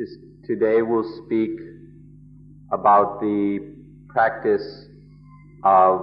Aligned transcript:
This, 0.00 0.16
today 0.46 0.80
we'll 0.80 1.04
speak 1.26 1.50
about 2.72 3.20
the 3.20 3.58
practice 4.08 4.86
of 5.62 6.00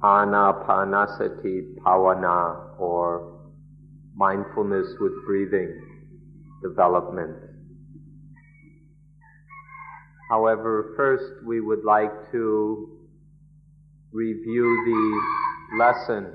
anapanasati 0.00 1.74
bhavana 1.74 2.78
or 2.78 3.50
mindfulness 4.14 4.86
with 5.00 5.10
breathing 5.26 5.74
development. 6.62 7.34
However, 10.30 10.94
first 10.96 11.44
we 11.44 11.60
would 11.60 11.82
like 11.84 12.30
to 12.30 12.96
review 14.12 14.84
the 14.86 15.82
lesson 15.84 16.32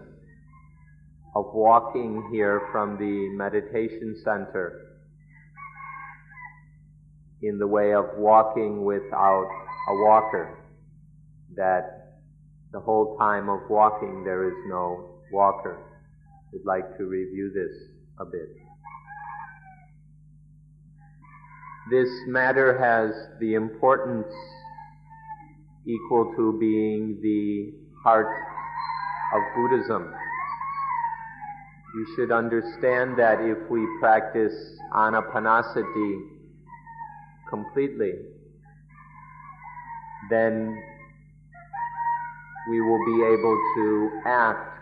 of 1.36 1.46
walking 1.54 2.28
here 2.34 2.64
from 2.74 2.98
the 2.98 3.30
meditation 3.30 4.14
center 4.26 4.91
in 7.44 7.58
the 7.58 7.68
way 7.68 7.94
of 7.94 8.06
walking 8.18 8.84
without 8.86 9.50
a 9.90 9.96
walker. 10.06 10.58
That 11.56 12.20
the 12.72 12.80
whole 12.80 13.18
time 13.18 13.50
of 13.50 13.62
walking 13.70 14.24
there 14.24 14.48
is 14.48 14.56
no 14.68 15.20
walker. 15.32 15.78
We'd 16.54 16.66
like 16.66 16.98
to 16.98 17.06
review 17.06 17.52
this 17.54 17.76
a 18.20 18.26
bit. 18.26 18.50
This 21.90 22.10
matter 22.28 22.78
has 22.78 23.12
the 23.40 23.56
importance 23.56 24.32
equal 25.86 26.34
to 26.38 26.58
being 26.60 27.20
the 27.22 27.74
heart 28.04 28.28
of 29.34 29.42
Buddhism. 29.56 30.14
You 31.96 32.08
should 32.16 32.32
understand 32.32 33.18
that 33.18 33.42
if 33.42 33.58
we 33.70 33.86
practice 34.00 34.54
anapanasati 34.94 36.31
completely, 37.52 38.14
then 40.32 40.82
we 42.70 42.82
will 42.82 43.06
be 43.06 43.24
able 43.24 43.58
to 43.76 44.22
act 44.26 44.80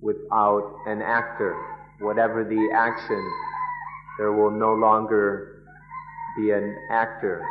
without 0.00 0.76
an 0.86 1.02
actor. 1.02 1.56
Whatever 2.00 2.44
the 2.44 2.70
action, 2.74 3.32
there 4.18 4.32
will 4.32 4.50
no 4.50 4.74
longer 4.74 5.64
be 6.36 6.50
an 6.50 6.76
actor. 6.90 7.44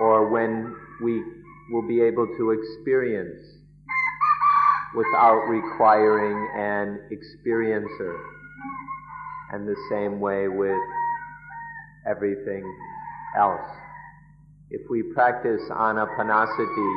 Or 0.00 0.28
when 0.28 0.74
we 1.02 1.22
will 1.70 1.86
be 1.86 2.00
able 2.00 2.26
to 2.36 2.50
experience 2.50 3.40
without 4.94 5.46
requiring 5.46 6.48
an 6.56 7.00
experiencer. 7.12 8.18
And 9.52 9.66
the 9.66 9.76
same 9.88 10.20
way 10.20 10.48
with 10.48 10.80
everything 12.06 12.64
else. 13.36 13.68
If 14.70 14.82
we 14.88 15.02
practice 15.14 15.60
anapanasati 15.70 16.94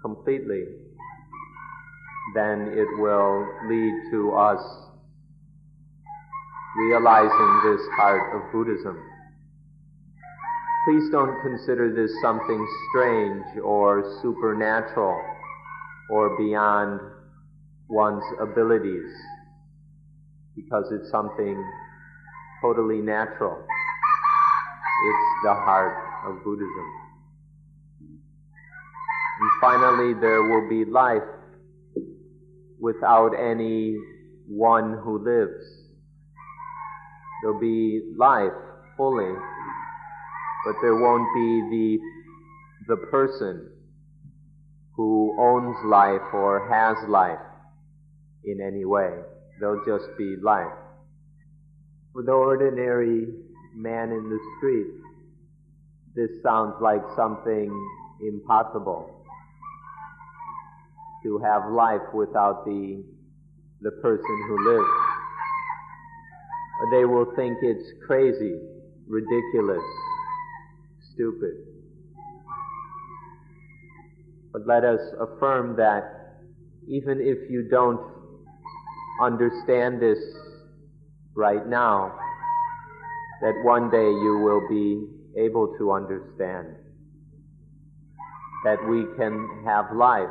completely, 0.00 0.64
then 2.34 2.72
it 2.72 2.88
will 2.98 3.46
lead 3.68 4.10
to 4.10 4.32
us 4.32 4.60
realizing 6.76 7.60
this 7.64 7.80
heart 7.96 8.36
of 8.36 8.52
Buddhism. 8.52 8.98
Please 10.86 11.10
don't 11.10 11.40
consider 11.42 11.92
this 11.94 12.10
something 12.22 12.66
strange 12.90 13.44
or 13.62 14.18
supernatural 14.22 15.20
or 16.10 16.36
beyond 16.38 17.00
one's 17.88 18.24
abilities 18.40 19.10
because 20.54 20.90
it's 20.92 21.10
something 21.10 21.62
totally 22.62 22.98
natural. 22.98 23.58
It's 25.06 25.44
the 25.44 25.54
heart 25.54 25.96
of 26.26 26.42
Buddhism. 26.42 26.92
And 29.40 29.50
finally, 29.60 30.14
there 30.20 30.42
will 30.42 30.68
be 30.68 30.84
life 30.84 31.22
without 32.80 33.30
any 33.34 33.96
one 34.48 34.98
who 35.04 35.18
lives. 35.22 35.64
There'll 37.42 37.60
be 37.60 38.14
life 38.18 38.50
fully, 38.96 39.32
but 40.66 40.74
there 40.82 40.96
won't 40.96 41.32
be 41.32 41.60
the, 41.70 41.98
the 42.88 43.06
person 43.06 43.70
who 44.96 45.36
owns 45.38 45.76
life 45.84 46.34
or 46.34 46.68
has 46.68 47.08
life 47.08 47.38
in 48.44 48.60
any 48.60 48.84
way. 48.84 49.10
There'll 49.60 49.84
just 49.86 50.16
be 50.18 50.34
life. 50.42 50.74
For 52.12 52.24
the 52.24 52.32
ordinary 52.32 53.28
man 53.78 54.10
in 54.10 54.28
the 54.28 54.38
street, 54.56 54.88
this 56.14 56.30
sounds 56.42 56.74
like 56.80 57.02
something 57.16 57.70
impossible. 58.20 59.14
To 61.22 61.38
have 61.38 61.70
life 61.70 62.02
without 62.12 62.64
the, 62.64 63.04
the 63.80 63.90
person 64.02 64.44
who 64.48 64.74
lives. 64.74 64.88
They 66.92 67.04
will 67.04 67.26
think 67.36 67.58
it's 67.62 67.90
crazy, 68.06 68.60
ridiculous, 69.06 69.82
stupid. 71.12 71.54
But 74.52 74.66
let 74.66 74.84
us 74.84 75.00
affirm 75.20 75.76
that 75.76 76.38
even 76.88 77.20
if 77.20 77.50
you 77.50 77.68
don't 77.68 78.00
understand 79.20 80.00
this 80.00 80.18
right 81.34 81.66
now, 81.66 82.16
that 83.40 83.54
one 83.62 83.90
day 83.90 84.10
you 84.10 84.38
will 84.42 84.68
be 84.68 85.06
able 85.40 85.74
to 85.78 85.92
understand 85.92 86.74
that 88.64 88.78
we 88.88 89.04
can 89.16 89.62
have 89.64 89.86
life 89.94 90.28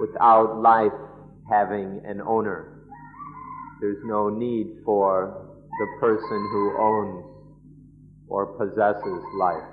without 0.00 0.60
life 0.60 0.92
having 1.48 2.00
an 2.04 2.20
owner. 2.20 2.86
There's 3.80 4.02
no 4.04 4.28
need 4.28 4.66
for 4.84 5.46
the 5.78 5.86
person 6.00 6.48
who 6.52 6.76
owns 6.78 7.24
or 8.28 8.46
possesses 8.58 9.22
life. 9.38 9.64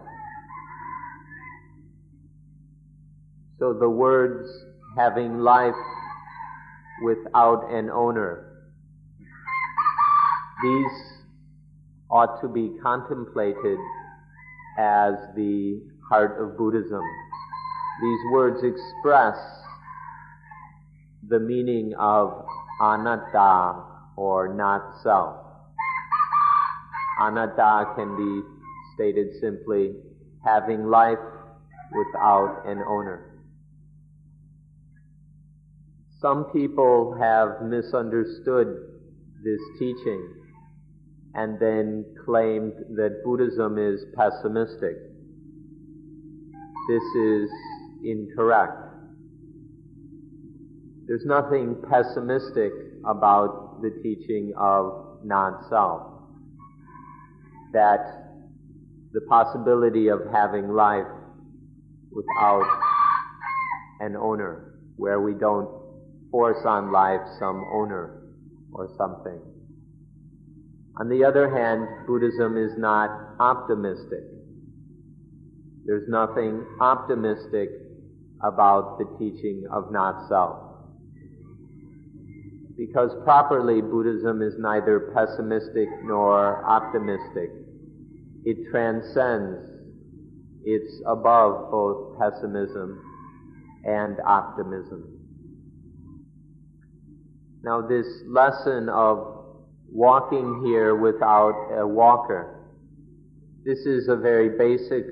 So 3.59 3.73
the 3.73 3.89
words 3.89 4.49
having 4.95 5.39
life 5.39 5.73
without 7.03 7.71
an 7.71 7.89
owner, 7.89 8.69
these 10.63 11.16
ought 12.09 12.41
to 12.41 12.47
be 12.47 12.71
contemplated 12.81 13.77
as 14.77 15.13
the 15.35 15.81
heart 16.09 16.41
of 16.41 16.57
Buddhism. 16.57 17.01
These 18.01 18.19
words 18.31 18.63
express 18.63 19.37
the 21.27 21.39
meaning 21.39 21.93
of 21.99 22.45
anatta 22.79 23.83
or 24.15 24.53
not 24.53 25.01
self. 25.03 25.35
Anatta 27.19 27.95
can 27.95 28.15
be 28.15 28.47
stated 28.93 29.27
simply 29.41 29.95
having 30.45 30.87
life 30.87 31.17
without 31.91 32.63
an 32.65 32.79
owner. 32.87 33.41
Some 36.21 36.45
people 36.45 37.17
have 37.19 37.61
misunderstood 37.63 38.67
this 39.43 39.59
teaching 39.77 40.36
and 41.35 41.59
then 41.59 42.05
claimed 42.25 42.73
that 42.95 43.21
Buddhism 43.23 43.77
is 43.77 44.05
pessimistic. 44.15 44.95
This 46.89 47.03
is 47.03 47.49
incorrect. 48.03 48.83
There's 51.07 51.25
nothing 51.25 51.75
pessimistic 51.89 52.71
about 53.05 53.81
the 53.81 53.91
teaching 54.03 54.53
of 54.57 55.19
non-self. 55.23 56.01
That 57.73 58.27
the 59.13 59.21
possibility 59.21 60.09
of 60.09 60.21
having 60.33 60.69
life 60.69 61.07
without 62.11 62.81
an 63.99 64.15
owner, 64.15 64.79
where 64.95 65.21
we 65.21 65.33
don't 65.33 65.69
force 66.31 66.65
on 66.65 66.91
life 66.91 67.21
some 67.39 67.63
owner 67.73 68.21
or 68.73 68.89
something. 68.97 69.39
On 70.99 71.09
the 71.09 71.23
other 71.23 71.49
hand, 71.55 72.07
Buddhism 72.07 72.57
is 72.57 72.71
not 72.77 73.09
optimistic. 73.39 74.23
There's 75.85 76.09
nothing 76.09 76.65
optimistic 76.81 77.69
about 78.43 78.97
the 78.97 79.05
teaching 79.19 79.65
of 79.71 79.91
not 79.91 80.27
self. 80.27 80.63
Because 82.75 83.11
properly, 83.23 83.81
Buddhism 83.81 84.41
is 84.41 84.53
neither 84.57 85.11
pessimistic 85.13 85.87
nor 86.03 86.65
optimistic. 86.65 87.51
It 88.43 88.69
transcends, 88.71 89.69
it's 90.63 91.01
above 91.05 91.71
both 91.71 92.19
pessimism 92.19 93.03
and 93.83 94.17
optimism. 94.25 95.13
Now, 97.63 97.81
this 97.87 98.05
lesson 98.27 98.89
of 98.89 99.36
walking 99.91 100.63
here 100.65 100.95
without 100.95 101.69
a 101.77 101.87
walker. 101.87 102.69
This 103.65 103.79
is 103.79 104.07
a 104.07 104.15
very 104.15 104.57
basic 104.57 105.05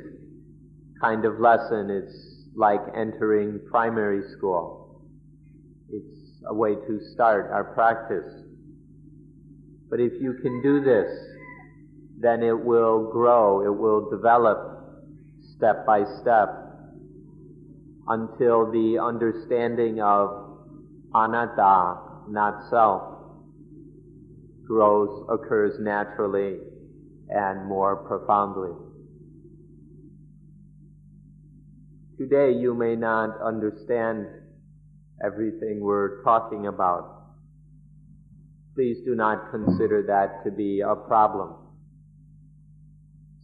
kind 1.02 1.26
of 1.26 1.40
lesson. 1.40 1.90
It's 1.90 2.50
like 2.56 2.82
entering 2.96 3.60
primary 3.70 4.22
school. 4.38 5.02
It's 5.90 6.42
a 6.48 6.54
way 6.54 6.76
to 6.76 7.00
start 7.14 7.52
our 7.52 7.74
practice. 7.74 8.32
But 9.90 10.00
if 10.00 10.14
you 10.22 10.36
can 10.42 10.62
do 10.62 10.84
this, 10.84 11.12
then 12.20 12.44
it 12.44 12.58
will 12.58 13.12
grow, 13.12 13.66
it 13.66 13.78
will 13.78 14.10
develop 14.10 14.58
step 15.56 15.86
by 15.86 16.04
step 16.22 16.50
until 18.08 18.72
the 18.72 19.00
understanding 19.02 20.02
of 20.02 20.30
anatta, 21.14 21.98
not 22.30 22.70
self, 22.70 23.15
grows, 24.66 25.28
occurs 25.30 25.76
naturally 25.80 26.58
and 27.30 27.68
more 27.68 27.96
profoundly. 28.08 28.72
Today 32.18 32.54
you 32.58 32.74
may 32.74 32.96
not 32.96 33.42
understand 33.42 34.26
everything 35.24 35.80
we're 35.82 36.24
talking 36.24 36.68
about. 36.68 37.24
Please 38.74 38.98
do 39.06 39.16
not 39.16 39.52
consider 39.52 40.04
that 40.08 40.44
to 40.44 40.56
be 40.56 40.82
a 40.82 40.96
problem. 40.96 41.56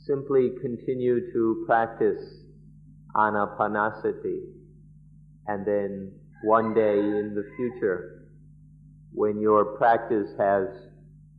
Simply 0.06 0.52
continue 0.62 1.32
to 1.34 1.64
practice 1.68 2.22
anapanasati 3.16 4.40
and 5.48 5.66
then 5.66 6.12
one 6.44 6.74
day 6.74 6.98
in 6.98 7.34
the 7.36 7.44
future 7.56 8.28
when 9.14 9.40
your 9.40 9.78
practice 9.78 10.30
has 10.38 10.68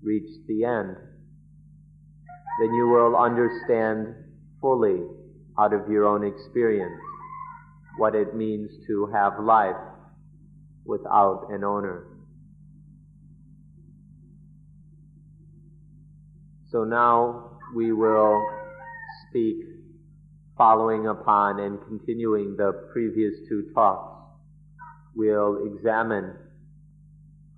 reached 0.02 0.46
the 0.48 0.64
end, 0.64 0.96
then 2.60 2.74
you 2.74 2.88
will 2.88 3.16
understand 3.16 4.14
fully 4.60 5.02
out 5.58 5.72
of 5.72 5.88
your 5.88 6.04
own 6.06 6.24
experience 6.24 7.00
what 7.96 8.14
it 8.14 8.34
means 8.34 8.70
to 8.86 9.06
have 9.12 9.34
life 9.40 9.76
without 10.84 11.48
an 11.50 11.64
owner. 11.64 12.06
So 16.70 16.84
now 16.84 17.58
we 17.74 17.92
will 17.92 18.42
speak 19.28 19.56
following 20.56 21.06
upon 21.06 21.60
and 21.60 21.78
continuing 21.86 22.56
the 22.56 22.72
previous 22.92 23.34
two 23.48 23.70
talks. 23.74 24.10
We'll 25.14 25.66
examine 25.66 26.32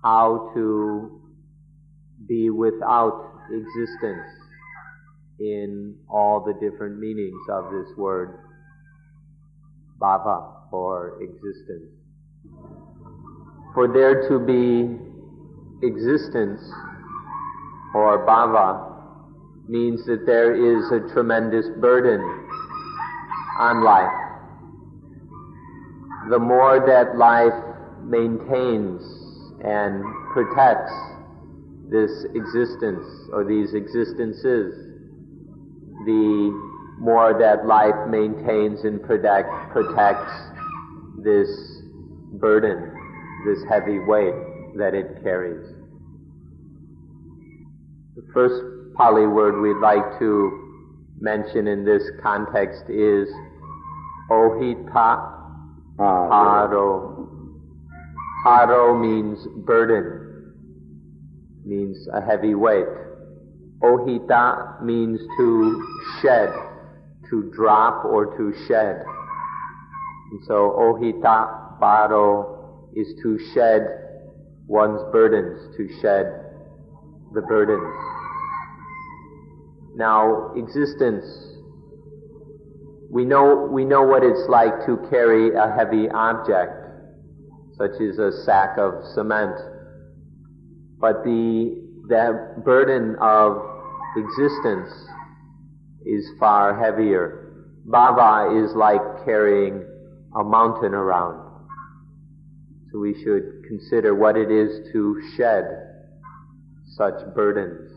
how 0.03 0.51
to 0.53 1.21
be 2.27 2.49
without 2.49 3.31
existence 3.51 4.27
in 5.39 5.95
all 6.09 6.43
the 6.43 6.53
different 6.53 6.99
meanings 6.99 7.41
of 7.49 7.71
this 7.71 7.87
word 7.97 8.39
bhava 10.01 10.71
or 10.71 11.21
existence. 11.21 11.91
For 13.73 13.87
there 13.91 14.27
to 14.29 14.39
be 14.39 14.97
existence 15.85 16.61
or 17.93 18.25
bhava 18.25 18.93
means 19.67 20.05
that 20.05 20.25
there 20.25 20.53
is 20.53 20.91
a 20.91 21.13
tremendous 21.13 21.65
burden 21.79 22.21
on 23.59 23.83
life. 23.83 24.11
The 26.29 26.39
more 26.39 26.79
that 26.85 27.17
life 27.17 27.53
maintains 28.03 29.01
and 29.63 30.03
protects 30.33 30.93
this 31.89 32.25
existence 32.33 33.05
or 33.31 33.43
these 33.43 33.73
existences, 33.73 34.73
the 36.05 36.51
more 36.99 37.37
that 37.37 37.65
life 37.65 38.07
maintains 38.09 38.83
and 38.83 39.01
protect, 39.01 39.49
protects 39.71 40.31
this 41.23 41.49
burden, 42.33 42.91
this 43.45 43.59
heavy 43.69 43.99
weight 43.99 44.33
that 44.77 44.93
it 44.93 45.21
carries. 45.23 45.65
The 48.15 48.23
first 48.33 48.63
Pali 48.95 49.27
word 49.27 49.59
we'd 49.59 49.81
like 49.81 50.19
to 50.19 50.65
mention 51.19 51.67
in 51.67 51.83
this 51.83 52.03
context 52.21 52.83
is 52.89 53.27
ohita 54.31 55.31
ah, 55.99 56.29
haro. 56.29 57.29
Haro 58.43 58.97
means 58.97 59.39
burden, 59.65 60.24
means 61.65 62.07
a 62.13 62.21
heavy 62.21 62.55
weight. 62.55 62.85
Ohita 63.81 64.81
means 64.81 65.19
to 65.37 65.87
shed, 66.21 66.49
to 67.29 67.51
drop 67.55 68.05
or 68.05 68.37
to 68.37 68.53
shed. 68.67 69.03
And 70.31 70.41
so 70.45 70.75
ohita 70.79 71.79
bharo 71.79 72.89
is 72.95 73.13
to 73.21 73.37
shed 73.53 73.81
one's 74.67 75.01
burdens, 75.11 75.75
to 75.77 75.87
shed 76.01 76.45
the 77.33 77.41
burdens. 77.41 77.93
Now, 79.95 80.53
existence, 80.55 81.25
we 83.09 83.23
know, 83.23 83.69
we 83.71 83.85
know 83.85 84.01
what 84.01 84.23
it's 84.23 84.49
like 84.49 84.85
to 84.85 84.97
carry 85.09 85.55
a 85.55 85.71
heavy 85.71 86.09
object, 86.09 86.73
such 87.77 88.01
as 88.01 88.17
a 88.17 88.31
sack 88.43 88.77
of 88.77 89.05
cement. 89.13 89.55
But 91.05 91.23
the, 91.23 91.83
the 92.07 92.63
burden 92.65 93.15
of 93.21 93.61
existence 94.17 94.89
is 96.03 96.27
far 96.39 96.83
heavier. 96.83 97.67
Bhava 97.87 98.65
is 98.65 98.73
like 98.73 99.23
carrying 99.23 99.85
a 100.35 100.43
mountain 100.43 100.95
around. 100.95 101.67
So 102.91 102.97
we 102.97 103.13
should 103.23 103.65
consider 103.67 104.15
what 104.15 104.35
it 104.35 104.49
is 104.49 104.91
to 104.93 105.21
shed 105.37 105.65
such 106.97 107.35
burdens. 107.35 107.91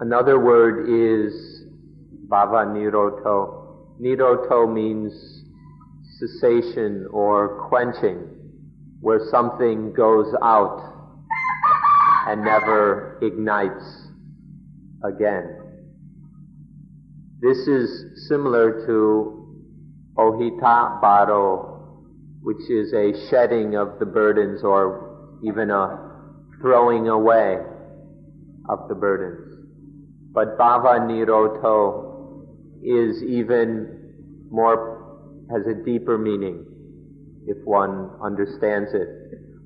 Another 0.00 0.38
word 0.38 0.90
is 0.90 1.64
bhava 2.28 2.66
nirodho. 2.66 3.96
Nirodho 3.98 4.70
means 4.70 5.14
cessation 6.18 7.06
or 7.10 7.66
quenching, 7.70 8.37
where 9.00 9.20
something 9.30 9.92
goes 9.92 10.34
out 10.42 10.82
and 12.26 12.42
never 12.44 13.18
ignites 13.22 14.08
again. 15.04 15.56
This 17.40 17.58
is 17.68 18.28
similar 18.28 18.84
to 18.86 19.62
ohita 20.16 21.00
bharo, 21.00 21.78
which 22.42 22.68
is 22.68 22.92
a 22.92 23.28
shedding 23.30 23.76
of 23.76 23.98
the 24.00 24.06
burdens 24.06 24.64
or 24.64 25.38
even 25.44 25.70
a 25.70 26.10
throwing 26.60 27.08
away 27.08 27.58
of 28.68 28.88
the 28.88 28.94
burdens. 28.94 29.66
But 30.32 30.58
bhava 30.58 30.98
nirodho 30.98 32.46
is 32.82 33.22
even 33.22 34.48
more, 34.50 35.46
has 35.50 35.66
a 35.66 35.84
deeper 35.84 36.18
meaning 36.18 36.66
if 37.48 37.56
one 37.64 38.10
understands 38.22 38.90
it. 38.92 39.08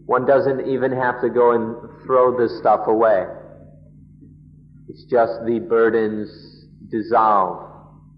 One 0.07 0.25
doesn't 0.25 0.69
even 0.69 0.93
have 0.93 1.21
to 1.21 1.29
go 1.29 1.53
and 1.53 1.77
throw 2.07 2.37
this 2.39 2.57
stuff 2.59 2.87
away. 2.87 3.25
It's 4.89 5.05
just 5.05 5.33
the 5.47 5.59
burdens 5.59 6.29
dissolve, 6.91 7.69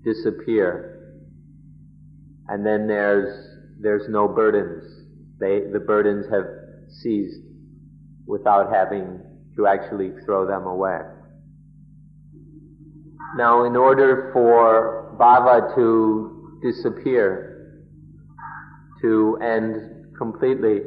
disappear. 0.05 1.17
And 2.49 2.65
then 2.65 2.87
there's, 2.87 3.49
there's 3.81 4.09
no 4.09 4.29
burdens. 4.29 4.85
They, 5.41 5.61
the 5.73 5.81
burdens 5.81 6.27
have 6.31 6.45
ceased 7.01 7.41
without 8.27 8.71
having 8.71 9.21
to 9.57 9.67
actually 9.67 10.11
throw 10.27 10.47
them 10.47 10.67
away. 10.67 10.99
Now, 13.37 13.65
in 13.65 13.77
order 13.77 14.31
for 14.33 15.17
bhava 15.19 15.75
to 15.75 16.61
disappear, 16.63 17.54
to 19.05 19.39
end 19.43 20.17
completely, 20.17 20.81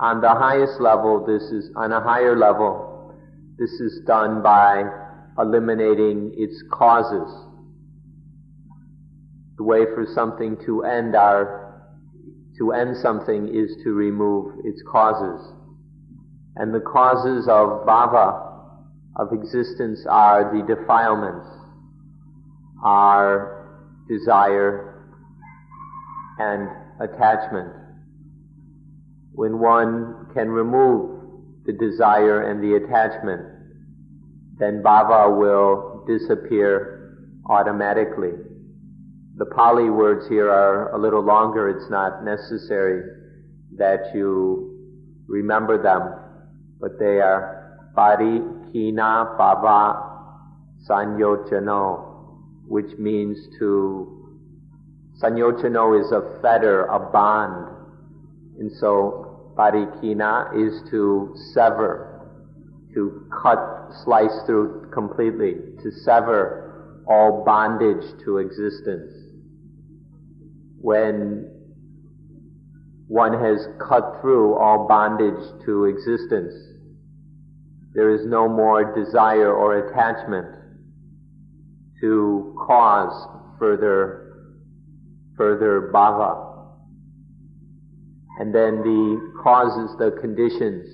on 0.00 0.20
the 0.20 0.28
highest 0.28 0.80
level, 0.80 1.24
this 1.24 1.42
is 1.52 1.70
on 1.76 1.92
a 1.92 2.00
higher 2.00 2.36
level, 2.36 3.14
this 3.58 3.70
is 3.70 4.00
done 4.06 4.42
by 4.42 4.82
eliminating 5.38 6.32
its 6.36 6.64
causes. 6.72 7.30
The 9.56 9.62
way 9.62 9.84
for 9.94 10.04
something 10.14 10.56
to 10.66 10.82
end 10.82 11.14
our, 11.14 11.94
to 12.58 12.72
end 12.72 12.96
something 12.96 13.46
is 13.46 13.76
to 13.84 13.90
remove 13.92 14.64
its 14.64 14.82
causes. 14.90 15.46
And 16.56 16.74
the 16.74 16.80
causes 16.80 17.46
of 17.46 17.86
bhava, 17.86 18.48
of 19.14 19.28
existence, 19.32 20.04
are 20.10 20.50
the 20.52 20.74
defilements, 20.74 21.46
are 22.82 23.68
desire 24.08 24.89
and 26.40 26.68
attachment. 27.00 27.70
when 29.40 29.58
one 29.58 30.26
can 30.34 30.48
remove 30.50 31.20
the 31.64 31.72
desire 31.72 32.42
and 32.50 32.62
the 32.62 32.74
attachment, 32.74 33.40
then 34.58 34.82
bhava 34.82 35.34
will 35.38 36.04
disappear 36.06 37.16
automatically. 37.46 38.32
The 39.36 39.46
Pali 39.46 39.88
words 39.88 40.28
here 40.28 40.50
are 40.50 40.94
a 40.94 40.98
little 40.98 41.22
longer. 41.22 41.68
It's 41.70 41.88
not 41.90 42.24
necessary 42.24 43.02
that 43.78 44.10
you 44.14 44.34
remember 45.26 45.80
them, 45.82 46.02
but 46.80 46.98
they 46.98 47.20
are 47.20 47.78
pari 47.94 48.40
kina 48.72 49.36
bhava 49.38 50.04
sanyojano, 50.88 51.84
which 52.66 52.98
means 52.98 53.38
to 53.58 54.19
sanyojano 55.22 56.00
is 56.00 56.10
a 56.12 56.40
fetter, 56.42 56.86
a 56.86 56.98
bond. 56.98 57.76
And 58.58 58.70
so 58.72 59.52
parikina 59.56 60.54
is 60.56 60.82
to 60.90 61.34
sever, 61.54 62.28
to 62.94 63.26
cut, 63.42 63.90
slice 64.04 64.42
through 64.46 64.90
completely, 64.92 65.54
to 65.82 65.90
sever 66.04 67.02
all 67.06 67.42
bondage 67.44 68.04
to 68.24 68.38
existence 68.38 69.12
when 70.80 71.46
one 73.06 73.32
has 73.32 73.66
cut 73.86 74.18
through 74.20 74.56
all 74.56 74.86
bondage 74.88 75.64
to 75.66 75.84
existence, 75.84 76.54
there 77.92 78.10
is 78.10 78.24
no 78.26 78.48
more 78.48 78.94
desire 78.94 79.52
or 79.52 79.88
attachment 79.88 80.46
to 82.00 82.56
cause 82.66 83.28
further, 83.58 84.19
further 85.40 85.90
bhava. 85.90 86.66
And 88.38 88.54
then 88.54 88.82
the 88.82 89.32
causes, 89.42 89.96
the 89.98 90.10
conditions 90.20 90.86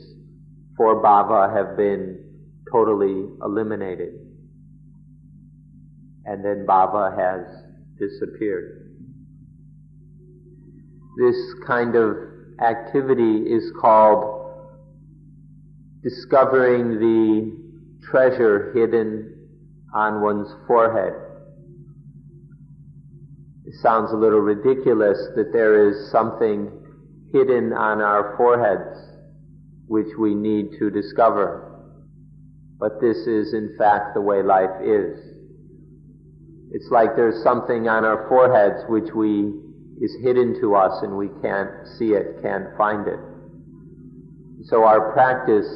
for 0.76 1.02
bhava 1.02 1.52
have 1.52 1.76
been 1.76 2.24
totally 2.70 3.26
eliminated. 3.42 4.14
And 6.24 6.44
then 6.44 6.64
bhava 6.64 7.10
has 7.18 7.44
disappeared. 7.98 8.88
This 11.18 11.36
kind 11.66 11.96
of 11.96 12.16
activity 12.60 13.52
is 13.52 13.72
called 13.80 14.32
discovering 16.04 17.00
the 17.00 18.08
treasure 18.12 18.72
hidden 18.76 19.34
on 19.92 20.22
one's 20.22 20.54
forehead. 20.68 21.25
It 23.66 23.74
sounds 23.82 24.12
a 24.12 24.16
little 24.16 24.40
ridiculous 24.40 25.18
that 25.34 25.52
there 25.52 25.88
is 25.88 26.10
something 26.12 26.70
hidden 27.32 27.72
on 27.72 28.00
our 28.00 28.36
foreheads 28.36 28.96
which 29.88 30.06
we 30.18 30.34
need 30.36 30.78
to 30.78 30.88
discover. 30.88 31.84
But 32.78 33.00
this 33.00 33.16
is 33.16 33.54
in 33.54 33.74
fact 33.76 34.14
the 34.14 34.20
way 34.20 34.42
life 34.42 34.80
is. 34.84 35.18
It's 36.70 36.88
like 36.90 37.16
there's 37.16 37.42
something 37.42 37.88
on 37.88 38.04
our 38.04 38.28
foreheads 38.28 38.84
which 38.88 39.12
we 39.14 39.52
is 40.00 40.14
hidden 40.22 40.60
to 40.60 40.76
us 40.76 41.02
and 41.02 41.16
we 41.16 41.28
can't 41.42 41.70
see 41.98 42.12
it, 42.12 42.42
can't 42.42 42.76
find 42.76 43.08
it. 43.08 43.18
So 44.66 44.84
our 44.84 45.12
practice 45.12 45.66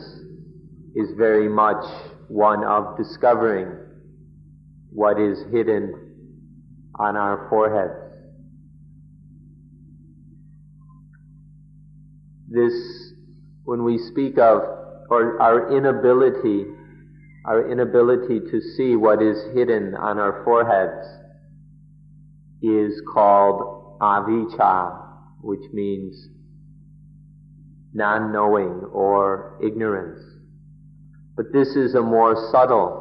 is 0.94 1.10
very 1.16 1.48
much 1.48 1.84
one 2.28 2.62
of 2.64 2.96
discovering 2.96 3.68
what 4.92 5.18
is 5.18 5.38
hidden 5.50 6.09
on 7.00 7.16
our 7.16 7.48
foreheads. 7.48 8.14
This, 12.48 12.74
when 13.64 13.84
we 13.84 13.96
speak 13.96 14.36
of 14.38 14.60
or 15.08 15.40
our 15.40 15.74
inability, 15.74 16.66
our 17.46 17.70
inability 17.70 18.40
to 18.50 18.60
see 18.76 18.96
what 18.96 19.22
is 19.22 19.38
hidden 19.54 19.94
on 19.94 20.18
our 20.18 20.44
foreheads 20.44 21.06
is 22.62 23.00
called 23.14 23.98
avijja, 24.00 25.00
which 25.40 25.72
means 25.72 26.28
non-knowing 27.94 28.90
or 28.92 29.58
ignorance. 29.64 30.20
But 31.34 31.46
this 31.54 31.68
is 31.68 31.94
a 31.94 32.02
more 32.02 32.50
subtle 32.52 32.99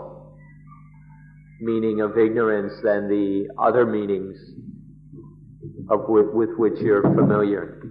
meaning 1.61 2.01
of 2.01 2.17
ignorance 2.17 2.73
than 2.83 3.07
the 3.07 3.47
other 3.61 3.85
meanings 3.85 4.37
of 5.89 6.01
with, 6.07 6.27
with 6.33 6.49
which 6.57 6.79
you're 6.79 7.01
familiar. 7.01 7.81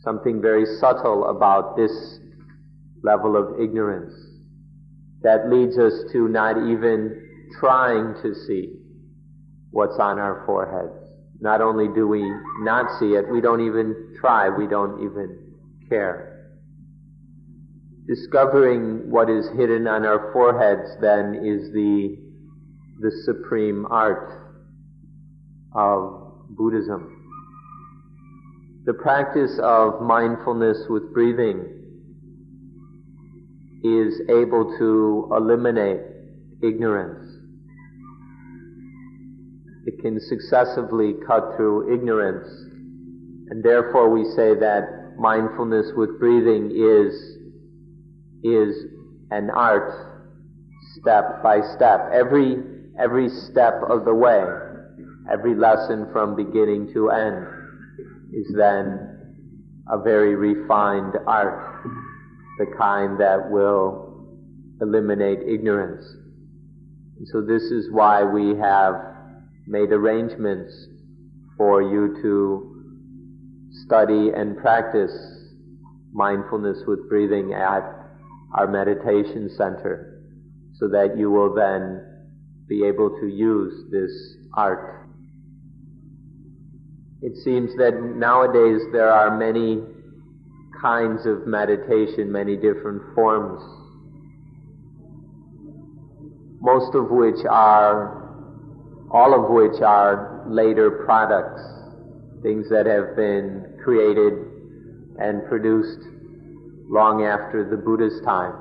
Something 0.00 0.40
very 0.40 0.64
subtle 0.78 1.28
about 1.28 1.76
this 1.76 2.18
level 3.02 3.36
of 3.36 3.60
ignorance 3.60 4.12
that 5.22 5.50
leads 5.50 5.78
us 5.78 5.92
to 6.12 6.28
not 6.28 6.56
even 6.68 7.48
trying 7.58 8.14
to 8.22 8.34
see 8.46 8.72
what's 9.70 9.98
on 9.98 10.18
our 10.18 10.42
foreheads. 10.46 10.96
Not 11.40 11.60
only 11.60 11.88
do 11.94 12.06
we 12.06 12.22
not 12.60 12.98
see 12.98 13.14
it, 13.14 13.28
we 13.30 13.40
don't 13.40 13.66
even 13.66 14.16
try, 14.20 14.48
we 14.48 14.66
don't 14.66 15.02
even 15.04 15.54
care. 15.88 16.58
Discovering 18.06 19.10
what 19.10 19.30
is 19.30 19.48
hidden 19.56 19.86
on 19.86 20.04
our 20.04 20.32
foreheads 20.32 20.96
then 21.00 21.34
is 21.44 21.72
the, 21.72 22.16
the 23.00 23.10
supreme 23.24 23.86
art 23.90 24.54
of 25.74 26.46
Buddhism. 26.50 27.16
The 28.84 28.94
practice 28.94 29.58
of 29.62 30.00
mindfulness 30.02 30.86
with 30.88 31.12
breathing 31.12 31.64
is 33.82 34.20
able 34.28 34.76
to 34.78 35.30
eliminate 35.34 36.00
ignorance 36.62 37.30
it 39.86 39.98
can 40.00 40.20
successively 40.20 41.14
cut 41.26 41.56
through 41.56 41.92
ignorance. 41.92 42.48
And 43.50 43.62
therefore 43.62 44.10
we 44.10 44.24
say 44.36 44.54
that 44.54 45.14
mindfulness 45.18 45.92
with 45.96 46.18
breathing 46.20 46.70
is, 46.70 47.14
is 48.44 48.84
an 49.30 49.50
art 49.50 49.92
step 51.00 51.42
by 51.42 51.60
step. 51.74 52.10
Every, 52.12 52.56
every 53.00 53.28
step 53.28 53.80
of 53.88 54.04
the 54.04 54.14
way, 54.14 54.44
every 55.32 55.54
lesson 55.54 56.06
from 56.12 56.36
beginning 56.36 56.92
to 56.92 57.10
end 57.10 57.46
is 58.32 58.46
then 58.56 59.46
a 59.90 59.98
very 59.98 60.34
refined 60.34 61.14
art, 61.26 61.84
the 62.58 62.66
kind 62.78 63.18
that 63.18 63.50
will 63.50 64.28
eliminate 64.80 65.40
ignorance. 65.48 66.04
And 67.18 67.26
so 67.28 67.40
this 67.40 67.62
is 67.62 67.90
why 67.90 68.22
we 68.22 68.56
have 68.58 68.94
made 69.66 69.92
arrangements 69.92 70.72
for 71.56 71.82
you 71.82 72.16
to 72.22 72.82
study 73.86 74.30
and 74.34 74.56
practice 74.58 75.12
mindfulness 76.12 76.82
with 76.86 77.08
breathing 77.08 77.52
at 77.52 77.82
our 78.54 78.66
meditation 78.66 79.50
center 79.56 80.22
so 80.74 80.88
that 80.88 81.16
you 81.16 81.30
will 81.30 81.54
then 81.54 82.09
be 82.70 82.84
able 82.86 83.10
to 83.20 83.26
use 83.26 83.90
this 83.90 84.12
art. 84.54 85.08
It 87.20 87.36
seems 87.44 87.76
that 87.76 88.00
nowadays 88.16 88.80
there 88.92 89.12
are 89.12 89.36
many 89.36 89.82
kinds 90.80 91.26
of 91.26 91.48
meditation, 91.48 92.30
many 92.30 92.56
different 92.56 93.02
forms, 93.14 93.60
most 96.60 96.94
of 96.94 97.10
which 97.10 97.44
are 97.50 98.20
all 99.10 99.34
of 99.34 99.50
which 99.50 99.82
are 99.82 100.44
later 100.48 101.02
products, 101.04 101.60
things 102.42 102.68
that 102.70 102.86
have 102.86 103.16
been 103.16 103.76
created 103.82 104.32
and 105.18 105.44
produced 105.48 105.98
long 106.88 107.24
after 107.24 107.68
the 107.68 107.76
Buddha's 107.76 108.20
time. 108.24 108.54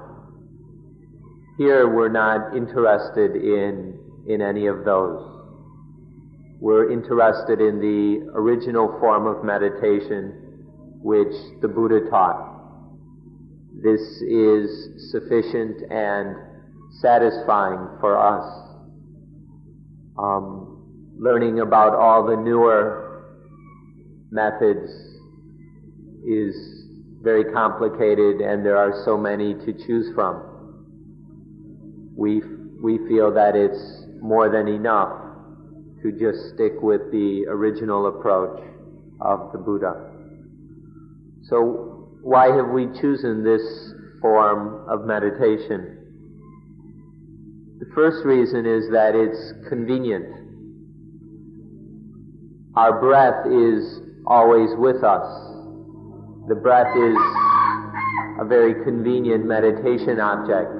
Here 1.59 1.93
we're 1.93 2.09
not 2.09 2.55
interested 2.55 3.35
in, 3.35 3.98
in 4.27 4.41
any 4.41 4.67
of 4.67 4.83
those. 4.85 5.25
We're 6.59 6.91
interested 6.91 7.61
in 7.61 7.79
the 7.79 8.31
original 8.33 8.97
form 8.99 9.25
of 9.27 9.43
meditation 9.43 10.67
which 11.01 11.33
the 11.61 11.67
Buddha 11.67 12.09
taught. 12.09 12.47
This 13.81 14.01
is 14.21 15.11
sufficient 15.11 15.89
and 15.89 16.35
satisfying 17.01 17.87
for 18.01 18.17
us 18.17 18.69
um, 20.19 21.15
learning 21.17 21.59
about 21.61 21.95
all 21.95 22.25
the 22.25 22.35
newer 22.35 23.23
methods 24.31 24.91
is 26.27 26.55
very 27.21 27.45
complicated 27.53 28.41
and 28.41 28.65
there 28.65 28.77
are 28.77 29.01
so 29.05 29.17
many 29.17 29.53
to 29.53 29.73
choose 29.73 30.13
from. 30.13 30.43
We, 32.15 32.41
we 32.81 32.97
feel 33.07 33.33
that 33.33 33.55
it's 33.55 34.03
more 34.21 34.49
than 34.49 34.67
enough 34.67 35.29
to 36.03 36.11
just 36.11 36.53
stick 36.55 36.73
with 36.81 37.11
the 37.11 37.45
original 37.49 38.07
approach 38.07 38.61
of 39.21 39.51
the 39.51 39.57
Buddha. 39.57 40.09
So 41.43 42.09
why 42.21 42.55
have 42.55 42.69
we 42.69 42.85
chosen 43.01 43.43
this 43.43 43.61
form 44.21 44.87
of 44.89 45.05
meditation? 45.05 45.97
The 47.79 47.87
first 47.95 48.25
reason 48.25 48.65
is 48.65 48.89
that 48.91 49.15
it's 49.15 49.67
convenient. 49.69 50.25
Our 52.75 52.99
breath 52.99 53.47
is 53.47 54.01
always 54.27 54.69
with 54.77 55.03
us. 55.03 55.27
The 56.47 56.55
breath 56.55 56.95
is 56.95 57.17
a 58.39 58.45
very 58.45 58.83
convenient 58.83 59.45
meditation 59.45 60.19
object. 60.19 60.71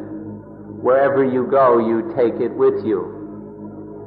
Wherever 0.81 1.25
you 1.25 1.48
go, 1.50 1.79
you 1.79 2.13
take 2.15 2.39
it 2.41 2.53
with 2.53 2.86
you. 2.86 3.19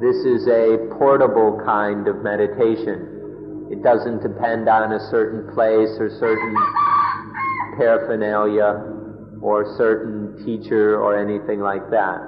This 0.03 0.25
is 0.25 0.47
a 0.49 0.89
portable 0.99 1.61
kind 1.63 2.09
of 2.09 2.23
meditation. 2.23 3.69
It 3.71 3.81
doesn't 3.83 4.21
depend 4.21 4.67
on 4.67 4.91
a 4.91 4.99
certain 5.09 5.47
place 5.53 5.95
or 5.97 6.09
certain 6.19 6.53
paraphernalia 7.77 8.83
or 9.41 9.77
certain 9.77 10.43
teacher 10.43 10.99
or 10.99 11.17
anything 11.17 11.61
like 11.61 11.89
that. 11.91 12.19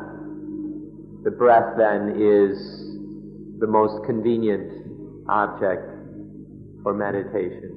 The 1.26 1.32
breath 1.32 1.76
then 1.78 2.16
is 2.16 2.56
the 3.60 3.68
most 3.68 4.06
convenient 4.06 4.72
object 5.28 5.84
for 6.82 6.94
meditation. 6.94 7.76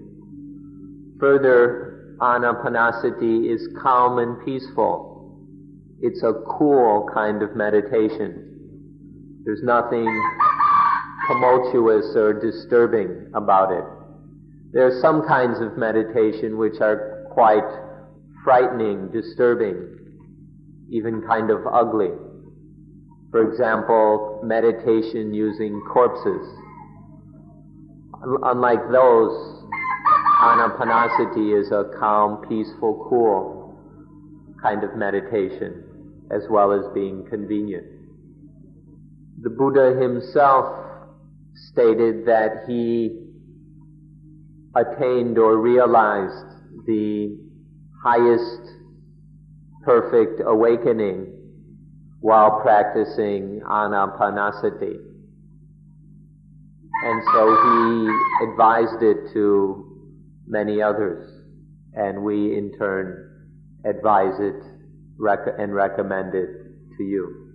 Further, 1.18 2.14
anapanasati 2.20 3.52
is 3.52 3.68
calm 3.82 4.20
and 4.20 4.44
peaceful. 4.44 5.36
It's 6.00 6.22
a 6.22 6.34
cool 6.46 7.10
kind 7.12 7.42
of 7.42 7.56
meditation. 7.56 8.57
There's 9.44 9.62
nothing 9.62 10.06
tumultuous 11.28 12.16
or 12.16 12.32
disturbing 12.32 13.30
about 13.34 13.72
it. 13.72 13.84
There 14.72 14.86
are 14.86 15.00
some 15.00 15.26
kinds 15.26 15.60
of 15.60 15.78
meditation 15.78 16.58
which 16.58 16.80
are 16.80 17.26
quite 17.32 17.64
frightening, 18.44 19.10
disturbing, 19.12 19.98
even 20.90 21.22
kind 21.22 21.50
of 21.50 21.66
ugly. 21.70 22.10
For 23.30 23.50
example, 23.50 24.40
meditation 24.42 25.34
using 25.34 25.80
corpses. 25.92 26.46
Unlike 28.42 28.90
those, 28.90 29.64
Anapanasati 30.40 31.60
is 31.60 31.70
a 31.72 31.90
calm, 31.98 32.46
peaceful, 32.48 33.06
cool 33.08 33.58
kind 34.62 34.82
of 34.82 34.96
meditation, 34.96 35.84
as 36.30 36.42
well 36.50 36.72
as 36.72 36.84
being 36.94 37.24
convenient. 37.28 37.86
The 39.40 39.50
Buddha 39.50 39.94
himself 40.00 40.84
stated 41.54 42.26
that 42.26 42.64
he 42.66 43.24
attained 44.74 45.38
or 45.38 45.58
realized 45.58 46.46
the 46.86 47.38
highest 48.02 48.60
perfect 49.84 50.40
awakening 50.44 51.32
while 52.20 52.60
practicing 52.62 53.60
anapanasati. 53.64 54.96
And 57.04 57.22
so 57.32 57.42
he 57.62 58.48
advised 58.50 59.02
it 59.02 59.32
to 59.34 59.98
many 60.46 60.82
others, 60.82 61.30
and 61.94 62.24
we 62.24 62.56
in 62.56 62.72
turn 62.76 63.24
advise 63.84 64.40
it 64.40 64.62
and 65.58 65.74
recommend 65.74 66.34
it 66.34 66.48
to 66.96 67.04
you. 67.04 67.47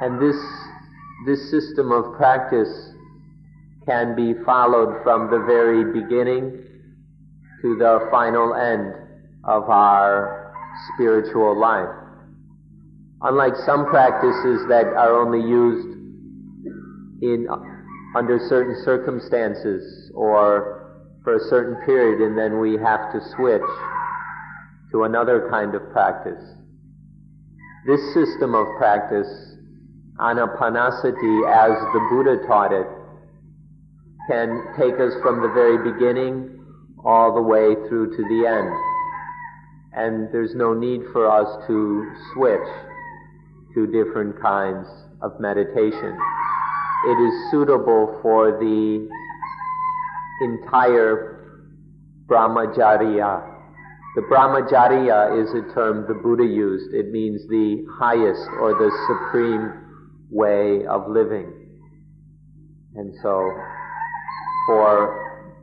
And 0.00 0.20
this, 0.20 0.36
this 1.26 1.50
system 1.50 1.92
of 1.92 2.16
practice 2.16 2.92
can 3.86 4.16
be 4.16 4.34
followed 4.44 5.02
from 5.02 5.30
the 5.30 5.44
very 5.46 5.84
beginning 5.92 6.64
to 7.62 7.76
the 7.76 8.08
final 8.10 8.54
end 8.54 8.94
of 9.44 9.68
our 9.70 10.54
spiritual 10.94 11.58
life. 11.58 11.88
Unlike 13.22 13.54
some 13.64 13.86
practices 13.86 14.66
that 14.68 14.86
are 14.86 15.14
only 15.14 15.40
used 15.40 15.88
in 17.22 17.48
under 18.16 18.38
certain 18.48 18.76
circumstances 18.84 20.10
or 20.14 20.84
for 21.24 21.36
a 21.36 21.48
certain 21.48 21.74
period 21.86 22.20
and 22.20 22.36
then 22.38 22.60
we 22.60 22.76
have 22.76 23.12
to 23.12 23.20
switch 23.34 23.62
to 24.92 25.04
another 25.04 25.48
kind 25.50 25.74
of 25.74 25.90
practice. 25.90 26.42
This 27.86 28.00
system 28.14 28.54
of 28.54 28.66
practice, 28.78 29.53
anapanasati 30.18 31.34
as 31.48 31.76
the 31.92 32.06
Buddha 32.10 32.46
taught 32.46 32.72
it, 32.72 32.86
can 34.28 34.74
take 34.78 34.94
us 35.00 35.12
from 35.22 35.42
the 35.42 35.48
very 35.48 35.78
beginning 35.92 36.64
all 37.04 37.34
the 37.34 37.42
way 37.42 37.74
through 37.88 38.16
to 38.16 38.22
the 38.22 38.46
end. 38.46 38.72
And 39.92 40.32
there's 40.32 40.54
no 40.54 40.74
need 40.74 41.02
for 41.12 41.30
us 41.30 41.66
to 41.66 42.12
switch 42.32 42.68
to 43.74 43.86
different 43.86 44.40
kinds 44.40 44.86
of 45.22 45.38
meditation 45.40 46.18
it 47.06 47.20
is 47.20 47.50
suitable 47.50 48.18
for 48.22 48.52
the 48.52 49.06
entire 50.40 51.68
brahmacharya. 52.26 53.44
The 54.16 54.22
brahmacharya 54.22 55.42
is 55.42 55.50
a 55.50 55.74
term 55.74 56.06
the 56.08 56.14
Buddha 56.14 56.44
used. 56.44 56.94
It 56.94 57.12
means 57.12 57.46
the 57.48 57.84
highest 57.98 58.48
or 58.58 58.72
the 58.72 58.90
supreme 59.06 59.83
way 60.34 60.84
of 60.86 61.08
living. 61.08 61.52
And 62.96 63.14
so, 63.22 63.50
for, 64.66 65.54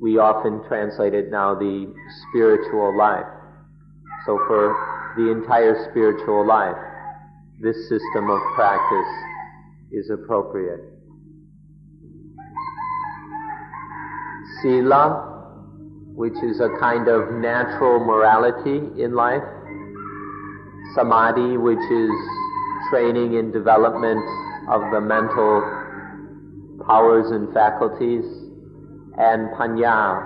we 0.00 0.18
often 0.18 0.62
translate 0.68 1.14
it 1.14 1.30
now 1.30 1.54
the 1.54 1.92
spiritual 2.28 2.96
life. 2.96 3.26
So 4.26 4.38
for 4.46 5.14
the 5.16 5.30
entire 5.32 5.88
spiritual 5.90 6.46
life, 6.46 6.76
this 7.60 7.76
system 7.88 8.30
of 8.30 8.40
practice 8.54 9.12
is 9.92 10.10
appropriate. 10.10 10.80
Sila, 14.62 15.26
which 16.14 16.36
is 16.42 16.60
a 16.60 16.68
kind 16.78 17.08
of 17.08 17.32
natural 17.32 17.98
morality 17.98 18.78
in 19.02 19.14
life. 19.14 19.42
Samadhi, 20.94 21.56
which 21.56 21.78
is 21.90 22.10
training 22.88 23.36
and 23.36 23.52
development 23.52 24.24
of 24.68 24.80
the 24.92 25.00
mental 25.00 25.60
powers 26.86 27.30
and 27.30 27.52
faculties. 27.52 28.24
And 29.18 29.50
panya, 29.58 30.24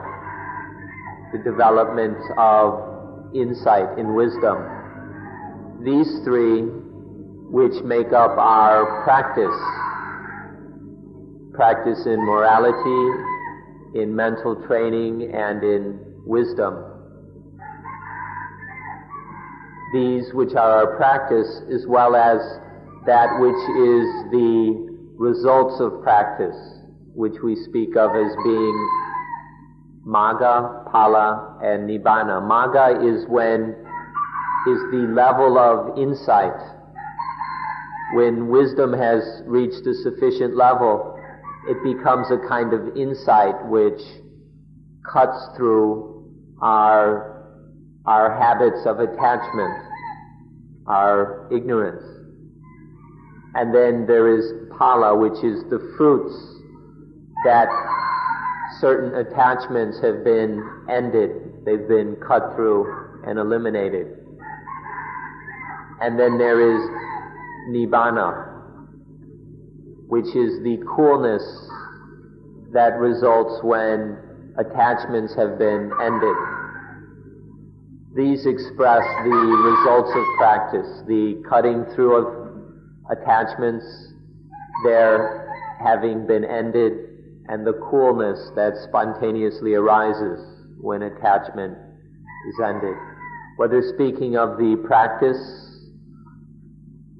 the 1.32 1.38
development 1.38 2.18
of 2.38 3.34
insight 3.34 3.98
and 3.98 4.14
wisdom. 4.14 4.62
These 5.82 6.22
three, 6.22 6.62
which 7.50 7.82
make 7.82 8.12
up 8.12 8.38
our 8.38 9.02
practice, 9.02 9.58
practice 11.54 12.06
in 12.06 12.24
morality, 12.24 14.00
in 14.00 14.14
mental 14.14 14.54
training 14.66 15.34
and 15.34 15.62
in 15.64 15.98
wisdom. 16.24 16.93
These 19.94 20.34
which 20.34 20.54
are 20.56 20.70
our 20.70 20.96
practice 20.96 21.62
as 21.72 21.86
well 21.86 22.16
as 22.16 22.40
that 23.06 23.38
which 23.38 23.54
is 23.54 24.06
the 24.34 24.90
results 25.16 25.78
of 25.78 26.02
practice, 26.02 26.56
which 27.14 27.34
we 27.44 27.54
speak 27.54 27.96
of 27.96 28.10
as 28.10 28.34
being 28.42 28.90
magga, 30.04 30.84
phala, 30.92 31.62
and 31.62 31.88
Nibbana. 31.88 32.42
Magga 32.42 32.98
is 33.06 33.24
when 33.28 33.76
is 34.66 34.80
the 34.90 35.06
level 35.14 35.58
of 35.58 35.96
insight. 35.96 36.58
When 38.14 38.48
wisdom 38.48 38.92
has 38.92 39.42
reached 39.46 39.86
a 39.86 39.94
sufficient 39.94 40.56
level, 40.56 41.18
it 41.68 41.82
becomes 41.84 42.30
a 42.30 42.38
kind 42.48 42.72
of 42.72 42.96
insight 42.96 43.64
which 43.66 44.00
cuts 45.10 45.38
through 45.56 46.32
our, 46.60 47.33
our 48.06 48.38
habits 48.38 48.86
of 48.86 49.00
attachment, 49.00 49.74
our 50.86 51.48
ignorance. 51.50 52.04
And 53.54 53.74
then 53.74 54.06
there 54.06 54.28
is 54.36 54.52
phala, 54.78 55.18
which 55.18 55.42
is 55.44 55.62
the 55.70 55.94
fruits 55.96 56.34
that 57.44 57.68
certain 58.80 59.14
attachments 59.14 60.00
have 60.00 60.24
been 60.24 60.62
ended, 60.90 61.30
they've 61.64 61.88
been 61.88 62.16
cut 62.26 62.54
through 62.54 63.22
and 63.26 63.38
eliminated. 63.38 64.18
And 66.00 66.18
then 66.18 66.36
there 66.38 66.60
is 66.60 66.80
nibbana, 67.70 68.50
which 70.08 70.26
is 70.36 70.62
the 70.62 70.82
coolness 70.94 71.42
that 72.72 72.98
results 72.98 73.62
when 73.62 74.18
attachments 74.58 75.34
have 75.36 75.58
been 75.58 75.90
ended. 76.02 76.36
These 78.14 78.46
express 78.46 79.02
the 79.24 79.30
results 79.30 80.10
of 80.14 80.24
practice, 80.38 81.02
the 81.08 81.42
cutting 81.48 81.84
through 81.94 82.14
of 82.16 82.48
attachments, 83.10 83.84
their 84.84 85.50
having 85.82 86.24
been 86.24 86.44
ended, 86.44 86.92
and 87.48 87.66
the 87.66 87.72
coolness 87.90 88.52
that 88.54 88.74
spontaneously 88.88 89.74
arises 89.74 90.38
when 90.80 91.02
attachment 91.02 91.76
is 92.48 92.60
ended. 92.64 92.94
Whether 93.56 93.82
speaking 93.82 94.36
of 94.36 94.58
the 94.58 94.76
practice 94.86 95.80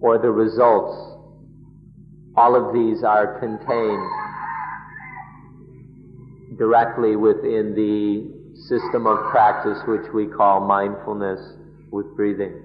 or 0.00 0.18
the 0.18 0.30
results, 0.30 0.94
all 2.36 2.54
of 2.54 2.72
these 2.72 3.02
are 3.02 3.40
contained 3.40 4.10
directly 6.56 7.16
within 7.16 7.74
the 7.74 8.33
system 8.54 9.06
of 9.06 9.30
practice 9.30 9.78
which 9.86 10.12
we 10.14 10.26
call 10.26 10.60
mindfulness 10.60 11.40
with 11.90 12.06
breathing. 12.16 12.60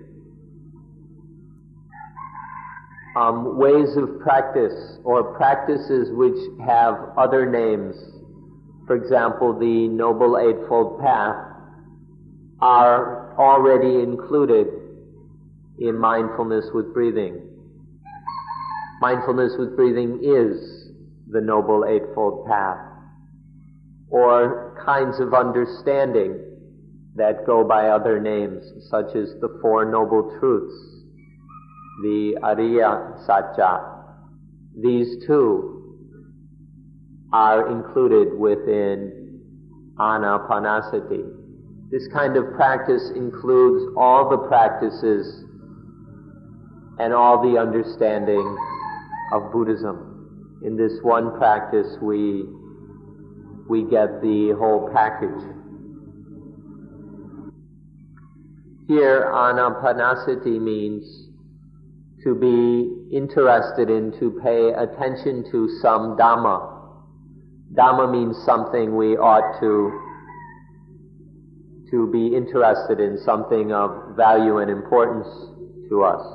Um, 3.16 3.58
ways 3.58 3.98
of 3.98 4.20
practice 4.20 5.00
or 5.04 5.36
practices 5.36 6.10
which 6.12 6.38
have 6.66 6.96
other 7.18 7.50
names, 7.50 7.96
for 8.86 8.96
example, 8.96 9.58
the 9.58 9.88
Noble 9.88 10.38
Eightfold 10.38 11.02
Path, 11.02 11.36
are 12.62 13.36
already 13.38 14.02
included 14.04 14.68
in 15.80 15.98
mindfulness 15.98 16.66
with 16.74 16.94
breathing. 16.94 17.42
Mindfulness 19.02 19.54
with 19.58 19.76
breathing 19.76 20.20
is 20.22 20.92
the 21.28 21.42
Noble 21.42 21.86
Eightfold 21.86 22.46
Path 22.46 22.89
or 24.12 24.82
kinds 24.86 25.20
of 25.20 25.34
understanding 25.34 26.40
that 27.16 27.46
go 27.46 27.64
by 27.64 27.90
other 27.90 28.20
names, 28.20 28.64
such 28.90 29.16
as 29.16 29.34
the 29.42 29.60
Four 29.62 29.86
Noble 29.86 30.38
Truths, 30.40 31.06
the 32.02 32.38
Ariya 32.44 33.26
Satya. 33.26 33.82
These 34.82 35.26
too 35.28 35.76
are 37.34 37.70
included 37.70 38.38
within 38.38 39.42
Anapanasati. 40.00 41.36
This 41.92 42.08
kind 42.14 42.38
of 42.38 42.54
practice 42.54 43.12
includes 43.16 43.94
all 43.98 44.30
the 44.30 44.48
practices 44.48 45.44
and 47.00 47.14
all 47.14 47.42
the 47.42 47.60
understanding 47.60 48.58
of 49.34 49.52
Buddhism. 49.52 50.62
In 50.64 50.78
this 50.78 50.94
one 51.02 51.38
practice, 51.38 51.98
we 52.02 52.46
we 53.70 53.84
get 53.84 54.22
the 54.22 54.56
whole 54.58 54.90
package. 54.92 55.44
Here, 58.88 59.30
anapanasati 59.32 60.60
means 60.60 61.28
to 62.24 62.34
be 62.34 63.16
interested 63.16 63.92
in, 63.92 64.12
to 64.20 64.32
pay 64.44 64.70
attention 64.72 65.46
to 65.52 65.70
some 65.82 66.18
Dhamma. 66.18 66.78
Dhamma 67.76 68.12
means 68.12 68.36
something 68.44 68.98
we 68.98 69.16
ought 69.16 69.60
to, 69.60 69.92
to 71.92 72.12
be 72.12 72.36
interested 72.36 73.00
in, 73.00 73.20
something 73.24 73.72
of 73.72 74.16
value 74.18 74.58
and 74.58 74.72
importance 74.72 75.28
to 75.90 76.02
us. 76.04 76.26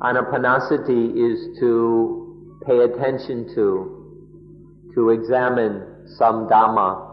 Anapanasati 0.00 1.10
is 1.14 1.58
to 1.60 2.60
pay 2.66 2.78
attention 2.78 3.54
to, 3.54 4.90
to 4.94 5.10
examine 5.10 5.93
some 6.06 6.48
Dhamma 6.48 7.10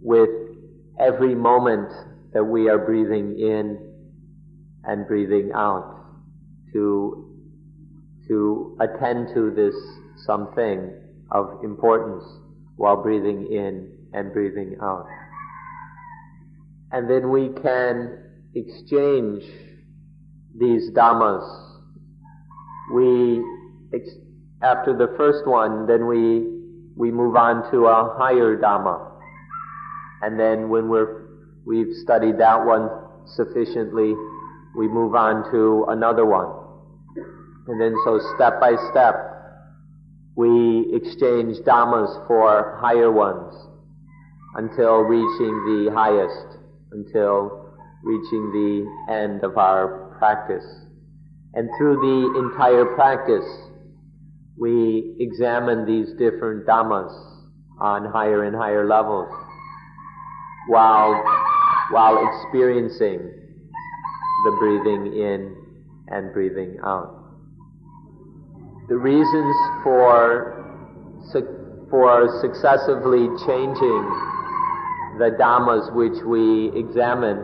with 0.00 0.30
every 0.98 1.34
moment 1.34 1.92
that 2.32 2.44
we 2.44 2.68
are 2.68 2.78
breathing 2.78 3.38
in 3.38 3.78
and 4.84 5.06
breathing 5.06 5.50
out 5.54 6.04
to, 6.72 7.32
to 8.28 8.76
attend 8.80 9.28
to 9.34 9.50
this 9.50 9.74
something 10.26 10.92
of 11.30 11.60
importance 11.62 12.24
while 12.76 13.02
breathing 13.02 13.46
in 13.50 13.90
and 14.12 14.32
breathing 14.32 14.76
out. 14.82 15.06
And 16.92 17.08
then 17.10 17.30
we 17.30 17.48
can 17.62 18.18
exchange 18.54 19.42
these 20.56 20.90
dhammas. 20.90 21.44
We, 22.92 23.42
after 24.62 24.96
the 24.96 25.14
first 25.16 25.46
one, 25.46 25.86
then 25.86 26.06
we 26.06 26.53
we 26.96 27.10
move 27.10 27.36
on 27.36 27.70
to 27.70 27.86
a 27.86 28.14
higher 28.18 28.56
Dhamma. 28.56 29.10
And 30.22 30.38
then 30.38 30.68
when 30.68 30.88
we're, 30.88 31.26
we've 31.66 31.94
studied 32.02 32.38
that 32.38 32.64
one 32.64 32.88
sufficiently, 33.26 34.14
we 34.76 34.88
move 34.88 35.14
on 35.14 35.50
to 35.52 35.86
another 35.88 36.24
one. 36.26 36.48
And 37.66 37.80
then 37.80 37.94
so 38.04 38.20
step 38.34 38.60
by 38.60 38.76
step, 38.90 39.14
we 40.36 40.92
exchange 40.92 41.58
Dhammas 41.58 42.26
for 42.26 42.78
higher 42.80 43.10
ones 43.10 43.54
until 44.56 44.98
reaching 44.98 45.54
the 45.64 45.92
highest, 45.94 46.58
until 46.92 47.72
reaching 48.02 48.52
the 48.52 49.12
end 49.12 49.42
of 49.44 49.56
our 49.56 50.14
practice. 50.18 50.64
And 51.54 51.68
through 51.78 51.96
the 51.96 52.40
entire 52.40 52.84
practice, 52.94 53.44
we 54.56 55.16
examine 55.18 55.84
these 55.84 56.12
different 56.18 56.66
dhammas 56.66 57.12
on 57.80 58.04
higher 58.04 58.44
and 58.44 58.54
higher 58.54 58.86
levels 58.86 59.28
while, 60.68 61.12
while 61.90 62.24
experiencing 62.28 63.18
the 64.44 64.56
breathing 64.60 65.12
in 65.12 65.56
and 66.08 66.32
breathing 66.32 66.78
out. 66.84 67.20
The 68.88 68.96
reasons 68.96 69.56
for, 69.82 70.62
for 71.90 72.40
successively 72.40 73.26
changing 73.46 74.02
the 75.18 75.34
dhammas 75.38 75.92
which 75.94 76.22
we 76.24 76.70
examine, 76.78 77.38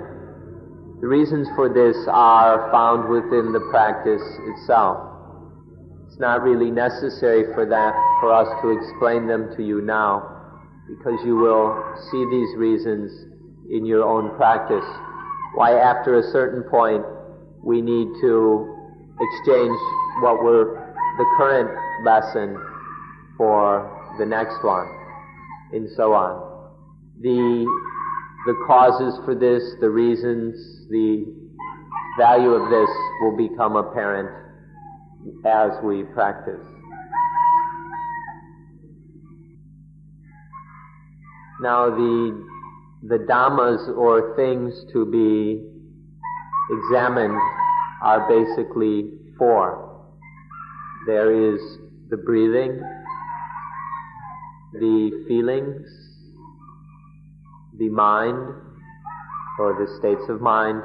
the 1.00 1.08
reasons 1.08 1.48
for 1.56 1.68
this 1.68 1.96
are 2.08 2.70
found 2.70 3.08
within 3.08 3.52
the 3.52 3.60
practice 3.70 4.22
itself 4.54 5.09
not 6.20 6.42
really 6.42 6.70
necessary 6.70 7.52
for 7.54 7.64
that, 7.64 7.94
for 8.20 8.32
us 8.32 8.46
to 8.62 8.70
explain 8.70 9.26
them 9.26 9.50
to 9.56 9.64
you 9.64 9.80
now, 9.80 10.52
because 10.86 11.18
you 11.24 11.34
will 11.34 11.82
see 12.12 12.24
these 12.30 12.54
reasons 12.56 13.10
in 13.70 13.86
your 13.86 14.04
own 14.04 14.36
practice. 14.36 14.84
Why 15.54 15.78
after 15.78 16.18
a 16.18 16.22
certain 16.30 16.62
point 16.62 17.02
we 17.64 17.80
need 17.80 18.08
to 18.20 18.76
exchange 19.18 19.76
what 20.20 20.42
were 20.42 20.94
the 21.18 21.24
current 21.36 21.70
lesson 22.04 22.56
for 23.36 24.14
the 24.18 24.26
next 24.26 24.62
one, 24.62 24.86
and 25.72 25.88
so 25.96 26.12
on. 26.12 26.70
The, 27.20 27.66
the 28.46 28.54
causes 28.66 29.18
for 29.24 29.34
this, 29.34 29.62
the 29.80 29.88
reasons, 29.88 30.54
the 30.90 31.24
value 32.18 32.50
of 32.50 32.70
this 32.70 32.90
will 33.22 33.36
become 33.36 33.76
apparent 33.76 34.49
as 35.44 35.70
we 35.82 36.04
practice. 36.04 36.60
Now 41.60 41.90
the, 41.90 42.46
the 43.02 43.18
dhammas 43.18 43.88
or 43.96 44.34
things 44.36 44.72
to 44.92 45.04
be 45.04 45.62
examined 46.70 47.38
are 48.02 48.26
basically 48.28 49.10
four. 49.36 50.06
There 51.06 51.54
is 51.54 51.60
the 52.08 52.16
breathing, 52.16 52.80
the 54.72 55.24
feelings, 55.28 55.86
the 57.78 57.88
mind, 57.88 58.54
or 59.58 59.74
the 59.74 59.98
states 59.98 60.22
of 60.28 60.40
mind, 60.40 60.82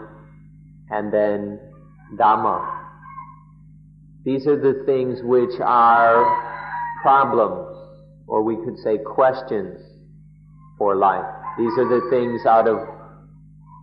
and 0.90 1.12
then 1.14 1.60
Dhamma, 2.18 2.75
these 4.26 4.48
are 4.48 4.60
the 4.60 4.84
things 4.88 5.20
which 5.22 5.54
are 5.64 6.26
problems, 7.04 7.78
or 8.26 8.42
we 8.42 8.56
could 8.56 8.80
say 8.80 8.98
questions 8.98 9.80
for 10.80 10.96
life. 10.96 11.24
These 11.60 11.78
are 11.78 11.88
the 11.88 12.08
things 12.10 12.42
out 12.48 12.68
of 12.68 12.80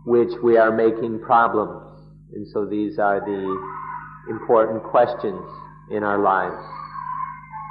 which 0.05 0.33
we 0.42 0.57
are 0.57 0.72
making 0.72 1.20
problems. 1.20 1.96
And 2.35 2.44
so 2.52 2.66
these 2.66 2.98
are 2.98 3.20
the 3.20 4.31
important 4.31 4.83
questions 4.83 5.40
in 5.92 6.02
our 6.02 6.18
lives. 6.18 6.61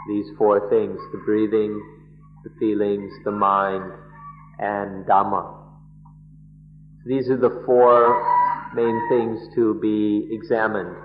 These 0.07 0.27
four 0.37 0.69
things, 0.69 0.97
the 1.11 1.19
breathing, 1.25 1.77
the 2.45 2.51
feelings, 2.57 3.11
the 3.25 3.31
mind, 3.31 3.91
and 4.59 5.05
Dhamma. 5.05 5.57
These 7.05 7.29
are 7.29 7.37
the 7.37 7.63
four 7.65 8.71
main 8.73 8.97
things 9.09 9.41
to 9.55 9.77
be 9.81 10.29
examined 10.31 10.95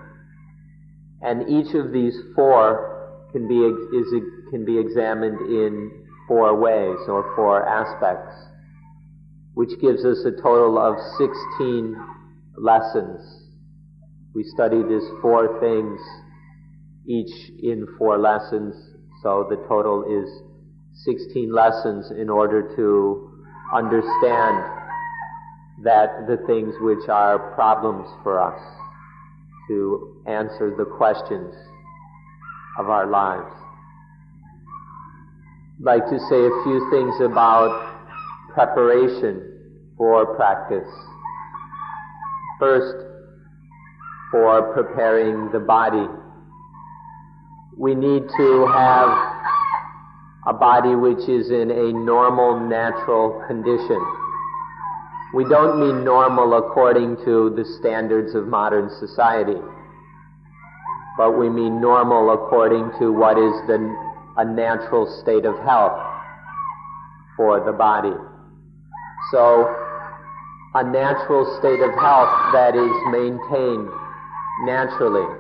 and 1.23 1.49
each 1.49 1.75
of 1.75 1.93
these 1.93 2.17
four 2.35 3.29
can 3.33 3.49
be, 3.49 3.59
is, 3.97 4.15
can 4.51 4.65
be 4.65 4.79
examined 4.79 5.41
in 5.51 5.91
four 6.29 6.59
ways 6.59 6.99
or 7.09 7.35
four 7.35 7.67
aspects, 7.69 8.35
which 9.55 9.71
gives 9.81 10.05
us 10.05 10.25
a 10.25 10.43
total 10.43 10.79
of 10.79 10.97
16 11.19 11.97
lessons. 12.59 13.47
We 14.35 14.45
study 14.45 14.83
these 14.83 15.09
four 15.23 15.61
things, 15.61 16.01
each 17.07 17.51
in 17.63 17.87
four 17.99 18.19
lessons, 18.19 18.75
so 19.23 19.47
the 19.49 19.57
total 19.69 20.05
is 20.05 20.29
16 21.05 21.53
lessons 21.53 22.11
in 22.11 22.29
order 22.29 22.75
to 22.77 23.31
understand 23.75 24.65
that 25.85 26.27
the 26.27 26.39
things 26.47 26.75
which 26.81 27.09
are 27.09 27.55
problems 27.55 28.07
for 28.23 28.41
us, 28.41 28.61
to 29.69 30.23
answer 30.27 30.75
the 30.77 30.85
questions 30.85 31.55
of 32.79 32.89
our 32.89 33.07
lives. 33.07 33.53
I'd 35.79 35.85
like 35.85 36.05
to 36.05 36.19
say 36.29 36.41
a 36.47 36.63
few 36.65 36.89
things 36.91 37.15
about 37.21 37.95
preparation 38.55 39.43
for 39.97 40.35
practice. 40.37 40.89
First, 42.59 43.07
for 44.31 44.73
preparing 44.73 45.51
the 45.53 45.61
body. 45.61 46.07
We 47.77 47.95
need 47.95 48.23
to 48.37 48.67
have 48.73 49.09
a 50.47 50.53
body 50.53 50.95
which 50.95 51.29
is 51.29 51.51
in 51.51 51.71
a 51.71 51.93
normal, 51.93 52.59
natural 52.61 53.43
condition. 53.47 54.01
We 55.37 55.45
don't 55.45 55.79
mean 55.79 56.03
normal 56.03 56.57
according 56.57 57.19
to 57.27 57.53
the 57.55 57.67
standards 57.79 58.35
of 58.35 58.49
modern 58.49 58.89
society, 58.99 59.61
but 61.19 61.33
we 61.39 61.51
mean 61.51 61.79
normal 61.79 62.33
according 62.33 62.91
to 62.99 63.13
what 63.13 63.37
is 63.37 63.53
the, 63.69 63.77
a 64.39 64.47
natural 64.47 65.05
state 65.21 65.45
of 65.45 65.59
health 65.59 66.01
for 67.37 67.63
the 67.67 67.73
body. 67.73 68.17
So, 69.31 69.69
a 70.73 70.83
natural 70.83 71.45
state 71.61 71.85
of 71.85 71.93
health 72.01 72.33
that 72.55 72.73
is 72.75 72.97
maintained 73.13 73.91
naturally 74.65 75.37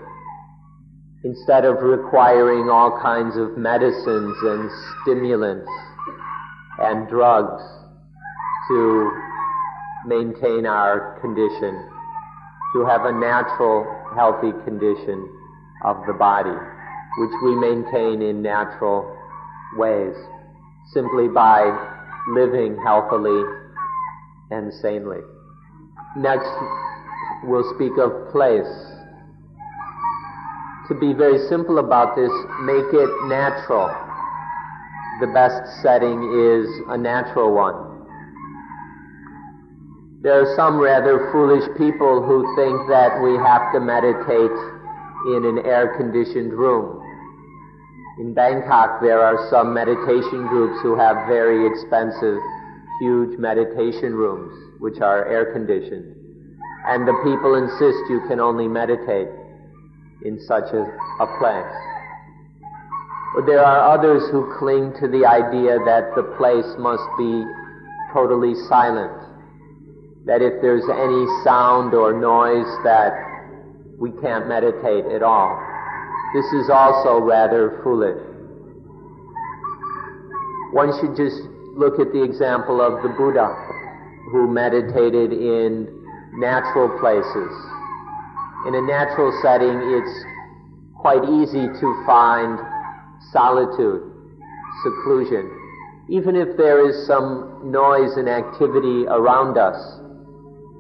instead 1.25 1.65
of 1.65 1.81
requiring 1.81 2.69
all 2.69 3.01
kinds 3.01 3.39
of 3.39 3.57
medicines 3.57 4.37
and 4.43 4.71
stimulants 5.01 5.71
and 6.81 7.09
drugs 7.09 7.63
to 8.69 9.26
maintain 10.07 10.67
our 10.67 11.19
condition, 11.21 11.91
to 12.75 12.85
have 12.87 13.05
a 13.05 13.13
natural, 13.13 13.87
healthy 14.15 14.53
condition 14.65 15.29
of 15.85 15.97
the 16.07 16.13
body, 16.13 16.55
which 17.19 17.31
we 17.45 17.55
maintain 17.57 18.23
in 18.23 18.43
natural 18.43 19.17
ways, 19.77 20.15
simply 20.93 21.29
by 21.29 21.65
living 22.29 22.77
healthily 22.85 23.43
and 24.51 24.73
sanely. 24.73 25.21
Next, 26.17 26.51
we'll 27.45 27.75
speak 27.75 27.93
of 27.99 28.31
place. 28.31 28.71
To 30.89 30.95
be 30.95 31.13
very 31.13 31.39
simple 31.49 31.79
about 31.79 32.15
this, 32.15 32.31
make 32.63 32.93
it 32.93 33.11
natural. 33.27 33.89
The 35.21 35.27
best 35.29 35.83
setting 35.83 36.23
is 36.23 36.69
a 36.89 36.97
natural 36.97 37.53
one. 37.53 37.96
There 40.27 40.43
are 40.43 40.57
some 40.57 40.81
rather 40.81 41.31
foolish 41.31 41.63
people 41.79 42.19
who 42.21 42.43
think 42.59 42.91
that 42.91 43.23
we 43.23 43.39
have 43.39 43.71
to 43.71 43.79
meditate 43.79 44.59
in 45.31 45.47
an 45.47 45.63
air-conditioned 45.65 46.53
room. 46.53 46.99
In 48.19 48.35
Bangkok, 48.35 49.01
there 49.01 49.23
are 49.23 49.49
some 49.49 49.73
meditation 49.73 50.49
groups 50.49 50.83
who 50.83 50.99
have 50.99 51.29
very 51.29 51.65
expensive, 51.71 52.43
huge 52.99 53.39
meditation 53.39 54.17
rooms, 54.17 54.51
which 54.81 54.99
are 55.01 55.25
air-conditioned. 55.27 56.17
And 56.89 57.07
the 57.07 57.15
people 57.23 57.55
insist 57.55 58.11
you 58.11 58.21
can 58.27 58.41
only 58.41 58.67
meditate 58.67 59.31
in 60.25 60.41
such 60.41 60.75
a, 60.75 60.83
a 61.23 61.39
place. 61.39 61.77
But 63.37 63.47
there 63.47 63.65
are 63.65 63.95
others 63.95 64.27
who 64.33 64.53
cling 64.59 64.93
to 64.99 65.07
the 65.07 65.25
idea 65.25 65.79
that 65.87 66.11
the 66.17 66.35
place 66.35 66.75
must 66.83 67.07
be 67.17 67.47
totally 68.13 68.57
silent 68.67 69.26
that 70.27 70.43
if 70.43 70.61
there's 70.61 70.85
any 70.91 71.25
sound 71.45 71.95
or 71.95 72.13
noise 72.13 72.67
that 72.83 73.15
we 73.99 74.11
can't 74.21 74.47
meditate 74.49 75.07
at 75.07 75.23
all. 75.23 75.57
This 76.35 76.45
is 76.53 76.69
also 76.69 77.19
rather 77.19 77.81
foolish. 77.83 78.19
One 80.73 80.93
should 81.01 81.17
just 81.17 81.41
look 81.79 82.01
at 82.01 82.13
the 82.13 82.23
example 82.23 82.83
of 82.83 83.03
the 83.03 83.09
Buddha 83.17 83.49
who 84.33 84.51
meditated 84.53 85.33
in 85.33 85.87
natural 86.35 86.91
places. 86.99 87.53
In 88.67 88.75
a 88.75 88.83
natural 88.83 89.31
setting, 89.41 89.79
it's 89.95 90.25
quite 90.99 91.23
easy 91.23 91.71
to 91.71 92.05
find 92.05 92.59
solitude, 93.31 94.03
seclusion. 94.83 95.47
Even 96.09 96.35
if 96.35 96.57
there 96.57 96.89
is 96.89 97.07
some 97.07 97.71
noise 97.71 98.17
and 98.17 98.29
activity 98.29 99.07
around 99.07 99.57
us, 99.57 99.79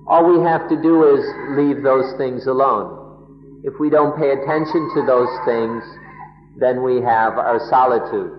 all 0.06 0.24
we 0.24 0.42
have 0.46 0.68
to 0.68 0.80
do 0.80 1.02
is 1.16 1.24
leave 1.58 1.82
those 1.82 2.14
things 2.16 2.46
alone. 2.46 3.62
If 3.64 3.74
we 3.80 3.90
don't 3.90 4.16
pay 4.16 4.30
attention 4.30 4.90
to 4.94 5.04
those 5.04 5.28
things, 5.44 5.82
then 6.58 6.82
we 6.82 7.02
have 7.02 7.38
our 7.38 7.58
solitude. 7.68 8.32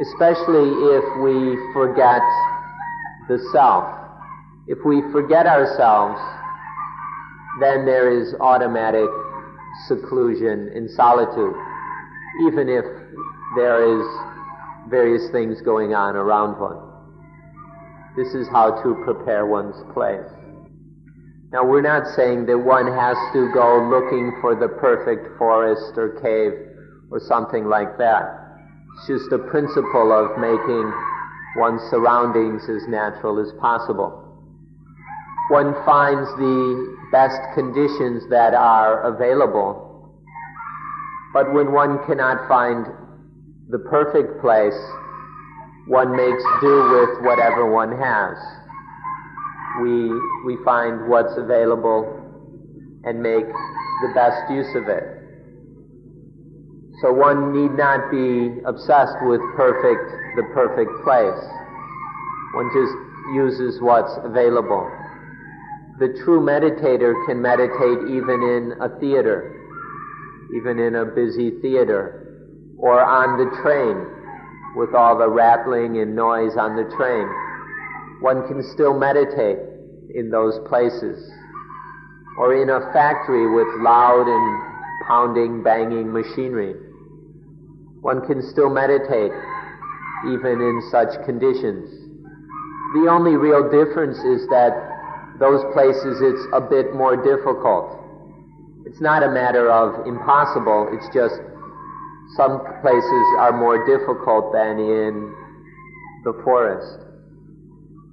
Especially 0.00 0.72
if 0.96 1.04
we 1.20 1.58
forget 1.74 2.22
the 3.28 3.38
self. 3.52 3.84
If 4.66 4.78
we 4.86 5.02
forget 5.12 5.46
ourselves, 5.46 6.18
then 7.60 7.84
there 7.84 8.10
is 8.10 8.34
automatic 8.40 9.08
seclusion 9.86 10.70
and 10.74 10.88
solitude, 10.90 11.54
even 12.46 12.68
if 12.68 12.84
there 13.56 13.84
is 13.84 14.06
various 14.88 15.30
things 15.30 15.60
going 15.60 15.92
on 15.92 16.16
around 16.16 16.58
one. 16.58 16.87
This 18.18 18.34
is 18.34 18.48
how 18.48 18.82
to 18.82 18.98
prepare 19.04 19.46
one's 19.46 19.78
place. 19.94 20.26
Now, 21.52 21.62
we're 21.64 21.86
not 21.86 22.02
saying 22.16 22.46
that 22.46 22.58
one 22.58 22.90
has 22.90 23.16
to 23.32 23.46
go 23.54 23.78
looking 23.86 24.36
for 24.40 24.58
the 24.58 24.66
perfect 24.66 25.38
forest 25.38 25.94
or 25.94 26.18
cave 26.18 26.50
or 27.12 27.20
something 27.20 27.68
like 27.68 27.96
that. 27.98 28.58
It's 28.96 29.06
just 29.06 29.30
a 29.30 29.38
principle 29.38 30.10
of 30.10 30.36
making 30.36 30.92
one's 31.62 31.80
surroundings 31.94 32.68
as 32.68 32.88
natural 32.88 33.38
as 33.38 33.54
possible. 33.60 34.10
One 35.50 35.78
finds 35.86 36.26
the 36.42 36.98
best 37.12 37.38
conditions 37.54 38.28
that 38.30 38.52
are 38.52 39.14
available, 39.14 40.10
but 41.32 41.54
when 41.54 41.70
one 41.70 42.04
cannot 42.04 42.48
find 42.48 42.84
the 43.70 43.78
perfect 43.78 44.42
place, 44.42 44.74
one 45.88 46.14
makes 46.14 46.44
do 46.60 46.90
with 46.92 47.24
whatever 47.24 47.72
one 47.72 47.96
has. 47.96 48.36
We, 49.80 50.12
we 50.44 50.62
find 50.62 51.08
what's 51.08 51.32
available 51.36 52.04
and 53.04 53.22
make 53.22 53.46
the 53.46 54.12
best 54.14 54.50
use 54.50 54.68
of 54.76 54.88
it. 54.88 55.04
So 57.00 57.12
one 57.12 57.56
need 57.56 57.72
not 57.72 58.10
be 58.10 58.60
obsessed 58.66 59.16
with 59.22 59.40
perfect, 59.56 60.12
the 60.36 60.44
perfect 60.52 60.90
place. 61.04 61.40
One 62.52 62.68
just 62.74 62.92
uses 63.32 63.80
what's 63.80 64.12
available. 64.24 64.90
The 66.00 66.20
true 66.22 66.40
meditator 66.40 67.14
can 67.26 67.40
meditate 67.40 68.12
even 68.12 68.42
in 68.42 68.74
a 68.80 68.88
theater, 69.00 69.56
even 70.54 70.78
in 70.78 70.96
a 70.96 71.06
busy 71.06 71.50
theater, 71.62 72.76
or 72.78 73.00
on 73.00 73.38
the 73.38 73.62
train 73.62 74.17
with 74.76 74.94
all 74.94 75.18
the 75.18 75.28
rattling 75.28 75.98
and 75.98 76.14
noise 76.14 76.56
on 76.56 76.76
the 76.76 76.84
train. 76.96 77.26
One 78.20 78.46
can 78.48 78.62
still 78.72 78.98
meditate 78.98 79.58
in 80.14 80.30
those 80.30 80.58
places. 80.68 81.30
Or 82.38 82.54
in 82.54 82.70
a 82.70 82.80
factory 82.92 83.50
with 83.50 83.66
loud 83.82 84.26
and 84.28 85.06
pounding, 85.06 85.62
banging 85.62 86.12
machinery. 86.12 86.74
One 88.00 88.26
can 88.26 88.42
still 88.42 88.70
meditate 88.70 89.32
even 90.26 90.60
in 90.60 90.82
such 90.90 91.14
conditions. 91.24 91.90
The 92.94 93.08
only 93.10 93.36
real 93.36 93.68
difference 93.70 94.18
is 94.18 94.46
that 94.48 94.72
those 95.38 95.62
places 95.72 96.18
it's 96.20 96.46
a 96.52 96.60
bit 96.60 96.94
more 96.94 97.16
difficult. 97.16 97.94
It's 98.86 99.00
not 99.00 99.22
a 99.22 99.30
matter 99.30 99.70
of 99.70 100.06
impossible, 100.06 100.90
it's 100.92 101.06
just 101.14 101.38
some 102.36 102.60
places 102.82 103.26
are 103.40 103.52
more 103.56 103.86
difficult 103.86 104.52
than 104.52 104.78
in 104.78 105.34
the 106.24 106.32
forest. 106.44 107.00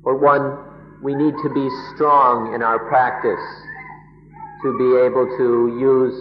Or 0.04 0.18
one, 0.18 1.04
we 1.04 1.14
need 1.16 1.34
to 1.44 1.50
be 1.54 1.68
strong 1.94 2.54
in 2.54 2.62
our 2.62 2.80
practice 2.88 3.44
to 4.64 4.78
be 4.78 4.98
able 5.04 5.26
to 5.38 5.78
use 5.80 6.16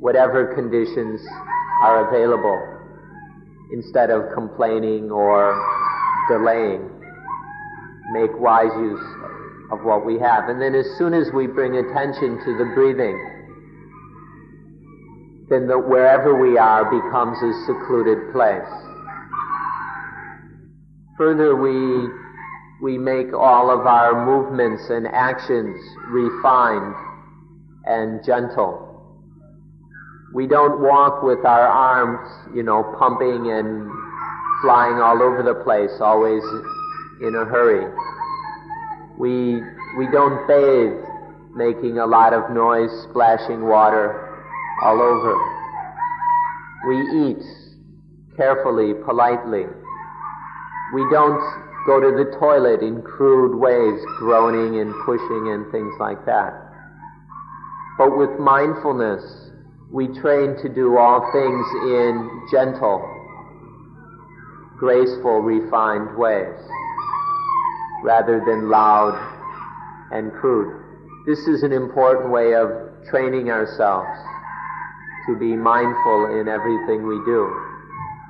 whatever 0.00 0.54
conditions 0.54 1.20
are 1.82 2.08
available 2.08 2.58
instead 3.72 4.10
of 4.10 4.32
complaining 4.32 5.10
or 5.10 5.54
delaying. 6.28 6.88
Make 8.12 8.30
wise 8.38 8.72
use 8.76 9.04
of 9.70 9.82
what 9.84 10.04
we 10.04 10.18
have. 10.18 10.48
And 10.48 10.60
then 10.60 10.74
as 10.74 10.86
soon 10.98 11.14
as 11.14 11.30
we 11.34 11.46
bring 11.46 11.76
attention 11.76 12.38
to 12.44 12.58
the 12.58 12.70
breathing, 12.74 13.33
then 15.48 15.66
the, 15.66 15.78
wherever 15.78 16.34
we 16.40 16.56
are 16.56 16.84
becomes 16.84 17.36
a 17.42 17.52
secluded 17.66 18.32
place. 18.32 18.68
Further, 21.18 21.54
we, 21.54 22.08
we 22.82 22.98
make 22.98 23.32
all 23.34 23.70
of 23.70 23.86
our 23.86 24.24
movements 24.24 24.84
and 24.88 25.06
actions 25.06 25.78
refined 26.08 26.94
and 27.84 28.24
gentle. 28.24 28.80
We 30.34 30.46
don't 30.48 30.80
walk 30.80 31.22
with 31.22 31.44
our 31.44 31.66
arms, 31.66 32.56
you 32.56 32.62
know, 32.62 32.96
pumping 32.98 33.52
and 33.52 33.88
flying 34.62 34.96
all 34.96 35.22
over 35.22 35.42
the 35.42 35.62
place, 35.62 35.92
always 36.00 36.42
in 37.20 37.36
a 37.36 37.44
hurry. 37.44 37.86
We, 39.18 39.62
we 39.96 40.10
don't 40.10 40.48
bathe 40.48 40.98
making 41.54 41.98
a 41.98 42.06
lot 42.06 42.32
of 42.32 42.50
noise, 42.50 42.90
splashing 43.10 43.62
water 43.62 44.23
all 44.82 45.00
over. 45.00 45.34
We 46.86 47.30
eat 47.30 47.42
carefully, 48.36 48.94
politely. 49.04 49.64
We 50.94 51.00
don't 51.10 51.40
go 51.86 52.00
to 52.00 52.24
the 52.24 52.36
toilet 52.38 52.82
in 52.82 53.02
crude 53.02 53.58
ways, 53.58 54.00
groaning 54.18 54.80
and 54.80 54.94
pushing 55.04 55.52
and 55.52 55.70
things 55.70 55.94
like 55.98 56.24
that. 56.26 56.52
But 57.98 58.16
with 58.16 58.38
mindfulness, 58.38 59.50
we 59.90 60.08
train 60.20 60.56
to 60.62 60.68
do 60.68 60.98
all 60.98 61.30
things 61.32 61.66
in 61.84 62.48
gentle, 62.50 63.00
graceful, 64.76 65.40
refined 65.40 66.16
ways, 66.18 66.58
rather 68.02 68.42
than 68.44 68.68
loud 68.68 69.14
and 70.10 70.32
crude. 70.32 70.82
This 71.26 71.46
is 71.46 71.62
an 71.62 71.72
important 71.72 72.30
way 72.30 72.54
of 72.54 72.68
training 73.08 73.50
ourselves 73.50 74.18
to 75.26 75.36
be 75.36 75.56
mindful 75.56 76.38
in 76.40 76.48
everything 76.48 77.06
we 77.06 77.16
do. 77.24 77.52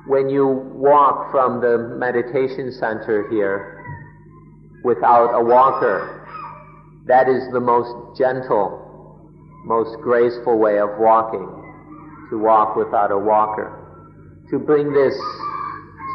When 0.07 0.29
you 0.29 0.47
walk 0.73 1.31
from 1.31 1.61
the 1.61 1.95
meditation 1.97 2.71
center 2.71 3.27
here 3.29 3.83
without 4.83 5.33
a 5.33 5.43
walker, 5.43 6.27
that 7.07 7.27
is 7.27 7.43
the 7.51 7.59
most 7.59 8.17
gentle 8.17 8.85
most 9.65 9.99
graceful 10.01 10.59
way 10.59 10.77
of 10.77 10.89
walking, 10.99 11.49
to 12.29 12.37
walk 12.37 12.75
without 12.75 13.11
a 13.11 13.17
walker. 13.17 13.81
To 14.51 14.59
bring 14.59 14.93
this 14.93 15.15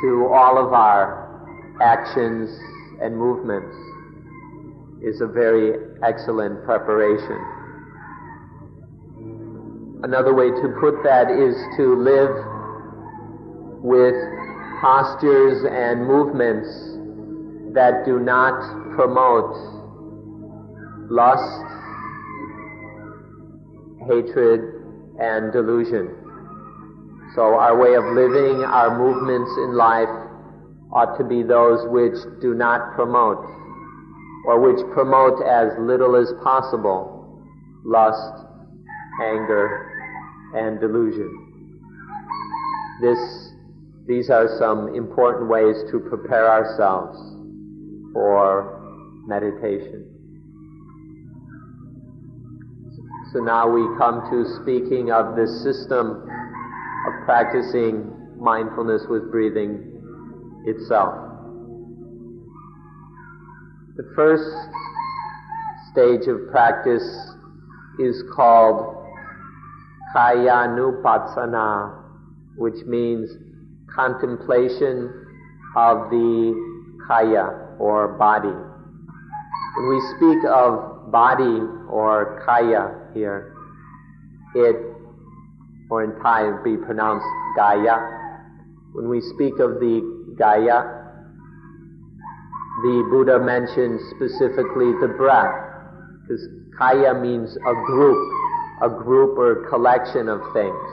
to 0.03 0.31
all 0.33 0.57
of 0.64 0.73
our 0.73 1.27
actions 1.83 2.49
and 3.03 3.16
movements 3.16 3.75
is 5.03 5.21
a 5.21 5.27
very 5.27 5.73
excellent 6.05 6.64
preparation. 6.64 7.60
Another 10.03 10.33
way 10.33 10.49
to 10.49 10.69
put 10.81 11.03
that 11.05 11.31
is 11.31 11.55
to 11.77 11.95
live 11.95 12.33
with 13.85 14.15
postures 14.81 15.61
and 15.69 16.07
movements 16.07 16.69
that 17.75 18.07
do 18.07 18.19
not 18.19 18.57
promote 18.97 19.53
lust, 21.11 21.67
hatred, 24.09 24.61
and 25.21 25.53
delusion. 25.53 26.17
So 27.35 27.61
our 27.61 27.77
way 27.77 27.93
of 27.93 28.05
living, 28.05 28.65
our 28.65 28.97
movements 28.97 29.51
in 29.59 29.77
life 29.77 30.09
ought 30.95 31.19
to 31.19 31.25
be 31.25 31.43
those 31.43 31.87
which 31.91 32.17
do 32.41 32.55
not 32.55 32.95
promote, 32.95 33.45
or 34.47 34.61
which 34.61 34.81
promote 34.95 35.47
as 35.47 35.73
little 35.79 36.17
as 36.17 36.33
possible, 36.43 37.39
lust, 37.85 38.47
anger, 39.23 39.89
and 40.55 40.81
delusion. 40.81 41.31
This, 43.01 43.19
these 44.07 44.31
are 44.31 44.49
some 44.59 44.95
important 44.95 45.49
ways 45.49 45.77
to 45.91 46.01
prepare 46.01 46.51
ourselves 46.51 47.19
for 48.13 49.23
meditation. 49.27 50.07
So 53.33 53.39
now 53.39 53.69
we 53.69 53.83
come 53.97 54.29
to 54.31 54.45
speaking 54.61 55.13
of 55.13 55.37
the 55.37 55.47
system 55.63 56.29
of 57.07 57.25
practicing 57.25 58.11
mindfulness 58.37 59.03
with 59.09 59.31
breathing 59.31 59.87
itself. 60.67 61.15
The 63.97 64.13
first 64.17 64.51
stage 65.93 66.27
of 66.27 66.51
practice 66.51 67.05
is 67.99 68.25
called 68.35 69.00
Kayanupassana, 70.14 72.03
which 72.57 72.85
means 72.87 73.31
contemplation 73.94 75.27
of 75.77 76.11
the 76.11 76.55
kaya 77.07 77.77
or 77.79 78.09
body. 78.18 78.49
When 79.77 79.88
we 79.88 80.01
speak 80.16 80.44
of 80.49 81.11
body 81.11 81.61
or 81.88 82.42
kaya, 82.44 83.01
here. 83.14 83.55
It, 84.55 84.77
or 85.90 86.05
in 86.05 86.20
Thai, 86.20 86.51
would 86.51 86.64
be 86.64 86.77
pronounced 86.77 87.27
Gaya. 87.57 87.99
When 88.92 89.09
we 89.09 89.20
speak 89.20 89.59
of 89.61 89.81
the 89.81 90.35
Gaya, 90.38 90.83
the 92.83 93.07
Buddha 93.11 93.38
mentions 93.38 94.01
specifically 94.11 94.92
the 95.01 95.14
breath, 95.16 95.55
because 96.23 96.46
Kaya 96.79 97.14
means 97.14 97.57
a 97.57 97.75
group, 97.87 98.18
a 98.83 98.88
group 98.88 99.38
or 99.38 99.69
collection 99.69 100.29
of 100.29 100.40
things. 100.53 100.88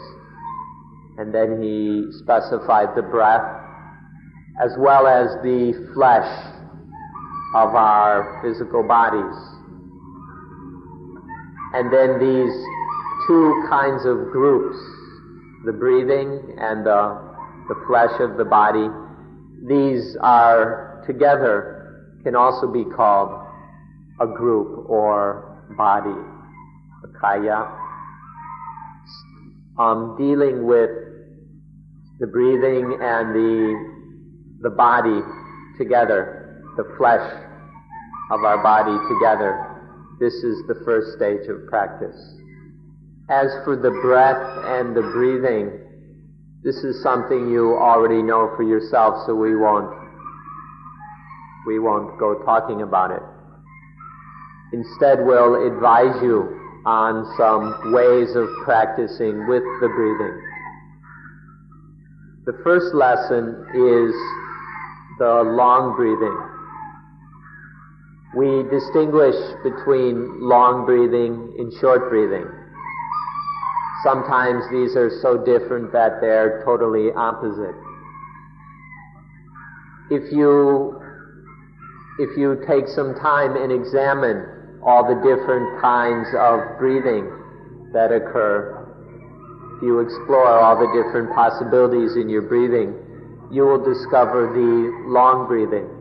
And 1.18 1.34
then 1.34 1.62
he 1.62 2.06
specified 2.20 2.96
the 2.96 3.02
breath, 3.02 3.46
as 4.64 4.72
well 4.78 5.08
as 5.08 5.28
the 5.44 5.74
flesh 5.94 6.30
of 7.56 7.76
our 7.76 8.40
physical 8.44 8.84
bodies. 8.84 9.36
And 11.74 11.92
then 11.92 12.20
these 12.20 12.54
two 13.28 13.66
kinds 13.70 14.06
of 14.06 14.32
groups, 14.32 14.78
the 15.66 15.74
breathing 15.74 16.56
and 16.60 16.86
the, 16.86 17.36
the 17.68 17.76
flesh 17.88 18.20
of 18.20 18.38
the 18.38 18.46
body, 18.46 18.88
these 19.68 20.16
are 20.22 21.04
together, 21.06 22.14
can 22.24 22.36
also 22.36 22.68
be 22.68 22.84
called 22.84 23.32
a 24.20 24.28
group 24.28 24.90
or 24.90 25.64
body, 25.78 26.16
kaya. 27.20 27.68
Um, 29.78 30.16
dealing 30.18 30.66
with 30.66 30.90
the 32.20 32.28
breathing 32.28 32.98
and 33.00 33.36
the, 33.36 34.70
the 34.70 34.70
body 34.72 35.22
together, 35.78 36.64
the 36.78 36.96
flesh 36.98 37.26
of 38.32 38.44
our 38.44 38.62
body 38.64 38.98
together. 39.14 39.64
This 40.20 40.34
is 40.34 40.66
the 40.68 40.82
first 40.84 41.16
stage 41.16 41.48
of 41.48 41.68
practice. 41.68 42.18
As 43.30 43.48
for 43.64 43.76
the 43.76 43.92
breath 44.02 44.42
and 44.66 44.96
the 44.96 45.02
breathing, 45.14 45.80
this 46.64 46.78
is 46.78 47.04
something 47.04 47.50
you 47.50 47.78
already 47.78 48.24
know 48.24 48.52
for 48.58 48.64
yourself, 48.64 49.26
so 49.28 49.36
we 49.36 49.56
won't, 49.56 49.94
we 51.68 51.78
won't 51.78 52.18
go 52.20 52.42
talking 52.44 52.82
about 52.82 53.12
it. 53.12 53.22
Instead, 54.74 55.20
we'll 55.24 55.68
advise 55.68 56.22
you 56.24 56.67
on 56.88 57.28
some 57.38 57.92
ways 57.92 58.34
of 58.36 58.48
practicing 58.64 59.46
with 59.48 59.64
the 59.84 59.90
breathing. 59.92 60.40
The 62.46 62.56
first 62.64 62.96
lesson 62.96 63.68
is 63.76 64.16
the 65.20 65.44
long 65.44 65.98
breathing 65.98 66.48
we 68.38 68.64
distinguish 68.70 69.36
between 69.64 70.42
long 70.42 70.86
breathing 70.86 71.56
and 71.58 71.74
short 71.80 72.10
breathing. 72.10 72.46
Sometimes 74.04 74.64
these 74.72 74.96
are 74.96 75.10
so 75.22 75.38
different 75.44 75.92
that 75.92 76.22
they're 76.22 76.62
totally 76.64 77.10
opposite. 77.16 77.76
If 80.12 80.32
you, 80.32 81.02
if 82.20 82.38
you 82.38 82.62
take 82.68 82.88
some 82.88 83.16
time 83.16 83.56
and 83.56 83.72
examine 83.72 84.46
all 84.88 85.04
the 85.04 85.20
different 85.20 85.82
kinds 85.82 86.32
of 86.40 86.80
breathing 86.80 87.28
that 87.92 88.08
occur, 88.08 88.88
if 89.76 89.84
you 89.84 90.00
explore 90.00 90.48
all 90.48 90.80
the 90.80 90.88
different 90.96 91.28
possibilities 91.36 92.16
in 92.16 92.30
your 92.30 92.44
breathing, 92.44 92.96
you 93.52 93.64
will 93.68 93.84
discover 93.84 94.48
the 94.56 95.12
long 95.12 95.46
breathing. 95.46 95.92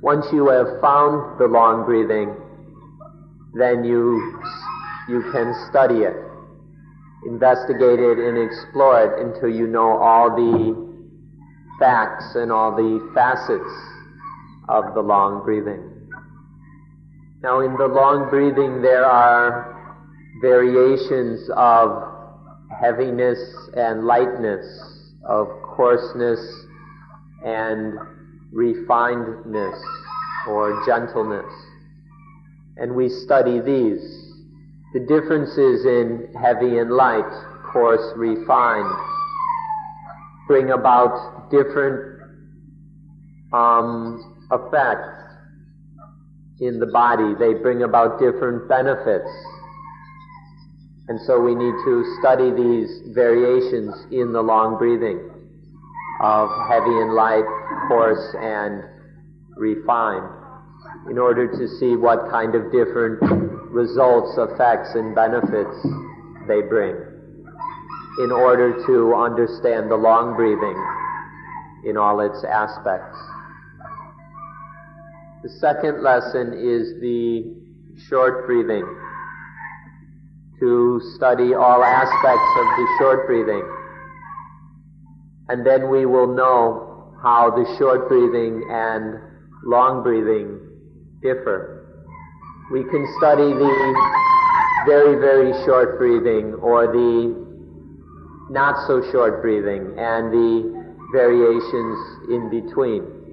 Once 0.00 0.24
you 0.32 0.48
have 0.48 0.80
found 0.80 1.38
the 1.38 1.44
long 1.44 1.84
breathing, 1.84 2.32
then 3.52 3.84
you, 3.84 4.32
you 5.08 5.20
can 5.30 5.52
study 5.68 6.08
it, 6.08 6.16
investigate 7.28 8.00
it, 8.00 8.16
and 8.16 8.40
explore 8.40 9.04
it 9.04 9.12
until 9.20 9.48
you 9.48 9.66
know 9.66 10.00
all 10.00 10.32
the 10.32 10.72
facts 11.78 12.34
and 12.34 12.50
all 12.50 12.74
the 12.74 13.12
facets 13.12 13.76
of 14.70 14.94
the 14.94 15.00
long 15.02 15.44
breathing. 15.44 15.93
Now, 17.44 17.60
in 17.60 17.76
the 17.76 17.86
long 17.86 18.30
breathing, 18.30 18.80
there 18.80 19.04
are 19.04 19.76
variations 20.40 21.50
of 21.54 22.02
heaviness 22.80 23.38
and 23.76 24.06
lightness, 24.06 24.64
of 25.28 25.48
coarseness 25.62 26.40
and 27.44 27.98
refinedness 28.50 29.78
or 30.48 30.82
gentleness. 30.86 31.52
And 32.78 32.96
we 32.96 33.10
study 33.10 33.60
these. 33.60 34.00
The 34.94 35.00
differences 35.00 35.84
in 35.84 36.32
heavy 36.40 36.78
and 36.78 36.92
light, 36.92 37.30
coarse, 37.70 38.16
refined, 38.16 38.88
bring 40.46 40.70
about 40.70 41.50
different 41.50 42.22
um, 43.52 44.34
effects 44.50 45.24
in 46.60 46.78
the 46.78 46.86
body. 46.86 47.34
They 47.38 47.54
bring 47.54 47.82
about 47.82 48.18
different 48.18 48.68
benefits. 48.68 49.30
And 51.08 51.20
so 51.26 51.40
we 51.40 51.54
need 51.54 51.74
to 51.84 52.16
study 52.20 52.50
these 52.50 53.14
variations 53.14 53.92
in 54.10 54.32
the 54.32 54.40
long 54.40 54.78
breathing 54.78 55.20
of 56.20 56.48
heavy 56.68 56.96
and 57.02 57.12
light, 57.14 57.44
coarse 57.88 58.34
and 58.40 58.82
refined 59.56 60.30
in 61.10 61.18
order 61.18 61.46
to 61.46 61.68
see 61.78 61.96
what 61.96 62.30
kind 62.30 62.54
of 62.54 62.72
different 62.72 63.20
results, 63.70 64.38
effects, 64.38 64.94
and 64.94 65.14
benefits 65.14 65.76
they 66.48 66.62
bring 66.62 66.94
in 68.18 68.30
order 68.30 68.72
to 68.86 69.14
understand 69.14 69.90
the 69.90 69.96
long 69.96 70.36
breathing 70.36 70.78
in 71.84 71.96
all 71.96 72.20
its 72.20 72.44
aspects. 72.44 73.18
The 75.44 75.50
second 75.60 76.02
lesson 76.02 76.54
is 76.54 76.98
the 77.02 77.44
short 78.08 78.46
breathing. 78.46 78.82
To 80.60 81.02
study 81.16 81.52
all 81.52 81.84
aspects 81.84 82.50
of 82.56 82.66
the 82.78 82.86
short 82.98 83.26
breathing. 83.26 83.62
And 85.50 85.66
then 85.66 85.90
we 85.90 86.06
will 86.06 86.34
know 86.34 87.12
how 87.22 87.50
the 87.50 87.76
short 87.76 88.08
breathing 88.08 88.66
and 88.70 89.20
long 89.66 90.02
breathing 90.02 90.60
differ. 91.20 91.92
We 92.72 92.82
can 92.84 93.06
study 93.18 93.52
the 93.52 93.94
very, 94.86 95.20
very 95.20 95.52
short 95.66 95.98
breathing 95.98 96.54
or 96.54 96.86
the 96.86 97.44
not 98.48 98.86
so 98.86 99.02
short 99.12 99.42
breathing 99.42 99.94
and 99.98 100.32
the 100.32 100.84
variations 101.12 102.30
in 102.30 102.48
between. 102.48 103.23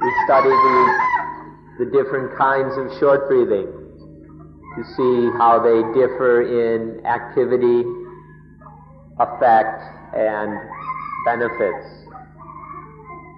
We 0.00 0.12
study 0.24 0.48
the, 0.48 1.84
the 1.84 1.84
different 1.92 2.36
kinds 2.38 2.72
of 2.78 2.88
short 2.98 3.28
breathing 3.28 3.68
to 3.68 4.84
see 4.96 5.28
how 5.36 5.60
they 5.60 5.84
differ 5.92 6.40
in 6.40 7.04
activity, 7.04 7.84
effect, 9.20 9.82
and 10.16 10.56
benefits. 11.26 11.84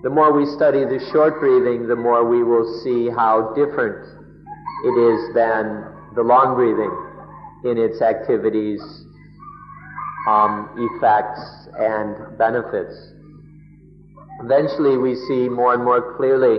The 0.04 0.10
more 0.10 0.32
we 0.32 0.46
study 0.54 0.84
the 0.84 1.00
short 1.10 1.40
breathing, 1.40 1.88
the 1.88 1.96
more 1.96 2.24
we 2.28 2.44
will 2.44 2.80
see 2.84 3.10
how 3.10 3.52
different 3.56 4.06
it 4.84 4.94
is 4.98 5.34
than 5.34 5.86
the 6.14 6.22
long 6.22 6.54
breathing 6.54 6.94
in 7.64 7.78
its 7.78 8.02
activities, 8.02 8.80
um, 10.28 10.70
effects, 10.78 11.68
and 11.78 12.38
benefits. 12.38 12.94
Eventually, 14.42 14.96
we 14.98 15.14
see 15.14 15.48
more 15.48 15.74
and 15.74 15.84
more 15.84 16.16
clearly 16.16 16.58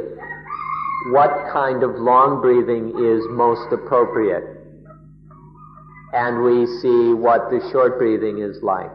what 1.11 1.51
kind 1.51 1.83
of 1.83 1.99
long 1.99 2.39
breathing 2.39 2.95
is 2.95 3.25
most 3.29 3.71
appropriate. 3.73 4.43
And 6.13 6.43
we 6.43 6.65
see 6.79 7.13
what 7.13 7.49
the 7.49 7.59
short 7.71 7.97
breathing 7.97 8.39
is 8.39 8.61
like. 8.63 8.91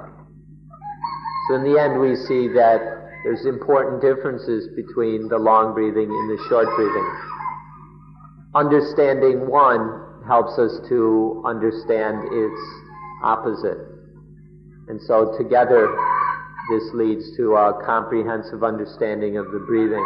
So 1.48 1.56
in 1.56 1.64
the 1.64 1.78
end, 1.78 2.00
we 2.00 2.16
see 2.16 2.48
that 2.54 2.80
there's 3.24 3.44
important 3.44 4.00
differences 4.00 4.68
between 4.76 5.28
the 5.28 5.36
long 5.36 5.74
breathing 5.74 6.08
and 6.08 6.30
the 6.30 6.42
short 6.48 6.68
breathing. 6.76 7.08
Understanding 8.54 9.48
one 9.48 10.22
helps 10.26 10.58
us 10.58 10.80
to 10.88 11.42
understand 11.44 12.24
its 12.32 12.60
opposite. 13.22 13.78
And 14.88 15.00
so 15.02 15.36
together, 15.36 15.88
this 16.70 16.84
leads 16.92 17.34
to 17.36 17.54
a 17.54 17.82
comprehensive 17.84 18.62
understanding 18.62 19.38
of 19.38 19.50
the 19.52 19.58
breathing, 19.58 20.04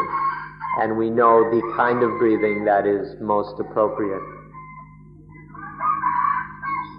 and 0.80 0.96
we 0.96 1.10
know 1.10 1.50
the 1.50 1.60
kind 1.76 2.02
of 2.02 2.10
breathing 2.18 2.64
that 2.64 2.86
is 2.86 3.20
most 3.20 3.58
appropriate. 3.58 4.22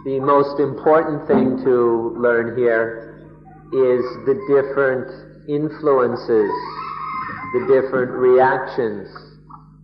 The 0.05 0.19
most 0.19 0.59
important 0.59 1.27
thing 1.27 1.63
to 1.63 2.13
learn 2.19 2.57
here 2.57 3.31
is 3.71 4.03
the 4.27 4.35
different 4.51 5.07
influences, 5.47 6.51
the 7.55 7.63
different 7.71 8.11
reactions 8.11 9.07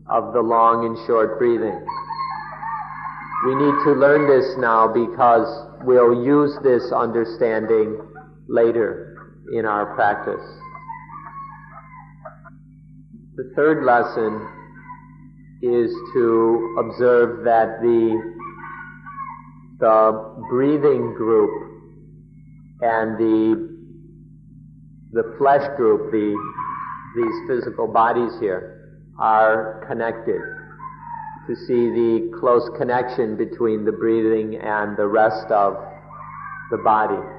of 0.09 0.33
the 0.33 0.41
long 0.41 0.85
and 0.85 0.97
short 1.07 1.39
breathing. 1.39 1.79
We 3.45 3.55
need 3.55 3.77
to 3.85 3.93
learn 3.95 4.27
this 4.27 4.57
now 4.57 4.91
because 4.91 5.47
we'll 5.85 6.25
use 6.25 6.51
this 6.63 6.91
understanding 6.91 7.97
later 8.49 9.08
in 9.53 9.65
our 9.65 9.95
practice. 9.95 10.45
The 13.35 13.51
third 13.55 13.85
lesson 13.85 14.47
is 15.61 15.91
to 16.13 16.75
observe 16.79 17.43
that 17.45 17.81
the, 17.81 18.35
the 19.79 20.45
breathing 20.49 21.13
group 21.13 21.49
and 22.81 23.17
the, 23.17 23.77
the 25.13 25.35
flesh 25.37 25.67
group, 25.77 26.11
the, 26.11 26.35
these 27.15 27.47
physical 27.47 27.87
bodies 27.87 28.33
here, 28.39 29.01
are 29.19 29.83
connected. 29.87 30.41
To 31.47 31.55
see 31.55 31.89
the 31.89 32.37
close 32.39 32.69
connection 32.77 33.35
between 33.35 33.83
the 33.83 33.91
breathing 33.91 34.57
and 34.61 34.95
the 34.95 35.07
rest 35.07 35.49
of 35.49 35.73
the 36.69 36.77
body 36.77 37.38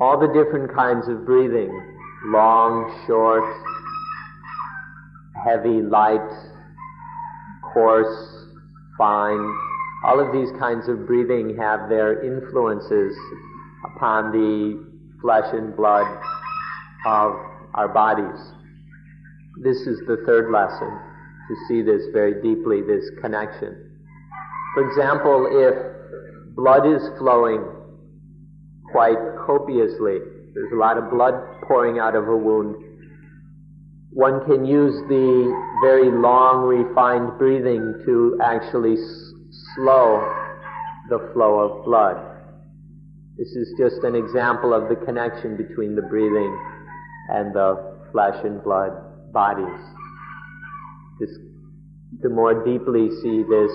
all 0.00 0.18
the 0.18 0.28
different 0.28 0.72
kinds 0.74 1.08
of 1.08 1.26
breathing 1.26 1.88
long, 2.26 3.04
short, 3.06 3.44
heavy, 5.44 5.82
light, 5.82 6.28
coarse, 7.72 8.46
fine. 8.96 9.56
All 10.04 10.20
of 10.20 10.32
these 10.32 10.50
kinds 10.58 10.88
of 10.88 11.06
breathing 11.06 11.56
have 11.56 11.88
their 11.88 12.22
influences 12.24 13.16
upon 13.84 14.32
the 14.32 14.84
flesh 15.20 15.52
and 15.52 15.74
blood 15.76 16.06
of 17.06 17.32
our 17.74 17.88
bodies. 17.88 18.40
This 19.62 19.78
is 19.78 20.00
the 20.06 20.22
third 20.26 20.52
lesson 20.52 20.90
to 21.48 21.56
see 21.66 21.82
this 21.82 22.02
very 22.12 22.40
deeply, 22.42 22.82
this 22.82 23.10
connection. 23.20 23.90
For 24.74 24.88
example, 24.88 25.48
if 25.50 26.54
blood 26.54 26.86
is 26.86 27.02
flowing 27.18 27.64
quite 28.92 29.18
copiously. 29.46 30.18
There's 30.54 30.72
a 30.72 30.76
lot 30.76 30.98
of 30.98 31.10
blood 31.10 31.34
pouring 31.66 31.98
out 31.98 32.14
of 32.14 32.28
a 32.28 32.36
wound. 32.36 32.76
One 34.10 34.44
can 34.46 34.64
use 34.64 34.94
the 35.08 35.54
very 35.82 36.10
long, 36.10 36.64
refined 36.64 37.38
breathing 37.38 38.02
to 38.06 38.38
actually 38.42 38.94
s- 38.94 39.32
slow 39.74 40.20
the 41.08 41.30
flow 41.32 41.60
of 41.60 41.84
blood. 41.84 42.16
This 43.36 43.48
is 43.48 43.72
just 43.78 44.02
an 44.02 44.16
example 44.16 44.74
of 44.74 44.88
the 44.88 44.96
connection 44.96 45.56
between 45.56 45.94
the 45.94 46.02
breathing 46.02 46.58
and 47.30 47.54
the 47.54 47.94
flesh 48.10 48.36
and 48.44 48.62
blood 48.64 48.92
bodies. 49.32 49.80
This, 51.20 51.30
to 52.22 52.28
more 52.30 52.64
deeply 52.64 53.10
see 53.22 53.44
this 53.44 53.70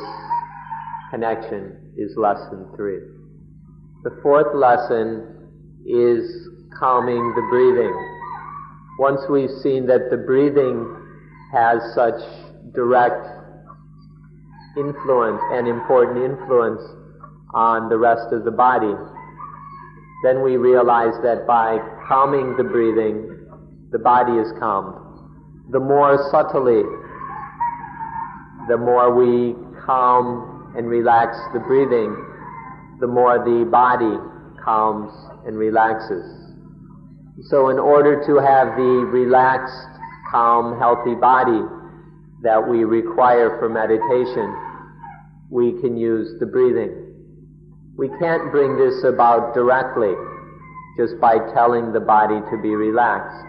connection 1.11 1.93
is 1.95 2.11
lesson 2.17 2.67
three. 2.75 2.99
The 4.03 4.19
fourth 4.21 4.53
lesson 4.53 5.23
is 5.85 6.49
calming 6.77 7.23
the 7.35 7.47
breathing. 7.49 7.95
Once 8.99 9.21
we've 9.29 9.49
seen 9.61 9.87
that 9.87 10.09
the 10.11 10.17
breathing 10.17 10.93
has 11.53 11.79
such 11.95 12.19
direct 12.75 13.25
influence 14.75 15.39
and 15.53 15.69
important 15.69 16.17
influence 16.17 16.81
on 17.53 17.87
the 17.87 17.97
rest 17.97 18.33
of 18.33 18.43
the 18.43 18.51
body, 18.51 18.91
then 20.25 20.43
we 20.43 20.57
realize 20.57 21.13
that 21.23 21.47
by 21.47 21.77
calming 22.05 22.57
the 22.57 22.63
breathing, 22.65 23.47
the 23.91 23.99
body 23.99 24.33
is 24.33 24.51
calmed. 24.59 24.99
The 25.71 25.79
more 25.79 26.27
subtly, 26.29 26.83
the 28.67 28.75
more 28.75 29.15
we 29.15 29.55
calm 29.85 30.73
and 30.75 30.89
relax 30.89 31.37
the 31.53 31.59
breathing, 31.61 32.32
the 32.99 33.07
more 33.07 33.39
the 33.39 33.65
body 33.69 34.17
calms 34.63 35.11
and 35.45 35.57
relaxes. 35.57 36.25
So 37.49 37.69
in 37.69 37.79
order 37.79 38.23
to 38.25 38.35
have 38.39 38.75
the 38.77 39.07
relaxed, 39.11 39.87
calm, 40.31 40.79
healthy 40.79 41.15
body 41.15 41.61
that 42.43 42.67
we 42.67 42.83
require 42.83 43.57
for 43.59 43.69
meditation, 43.69 44.53
we 45.49 45.79
can 45.81 45.97
use 45.97 46.39
the 46.39 46.45
breathing. 46.45 46.93
We 47.97 48.09
can't 48.19 48.51
bring 48.51 48.77
this 48.77 49.03
about 49.03 49.53
directly 49.53 50.13
just 50.97 51.19
by 51.19 51.37
telling 51.53 51.91
the 51.91 51.99
body 51.99 52.39
to 52.51 52.57
be 52.61 52.75
relaxed. 52.75 53.45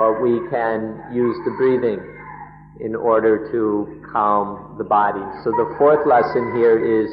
but 0.00 0.16
we 0.22 0.40
can 0.48 0.96
use 1.12 1.36
the 1.44 1.50
breathing 1.60 2.00
in 2.80 2.96
order 2.96 3.52
to 3.52 4.00
calm 4.10 4.76
the 4.78 4.84
body. 4.84 5.20
So 5.44 5.50
the 5.50 5.74
fourth 5.76 6.08
lesson 6.08 6.56
here 6.56 6.80
is 6.80 7.12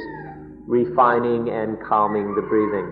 refining 0.67 1.49
and 1.49 1.77
calming 1.87 2.35
the 2.35 2.41
breathing. 2.41 2.91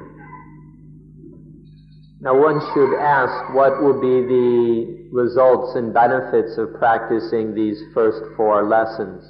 Now 2.21 2.39
one 2.39 2.59
should 2.73 2.97
ask 2.97 3.53
what 3.53 3.83
will 3.83 3.99
be 3.99 4.25
the 4.25 5.09
results 5.11 5.75
and 5.75 5.93
benefits 5.93 6.57
of 6.57 6.73
practicing 6.79 7.53
these 7.53 7.77
first 7.93 8.23
four 8.35 8.67
lessons. 8.67 9.23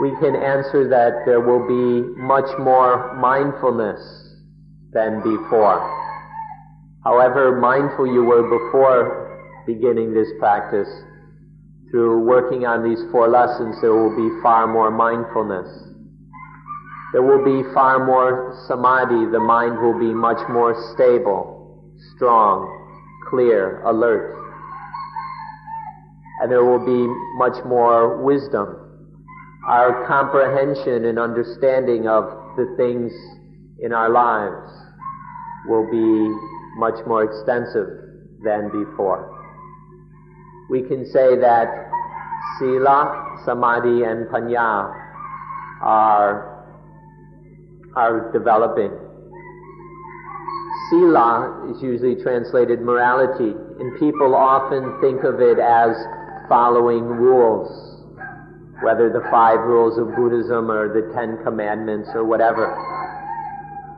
We 0.00 0.10
can 0.20 0.36
answer 0.36 0.88
that 0.88 1.24
there 1.26 1.40
will 1.40 1.66
be 1.66 2.06
much 2.20 2.48
more 2.58 3.14
mindfulness 3.16 4.00
than 4.92 5.22
before. 5.22 5.80
However 7.04 7.58
mindful 7.60 8.06
you 8.06 8.24
were 8.24 8.42
before 8.42 9.64
beginning 9.66 10.14
this 10.14 10.28
practice, 10.38 10.88
through 11.90 12.24
working 12.24 12.64
on 12.64 12.82
these 12.82 13.02
four 13.10 13.28
lessons, 13.28 13.76
there 13.82 13.92
will 13.92 14.16
be 14.16 14.40
far 14.42 14.66
more 14.66 14.90
mindfulness. 14.90 15.91
There 17.12 17.22
will 17.22 17.44
be 17.44 17.62
far 17.74 18.04
more 18.04 18.56
samadhi. 18.68 19.30
The 19.30 19.38
mind 19.40 19.78
will 19.80 19.98
be 19.98 20.12
much 20.14 20.40
more 20.48 20.74
stable, 20.94 21.92
strong, 22.16 22.66
clear, 23.28 23.82
alert. 23.82 24.34
And 26.40 26.50
there 26.50 26.64
will 26.64 26.84
be 26.84 27.06
much 27.36 27.62
more 27.64 28.22
wisdom. 28.22 28.76
Our 29.68 30.06
comprehension 30.08 31.04
and 31.04 31.18
understanding 31.18 32.08
of 32.08 32.24
the 32.56 32.74
things 32.76 33.12
in 33.80 33.92
our 33.92 34.08
lives 34.10 34.70
will 35.68 35.88
be 35.90 36.78
much 36.78 36.98
more 37.06 37.22
extensive 37.24 37.88
than 38.42 38.68
before 38.72 39.32
we 40.72 40.80
can 40.80 41.04
say 41.04 41.36
that 41.36 41.68
sila, 42.58 43.36
samadhi, 43.44 44.04
and 44.04 44.26
panya 44.28 44.88
are, 45.82 46.51
are 47.96 48.30
developing. 48.32 48.90
Sila 50.90 51.72
is 51.72 51.82
usually 51.82 52.16
translated 52.22 52.80
morality, 52.82 53.54
and 53.80 53.98
people 53.98 54.34
often 54.34 55.00
think 55.00 55.24
of 55.24 55.40
it 55.40 55.58
as 55.58 55.96
following 56.48 57.04
rules, 57.04 57.68
whether 58.82 59.08
the 59.08 59.24
five 59.30 59.60
rules 59.60 59.98
of 59.98 60.14
Buddhism 60.16 60.70
or 60.70 60.92
the 60.92 61.12
Ten 61.14 61.38
Commandments 61.44 62.10
or 62.14 62.24
whatever. 62.24 62.76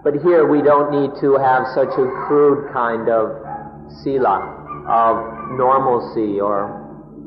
But 0.04 0.22
here 0.22 0.46
we 0.46 0.62
don't 0.62 0.90
need 0.92 1.18
to 1.20 1.36
have 1.38 1.66
such 1.74 1.88
a 1.88 2.06
crude 2.26 2.70
kind 2.72 3.08
of 3.08 3.32
sila, 4.02 4.38
of 4.86 5.16
normalcy 5.56 6.40
or 6.40 6.68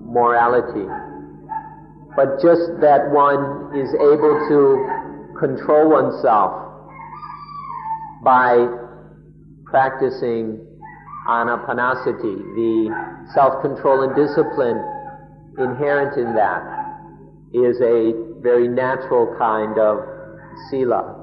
morality, 0.06 0.88
but 2.16 2.40
just 2.42 2.72
that 2.80 3.10
one 3.12 3.76
is 3.76 3.90
able 4.00 4.36
to 4.48 5.07
control 5.40 5.90
oneself 5.90 6.52
by 8.24 8.68
practicing 9.66 10.60
anapanasati, 11.28 12.56
the 12.56 13.28
self-control 13.34 14.04
and 14.04 14.16
discipline 14.16 14.80
inherent 15.58 16.18
in 16.18 16.34
that 16.36 16.64
is 17.54 17.80
a 17.82 18.14
very 18.42 18.68
natural 18.68 19.36
kind 19.38 19.78
of 19.80 20.00
sila. 20.70 21.16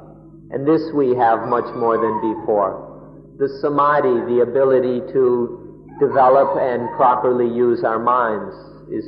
And 0.51 0.67
this 0.67 0.83
we 0.95 1.15
have 1.17 1.49
much 1.49 1.67
more 1.75 1.97
than 1.97 2.35
before. 2.35 3.35
The 3.39 3.49
samadhi, 3.61 4.35
the 4.35 4.43
ability 4.43 5.01
to 5.13 5.97
develop 5.99 6.59
and 6.61 6.89
properly 6.97 7.47
use 7.49 7.83
our 7.85 7.99
minds 7.99 8.55
is, 8.91 9.05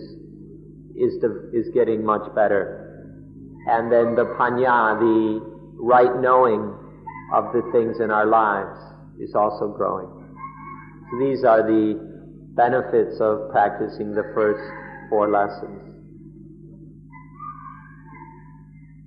is, 0.96 1.22
is 1.52 1.72
getting 1.74 2.04
much 2.04 2.34
better. 2.34 2.85
And 3.66 3.90
then 3.90 4.14
the 4.14 4.34
panya, 4.38 4.98
the 4.98 5.40
right 5.80 6.20
knowing 6.20 6.74
of 7.34 7.52
the 7.52 7.62
things 7.72 8.00
in 8.00 8.10
our 8.10 8.26
lives 8.26 8.78
is 9.20 9.34
also 9.34 9.68
growing. 9.68 10.08
So 11.10 11.18
these 11.18 11.44
are 11.44 11.62
the 11.62 11.98
benefits 12.54 13.20
of 13.20 13.50
practicing 13.50 14.12
the 14.12 14.30
first 14.34 14.62
four 15.10 15.30
lessons. 15.30 15.82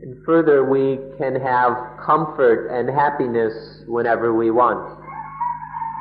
And 0.02 0.24
further, 0.26 0.64
we 0.64 0.98
can 1.18 1.36
have 1.36 1.74
comfort 2.06 2.70
and 2.72 2.90
happiness 2.90 3.84
whenever 3.88 4.34
we 4.34 4.52
want 4.52 5.00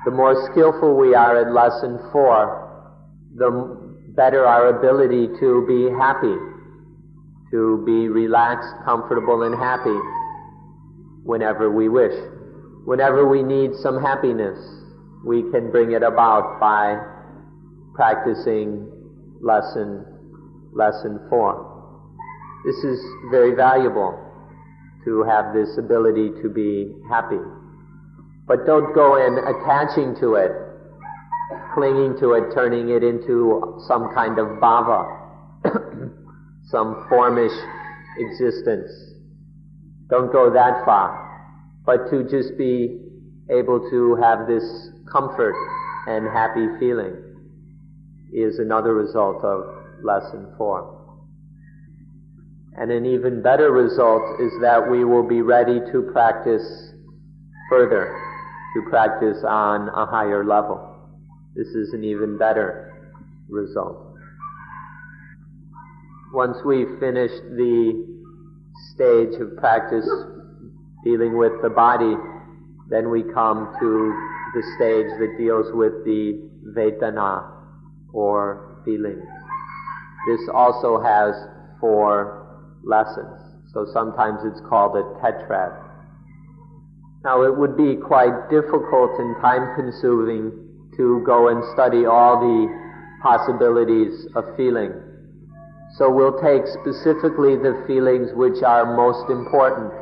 the 0.09 0.11
more 0.17 0.49
skillful 0.51 0.97
we 0.97 1.15
are 1.15 1.37
at 1.37 1.53
lesson 1.53 1.99
four, 2.13 2.65
the 3.37 3.51
better 4.17 4.47
our 4.47 4.69
ability 4.79 5.29
to 5.39 5.65
be 5.69 5.91
happy, 6.01 6.33
to 7.51 7.83
be 7.87 8.09
relaxed, 8.09 8.75
comfortable, 8.85 9.43
and 9.43 9.55
happy 9.55 9.99
whenever 11.25 11.71
we 11.71 11.89
wish. 11.89 12.15
Whenever 12.85 13.29
we 13.29 13.43
need 13.43 13.71
some 13.83 14.01
happiness, 14.01 14.59
we 15.25 15.43
can 15.51 15.71
bring 15.71 15.93
it 15.93 16.03
about 16.03 16.61
by 16.61 16.99
practicing 17.95 18.87
lesson, 19.41 20.05
lesson 20.73 21.21
four. 21.29 21.65
This 22.65 22.77
is 22.85 22.99
very 23.31 23.55
valuable 23.55 24.19
to 25.05 25.23
have 25.23 25.55
this 25.55 25.79
ability 25.79 26.31
to 26.43 26.49
be 26.49 26.93
happy. 27.09 27.41
But 28.47 28.67
don't 28.67 28.95
go 28.95 29.17
in 29.17 29.39
attaching 29.39 30.17
to 30.21 30.35
it, 30.35 30.53
clinging 31.75 32.19
to 32.21 32.33
it, 32.33 32.55
turning 32.55 32.89
it 32.91 33.03
into 33.05 33.79
some 33.87 34.13
kind 34.15 34.39
of 34.39 34.47
bhava, 34.61 35.05
some 36.71 37.07
formish 37.09 37.53
existence. 38.19 38.91
Don't 40.11 40.33
go 40.33 40.51
that 40.53 40.85
far, 40.85 41.53
but 41.85 42.11
to 42.11 42.25
just 42.25 42.57
be 42.59 43.01
able 43.51 43.89
to 43.91 44.17
have 44.23 44.47
this 44.47 44.65
comfort 45.11 45.55
and 46.07 46.27
happy 46.27 46.67
feeling 46.79 47.17
is 48.33 48.59
another 48.59 48.95
result 48.95 49.43
of 49.45 49.65
lesson 50.03 50.53
four. 50.57 50.95
And 52.77 52.91
an 52.93 53.07
even 53.07 53.43
better 53.43 53.73
result 53.73 54.41
is 54.41 54.53
that 54.61 54.89
we 54.91 55.05
will 55.05 55.27
be 55.27 55.43
ready 55.43 55.81
to 55.93 56.11
practice 56.13 56.93
further 57.69 58.17
to 58.75 58.83
practice 58.91 59.39
on 59.47 59.89
a 59.89 60.07
higher 60.07 60.45
level. 60.45 60.85
This 61.55 61.69
is 61.69 61.93
an 61.93 62.05
even 62.05 62.39
better 62.39 62.93
result. 63.49 64.08
Once 66.33 66.59
we've 66.65 66.99
finished 67.01 67.43
the 67.57 68.07
stage 68.93 69.35
of 69.41 69.57
practice 69.57 70.09
dealing 71.03 71.39
with 71.39 71.53
the 71.63 71.71
body, 71.71 72.15
then 72.91 73.11
we 73.11 73.23
come 73.35 73.75
to 73.81 74.13
the 74.55 74.63
stage 74.77 75.07
that 75.19 75.37
deals 75.39 75.67
with 75.73 76.05
the 76.05 76.39
Vedana 76.77 77.51
or 78.13 78.83
feeling. 78.85 79.23
This 80.29 80.41
also 80.53 81.01
has 81.01 81.35
four 81.81 82.47
lessons. 82.85 83.41
So 83.73 83.87
sometimes 83.93 84.41
it's 84.45 84.61
called 84.69 84.97
a 84.97 85.03
tetrad. 85.21 85.85
Now 87.25 87.43
it 87.43 87.57
would 87.57 87.77
be 87.77 87.97
quite 87.97 88.51
difficult 88.51 89.19
and 89.19 89.37
time 89.41 89.75
consuming 89.77 90.53
to 90.97 91.23
go 91.25 91.49
and 91.49 91.63
study 91.73 92.05
all 92.05 92.39
the 92.39 92.69
possibilities 93.23 94.27
of 94.35 94.45
feeling. 94.57 94.93
So 95.97 96.11
we'll 96.11 96.41
take 96.41 96.67
specifically 96.67 97.57
the 97.57 97.85
feelings 97.87 98.31
which 98.35 98.63
are 98.63 98.95
most 98.97 99.31
important, 99.31 99.93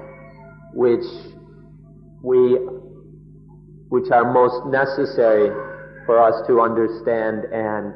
which 0.74 1.04
we, 2.22 2.58
which 3.88 4.10
are 4.10 4.32
most 4.32 4.66
necessary 4.66 5.50
for 6.04 6.22
us 6.22 6.46
to 6.48 6.60
understand 6.60 7.44
and 7.52 7.94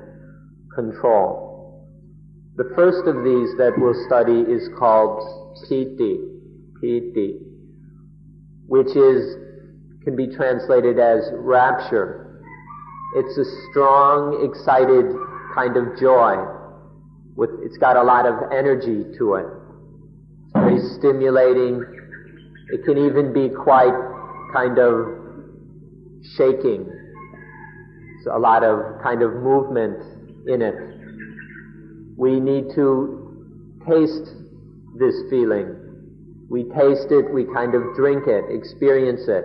control. 0.74 1.48
The 2.56 2.72
first 2.76 3.06
of 3.06 3.24
these 3.24 3.56
that 3.58 3.72
we'll 3.76 4.06
study 4.06 4.40
is 4.40 4.68
called 4.78 5.66
piti, 5.68 6.18
piti 6.80 7.40
which 8.70 8.94
is, 8.94 9.34
can 10.04 10.14
be 10.14 10.28
translated 10.28 11.00
as 11.00 11.28
rapture. 11.34 12.40
It's 13.16 13.36
a 13.36 13.44
strong, 13.68 14.48
excited 14.48 15.06
kind 15.56 15.76
of 15.76 15.98
joy. 15.98 16.36
With, 17.36 17.50
it's 17.62 17.78
got 17.78 17.96
a 17.96 18.02
lot 18.02 18.26
of 18.26 18.34
energy 18.52 19.04
to 19.18 19.34
it. 19.34 19.46
It's 20.44 20.52
very 20.52 20.78
stimulating. 20.98 21.84
It 22.68 22.84
can 22.84 22.98
even 22.98 23.32
be 23.32 23.48
quite 23.48 23.94
kind 24.52 24.78
of 24.78 25.16
shaking. 26.36 26.86
It's 28.18 28.26
a 28.26 28.38
lot 28.38 28.62
of 28.62 29.02
kind 29.02 29.22
of 29.22 29.32
movement 29.34 29.98
in 30.46 30.62
it. 30.62 30.74
We 32.16 32.40
need 32.40 32.74
to 32.74 33.78
taste 33.86 34.34
this 34.98 35.14
feeling 35.30 35.80
we 36.50 36.64
taste 36.64 37.06
it, 37.10 37.32
we 37.32 37.44
kind 37.54 37.76
of 37.76 37.94
drink 37.94 38.26
it, 38.26 38.44
experience 38.50 39.22
it, 39.28 39.44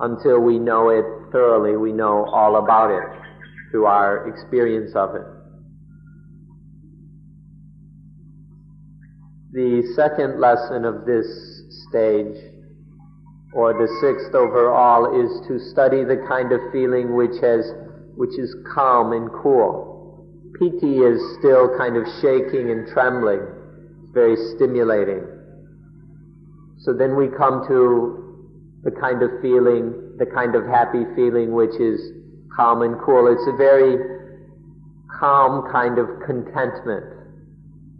until 0.00 0.40
we 0.40 0.58
know 0.58 0.88
it 0.88 1.04
thoroughly, 1.30 1.76
we 1.76 1.92
know 1.92 2.24
all 2.32 2.56
about 2.56 2.90
it. 2.90 3.20
through 3.70 3.86
our 3.86 4.28
experience 4.28 4.92
of 4.94 5.16
it. 5.16 5.26
The 9.54 9.86
second 9.94 10.40
lesson 10.40 10.84
of 10.84 11.06
this 11.06 11.30
stage, 11.86 12.34
or 13.52 13.72
the 13.72 13.86
sixth 14.02 14.34
overall, 14.34 15.14
is 15.14 15.46
to 15.46 15.60
study 15.70 16.02
the 16.02 16.26
kind 16.26 16.50
of 16.50 16.58
feeling 16.72 17.14
which 17.14 17.38
has, 17.40 17.62
which 18.16 18.36
is 18.36 18.52
calm 18.74 19.12
and 19.12 19.30
cool. 19.30 20.26
Piti 20.58 21.06
is 21.06 21.22
still 21.38 21.70
kind 21.78 21.96
of 21.96 22.02
shaking 22.20 22.72
and 22.72 22.88
trembling. 22.88 23.46
It's 24.02 24.12
very 24.12 24.34
stimulating. 24.56 25.22
So 26.80 26.92
then 26.92 27.14
we 27.14 27.28
come 27.28 27.62
to 27.68 28.50
the 28.82 28.90
kind 28.90 29.22
of 29.22 29.30
feeling, 29.40 30.18
the 30.18 30.26
kind 30.26 30.56
of 30.56 30.66
happy 30.66 31.06
feeling 31.14 31.54
which 31.54 31.78
is 31.78 32.10
calm 32.56 32.82
and 32.82 32.98
cool. 33.06 33.30
It's 33.30 33.46
a 33.46 33.56
very 33.56 34.02
calm 35.06 35.70
kind 35.70 36.00
of 36.00 36.08
contentment 36.26 37.23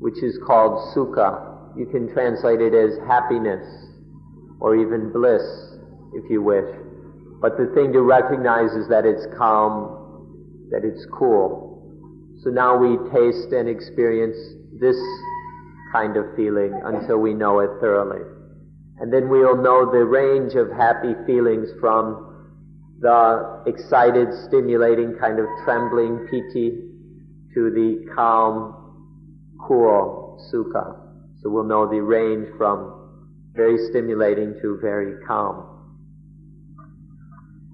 which 0.04 0.22
is 0.22 0.38
called 0.46 0.94
sukha. 0.94 1.78
You 1.78 1.86
can 1.86 2.12
translate 2.12 2.60
it 2.60 2.74
as 2.74 2.98
happiness 3.08 3.64
or 4.60 4.76
even 4.76 5.10
bliss, 5.10 5.40
if 6.12 6.28
you 6.28 6.42
wish. 6.42 6.68
But 7.40 7.56
the 7.56 7.72
thing 7.74 7.90
to 7.94 8.02
recognize 8.02 8.72
is 8.72 8.86
that 8.90 9.06
it's 9.06 9.24
calm, 9.38 10.68
that 10.70 10.84
it's 10.84 11.06
cool. 11.10 12.36
So 12.42 12.50
now 12.50 12.76
we 12.76 12.98
taste 13.16 13.52
and 13.52 13.66
experience 13.66 14.36
this 14.78 15.00
kind 15.90 16.18
of 16.18 16.36
feeling 16.36 16.78
until 16.84 17.16
we 17.16 17.32
know 17.32 17.60
it 17.60 17.70
thoroughly. 17.80 18.20
And 19.00 19.10
then 19.10 19.30
we'll 19.30 19.56
know 19.56 19.90
the 19.90 20.04
range 20.04 20.52
of 20.52 20.70
happy 20.70 21.14
feelings 21.26 21.70
from 21.80 22.52
the 23.00 23.62
excited, 23.66 24.28
stimulating 24.48 25.16
kind 25.18 25.38
of 25.38 25.46
trembling 25.64 26.28
piti 26.30 26.76
to 27.54 27.70
the 27.70 28.04
calm, 28.14 28.83
cool 29.66 30.38
sukha. 30.52 30.96
So 31.40 31.50
we'll 31.50 31.64
know 31.64 31.88
the 31.88 32.00
range 32.00 32.48
from 32.56 32.92
very 33.54 33.78
stimulating 33.90 34.54
to 34.62 34.78
very 34.80 35.24
calm. 35.26 35.70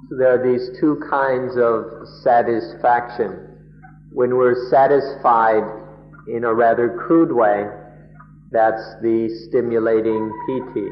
So 0.09 0.17
there 0.19 0.35
are 0.35 0.43
these 0.43 0.71
two 0.81 1.01
kinds 1.09 1.57
of 1.57 1.85
satisfaction. 2.23 3.47
When 4.13 4.37
we're 4.37 4.69
satisfied 4.71 5.63
in 6.27 6.45
a 6.45 6.53
rather 6.53 6.99
crude 7.07 7.33
way, 7.33 7.65
that's 8.51 8.83
the 9.03 9.29
stimulating 9.49 10.33
piti. 10.47 10.89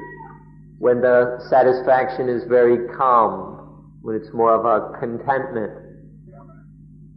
When 0.79 1.01
the 1.01 1.45
satisfaction 1.51 2.29
is 2.29 2.45
very 2.45 2.89
calm, 2.97 3.59
when 4.03 4.15
it's 4.15 4.33
more 4.33 4.55
of 4.55 4.65
a 4.65 4.97
contentment, 5.01 5.73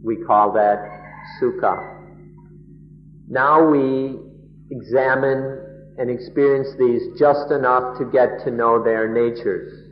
we 0.02 0.16
call 0.16 0.52
that 0.52 0.78
sukha. 1.40 2.01
Now 3.28 3.68
we 3.68 4.18
examine 4.70 5.62
and 5.98 6.10
experience 6.10 6.68
these 6.78 7.18
just 7.18 7.50
enough 7.50 7.98
to 7.98 8.04
get 8.06 8.44
to 8.44 8.50
know 8.50 8.82
their 8.82 9.12
natures. 9.12 9.90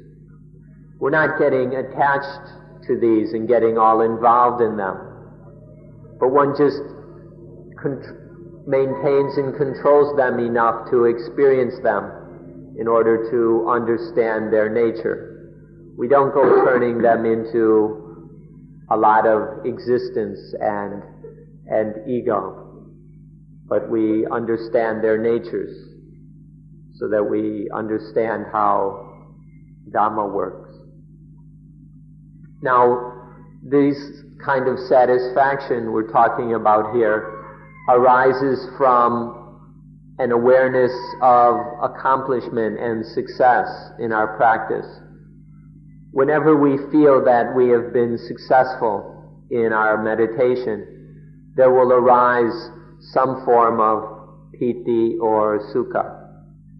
We're 0.99 1.11
not 1.11 1.39
getting 1.39 1.75
attached 1.75 2.87
to 2.87 2.99
these 2.99 3.33
and 3.33 3.47
getting 3.47 3.79
all 3.79 4.01
involved 4.01 4.63
in 4.63 4.77
them. 4.77 4.97
But 6.19 6.29
one 6.29 6.55
just 6.57 6.83
con- 7.81 8.65
maintains 8.67 9.37
and 9.37 9.57
controls 9.57 10.17
them 10.17 10.39
enough 10.39 10.91
to 10.91 11.05
experience 11.05 11.75
them 11.83 12.75
in 12.79 12.89
order 12.89 13.31
to 13.31 13.69
understand 13.71 14.53
their 14.53 14.69
nature. 14.69 15.53
We 15.97 16.09
don't 16.09 16.33
go 16.33 16.65
turning 16.65 17.03
them 17.03 17.25
into 17.27 18.27
a 18.91 18.97
lot 18.97 19.27
of 19.27 19.65
existence 19.67 20.39
and, 20.61 21.03
and 21.69 22.09
ego 22.09 22.60
but 23.71 23.89
we 23.89 24.27
understand 24.27 25.03
their 25.03 25.17
natures 25.17 25.71
so 26.97 27.09
that 27.09 27.23
we 27.23 27.71
understand 27.73 28.45
how 28.53 29.29
Dhamma 29.91 30.35
works. 30.35 30.75
Now, 32.63 33.13
this 33.63 33.97
kind 34.45 34.69
of 34.69 34.79
satisfaction 34.89 35.93
we're 35.93 36.11
talking 36.11 36.55
about 36.55 36.95
here 36.95 37.45
arises 37.89 38.67
from 38.77 39.37
an 40.19 40.33
awareness 40.33 40.93
of 41.23 41.57
accomplishment 41.81 42.79
and 42.79 43.07
success 43.07 43.69
in 44.01 44.13
our 44.13 44.37
practice. 44.37 44.87
Whenever 46.11 46.57
we 46.57 46.77
feel 46.91 47.25
that 47.25 47.55
we 47.55 47.69
have 47.69 47.93
been 47.93 48.19
successful 48.19 49.47
in 49.51 49.73
our 49.73 50.03
meditation, 50.03 51.55
there 51.55 51.71
will 51.71 51.93
arise 51.93 52.71
some 53.01 53.45
form 53.45 53.81
of 53.81 54.53
piti 54.53 55.17
or 55.21 55.61
sukha. 55.75 56.29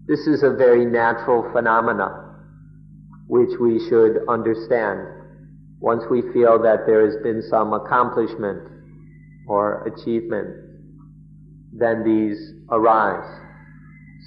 This 0.07 0.27
is 0.27 0.43
a 0.43 0.51
very 0.51 0.85
natural 0.85 1.49
phenomena 1.51 2.21
which 3.27 3.57
we 3.59 3.79
should 3.87 4.19
understand. 4.27 5.07
Once 5.79 6.03
we 6.11 6.21
feel 6.33 6.61
that 6.61 6.85
there 6.85 7.05
has 7.05 7.15
been 7.23 7.41
some 7.49 7.73
accomplishment 7.73 8.61
or 9.47 9.87
achievement, 9.87 10.49
then 11.73 12.03
these 12.03 12.37
arise. 12.69 13.39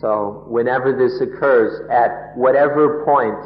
So 0.01 0.45
whenever 0.49 0.97
this 0.97 1.21
occurs, 1.21 1.89
at 1.91 2.37
whatever 2.37 3.05
point 3.05 3.39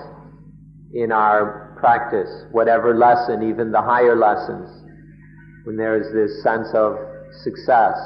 in 0.95 1.13
our 1.13 1.77
practice, 1.79 2.31
whatever 2.53 2.95
lesson, 2.97 3.49
even 3.49 3.71
the 3.71 3.83
higher 3.83 4.17
lessons, 4.17 4.71
when 5.65 5.77
there 5.77 6.01
is 6.01 6.13
this 6.15 6.43
sense 6.43 6.69
of 6.75 6.97
success, 7.43 7.99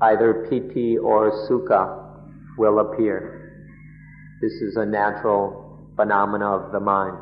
either 0.00 0.46
piti 0.48 0.96
or 0.98 1.30
sukha 1.48 2.08
will 2.56 2.80
appear. 2.80 3.38
This 4.40 4.52
is 4.52 4.76
a 4.76 4.86
natural 4.86 5.90
phenomena 5.96 6.46
of 6.46 6.72
the 6.72 6.80
mind. 6.80 7.18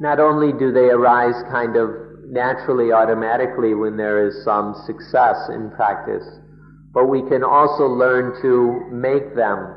Not 0.00 0.20
only 0.20 0.52
do 0.52 0.72
they 0.72 0.90
arise 0.90 1.42
kind 1.50 1.76
of 1.76 1.90
naturally, 2.28 2.92
automatically 2.92 3.74
when 3.74 3.96
there 3.96 4.26
is 4.26 4.44
some 4.44 4.74
success 4.84 5.36
in 5.48 5.70
practice, 5.70 6.26
but 6.92 7.06
we 7.06 7.22
can 7.28 7.42
also 7.44 7.84
learn 7.84 8.40
to 8.42 8.90
make 8.90 9.34
them 9.34 9.74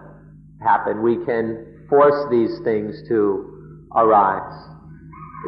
happen. 0.61 1.01
We 1.01 1.23
can 1.25 1.85
force 1.89 2.29
these 2.29 2.59
things 2.63 2.95
to 3.07 3.85
arise, 3.95 4.67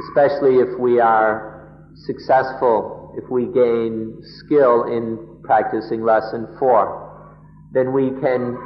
especially 0.08 0.60
if 0.60 0.80
we 0.80 1.00
are 1.00 1.86
successful 2.06 3.01
if 3.16 3.30
we 3.30 3.46
gain 3.46 4.22
skill 4.22 4.84
in 4.84 5.42
practicing 5.44 6.04
lesson 6.04 6.48
four, 6.60 7.38
then 7.74 7.94
we 7.94 8.10
can 8.22 8.58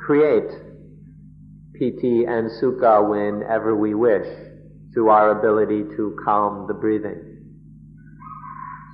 create 0.00 0.50
piti 1.74 2.24
and 2.24 2.50
sukha 2.60 3.08
whenever 3.08 3.74
we 3.74 3.94
wish 3.94 4.26
through 4.92 5.08
our 5.08 5.38
ability 5.38 5.82
to 5.96 6.16
calm 6.24 6.66
the 6.68 6.74
breathing. 6.74 7.20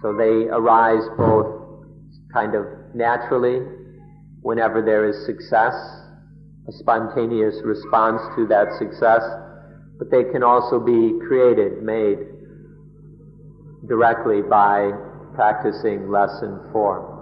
So 0.02 0.14
they 0.16 0.48
arise 0.48 1.02
both 1.16 1.84
kind 2.32 2.54
of 2.54 2.64
naturally 2.94 3.60
whenever 4.40 4.82
there 4.82 5.08
is 5.08 5.26
success, 5.26 5.74
a 6.68 6.72
spontaneous 6.72 7.56
response 7.64 8.22
to 8.36 8.46
that 8.46 8.68
success, 8.78 9.22
but 9.98 10.10
they 10.10 10.24
can 10.24 10.42
also 10.42 10.80
be 10.80 11.18
created, 11.26 11.82
made 11.82 12.18
directly 13.86 14.42
by 14.42 14.90
practicing 15.34 16.10
lesson 16.10 16.60
four. 16.72 17.16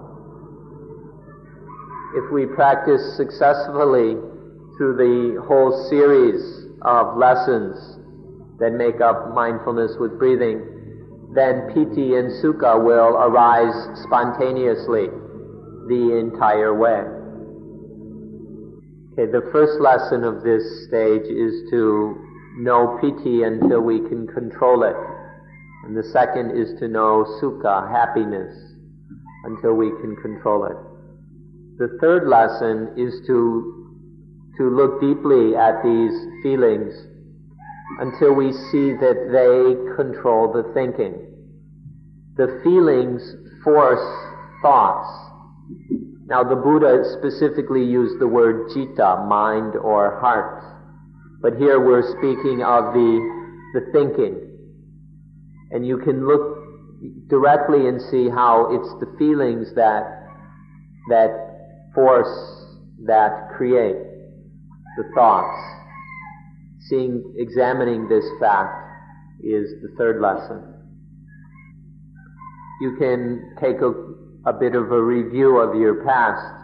If 2.17 2.33
we 2.33 2.47
practice 2.47 3.17
successfully 3.17 4.17
through 4.77 4.97
the 4.97 5.43
whole 5.47 5.87
series 5.91 6.67
of 6.83 7.17
lessons 7.17 7.99
that 8.59 8.73
make 8.73 9.01
up 9.01 9.35
mindfulness 9.35 9.93
with 10.01 10.19
breathing, 10.19 10.63
then 11.35 11.69
piti 11.75 12.15
and 12.15 12.33
sukha 12.43 12.83
will 12.83 13.17
arise 13.17 13.75
spontaneously 14.05 15.09
the 15.89 16.19
entire 16.19 16.75
way. 16.75 17.03
Okay, 19.13 19.31
the 19.31 19.49
first 19.53 19.81
lesson 19.81 20.25
of 20.25 20.43
this 20.43 20.63
stage 20.87 21.27
is 21.27 21.69
to 21.71 22.17
know 22.57 22.99
piti 23.01 23.43
until 23.43 23.81
we 23.81 23.99
can 24.09 24.27
control 24.29 24.85
it. 24.85 24.97
And 25.85 25.97
the 25.97 26.03
second 26.03 26.57
is 26.57 26.79
to 26.81 26.89
know 26.89 27.25
sukha, 27.41 27.91
happiness, 27.91 28.55
until 29.45 29.75
we 29.75 29.91
can 30.01 30.17
control 30.17 30.65
it. 30.65 30.77
The 31.79 31.97
third 32.01 32.27
lesson 32.27 32.93
is 32.97 33.25
to, 33.27 33.97
to 34.59 34.69
look 34.69 35.01
deeply 35.01 35.55
at 35.55 35.83
these 35.85 36.43
feelings 36.43 36.93
until 38.01 38.35
we 38.35 38.53
see 38.53 38.93
that 38.93 39.31
they 39.31 39.95
control 39.97 40.53
the 40.53 40.71
thinking. 40.75 41.15
The 42.37 42.61
feelings 42.65 43.23
force 43.63 44.35
thoughts. 44.61 45.09
Now 46.27 46.43
the 46.43 46.57
Buddha 46.57 47.05
specifically 47.19 47.85
used 47.85 48.21
the 48.21 48.29
word 48.29 48.71
citta, 48.71 49.25
mind 49.27 49.77
or 49.77 50.19
heart. 50.21 50.63
But 51.41 51.57
here 51.57 51.81
we're 51.81 52.03
speaking 52.19 52.63
of 52.63 52.93
the, 52.93 53.71
the 53.75 53.93
thinking 53.93 54.48
And 55.71 55.87
you 55.87 55.99
can 55.99 56.27
look 56.27 56.59
directly 57.29 57.87
and 57.89 58.01
see 58.11 58.29
how 58.29 58.69
it's 58.73 58.89
the 59.01 59.17
feelings 59.19 59.75
that, 59.75 60.27
that 61.11 61.91
force, 61.95 62.67
that 63.07 63.51
create 63.57 63.97
the 64.97 65.05
thoughts. 65.15 65.57
Seeing, 66.89 67.35
examining 67.37 68.09
this 68.09 68.25
fact 68.41 68.75
is 69.43 69.69
the 69.83 69.95
third 69.97 70.21
lesson. 70.21 70.75
You 72.81 72.97
can 72.99 73.57
take 73.61 73.81
a, 73.81 73.93
a 74.49 74.53
bit 74.53 74.75
of 74.75 74.91
a 74.91 75.03
review 75.03 75.59
of 75.59 75.79
your 75.79 76.05
past 76.05 76.59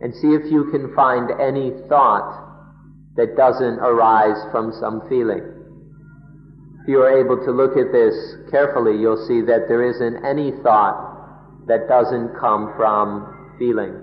and 0.00 0.14
see 0.14 0.28
if 0.28 0.50
you 0.50 0.70
can 0.70 0.94
find 0.94 1.30
any 1.40 1.72
thought 1.88 2.42
that 3.16 3.36
doesn't 3.36 3.78
arise 3.78 4.36
from 4.50 4.72
some 4.80 5.02
feeling. 5.08 5.51
If 6.82 6.88
you 6.88 7.00
are 7.00 7.16
able 7.16 7.36
to 7.44 7.52
look 7.52 7.76
at 7.76 7.92
this 7.92 8.14
carefully, 8.50 8.98
you'll 8.98 9.24
see 9.28 9.40
that 9.42 9.68
there 9.68 9.88
isn't 9.88 10.24
any 10.24 10.50
thought 10.62 11.66
that 11.68 11.86
doesn't 11.86 12.34
come 12.40 12.74
from 12.76 13.54
feeling. 13.56 13.94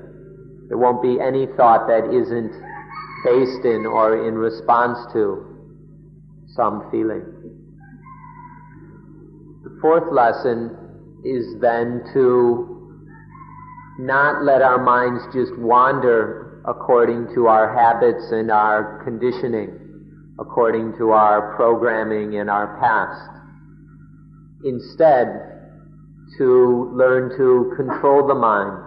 There 0.70 0.78
won't 0.78 1.02
be 1.02 1.20
any 1.20 1.48
thought 1.58 1.88
that 1.88 2.06
isn't 2.06 2.54
based 3.26 3.66
in 3.66 3.86
or 3.86 4.26
in 4.26 4.36
response 4.36 4.98
to 5.12 5.46
some 6.56 6.90
feeling. 6.90 7.26
The 9.64 9.78
fourth 9.82 10.10
lesson 10.14 10.72
is 11.26 11.60
then 11.60 12.02
to 12.14 12.96
not 14.00 14.46
let 14.46 14.62
our 14.62 14.82
minds 14.82 15.24
just 15.34 15.52
wander 15.58 16.62
according 16.66 17.34
to 17.36 17.48
our 17.48 17.76
habits 17.76 18.32
and 18.32 18.50
our 18.50 19.04
conditioning, 19.04 19.89
according 20.40 20.94
to 20.98 21.12
our 21.12 21.56
programming 21.56 22.34
in 22.34 22.50
our 22.50 22.80
past. 22.80 23.30
Instead, 24.64 25.28
to 26.38 26.92
learn 26.94 27.36
to 27.38 27.74
control 27.76 28.28
the 28.28 28.36
mind 28.36 28.78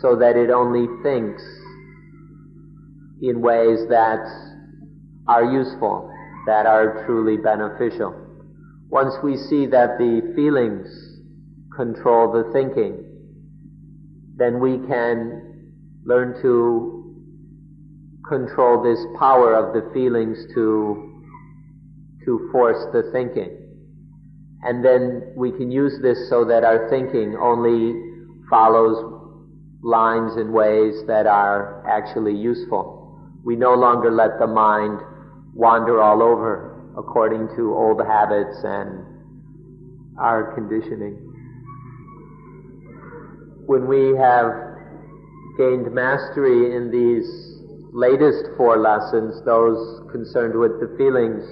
so 0.00 0.16
that 0.16 0.36
it 0.36 0.50
only 0.50 0.86
thinks 1.02 1.42
in 3.22 3.40
ways 3.40 3.78
that 3.88 4.20
are 5.28 5.44
useful, 5.44 6.12
that 6.46 6.66
are 6.66 7.04
truly 7.06 7.36
beneficial. 7.36 8.14
Once 8.88 9.14
we 9.22 9.36
see 9.36 9.66
that 9.66 9.96
the 9.98 10.32
feelings 10.34 10.88
control 11.76 12.32
the 12.32 12.50
thinking, 12.52 12.98
then 14.36 14.58
we 14.60 14.78
can 14.88 15.70
learn 16.04 16.34
to 16.42 16.91
control 18.32 18.82
this 18.82 19.04
power 19.18 19.54
of 19.54 19.74
the 19.74 19.92
feelings 19.92 20.38
to, 20.54 21.20
to 22.24 22.48
force 22.50 22.82
the 22.92 23.10
thinking. 23.12 23.58
And 24.62 24.82
then 24.82 25.34
we 25.36 25.50
can 25.50 25.70
use 25.70 25.98
this 26.00 26.30
so 26.30 26.44
that 26.46 26.64
our 26.64 26.88
thinking 26.88 27.36
only 27.36 27.92
follows 28.48 28.96
lines 29.82 30.36
and 30.36 30.50
ways 30.50 30.94
that 31.08 31.26
are 31.26 31.84
actually 31.86 32.34
useful. 32.34 33.20
We 33.44 33.54
no 33.54 33.74
longer 33.74 34.10
let 34.10 34.38
the 34.38 34.46
mind 34.46 35.00
wander 35.54 36.00
all 36.00 36.22
over 36.22 36.80
according 36.96 37.48
to 37.56 37.74
old 37.74 38.00
habits 38.00 38.56
and 38.64 39.04
our 40.18 40.54
conditioning. 40.54 41.16
When 43.66 43.86
we 43.86 44.16
have 44.16 44.52
gained 45.58 45.92
mastery 45.92 46.74
in 46.74 46.90
these 46.90 47.52
latest 47.92 48.44
four 48.56 48.78
lessons, 48.78 49.44
those 49.44 50.00
concerned 50.10 50.58
with 50.58 50.80
the 50.80 50.94
feelings, 50.96 51.44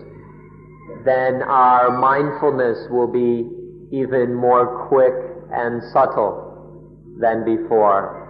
then 1.05 1.43
our 1.43 1.91
mindfulness 1.99 2.88
will 2.91 3.07
be 3.07 3.49
even 3.93 4.34
more 4.34 4.88
quick 4.88 5.14
and 5.53 5.82
subtle 5.93 6.49
than 7.20 7.45
before 7.45 8.20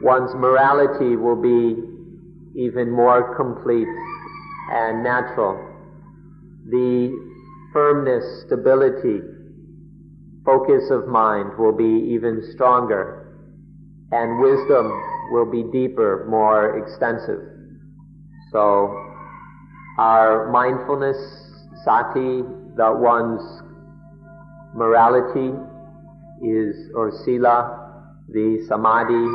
one's 0.00 0.32
morality 0.34 1.16
will 1.16 1.40
be 1.40 1.82
even 2.54 2.90
more 2.90 3.34
complete 3.36 3.88
and 4.70 5.02
natural. 5.02 5.58
The 6.66 7.10
firmness, 7.72 8.44
stability, 8.46 9.20
focus 10.44 10.90
of 10.90 11.08
mind 11.08 11.58
will 11.58 11.76
be 11.76 12.12
even 12.14 12.42
stronger, 12.54 13.36
and 14.12 14.40
wisdom 14.40 14.92
will 15.32 15.50
be 15.50 15.64
deeper, 15.72 16.26
more 16.28 16.78
extensive. 16.78 17.47
So, 18.52 18.94
our 19.98 20.50
mindfulness, 20.50 21.16
sati, 21.84 22.42
that 22.76 22.96
one's 22.96 23.42
morality 24.74 25.52
is, 26.42 26.76
or 26.94 27.12
sila, 27.24 28.04
the 28.28 28.64
samadhi, 28.68 29.26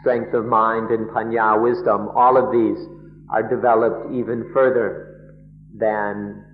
strength 0.00 0.34
of 0.34 0.44
mind 0.44 0.90
and 0.90 1.08
panya, 1.08 1.60
wisdom, 1.60 2.08
all 2.14 2.36
of 2.36 2.52
these 2.52 2.78
are 3.30 3.42
developed 3.48 4.12
even 4.12 4.50
further 4.52 5.32
than 5.74 6.44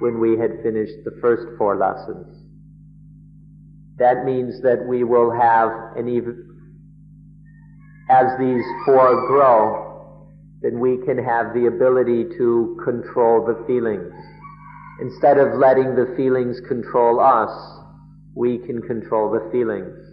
when 0.00 0.20
we 0.20 0.38
had 0.38 0.62
finished 0.62 1.04
the 1.04 1.16
first 1.20 1.46
four 1.56 1.76
lessons. 1.76 2.26
That 3.98 4.24
means 4.24 4.60
that 4.62 4.84
we 4.86 5.04
will 5.04 5.30
have 5.30 5.70
an 5.96 6.08
even, 6.08 6.44
as 8.10 8.26
these 8.38 8.64
four 8.84 9.26
grow, 9.28 9.83
then 10.64 10.80
we 10.80 10.96
can 11.04 11.22
have 11.22 11.54
the 11.54 11.66
ability 11.66 12.24
to 12.38 12.80
control 12.82 13.46
the 13.46 13.62
feelings. 13.68 14.12
Instead 15.00 15.38
of 15.38 15.60
letting 15.60 15.94
the 15.94 16.12
feelings 16.16 16.58
control 16.66 17.20
us, 17.20 17.52
we 18.34 18.58
can 18.58 18.82
control 18.82 19.30
the 19.30 19.48
feelings 19.52 20.04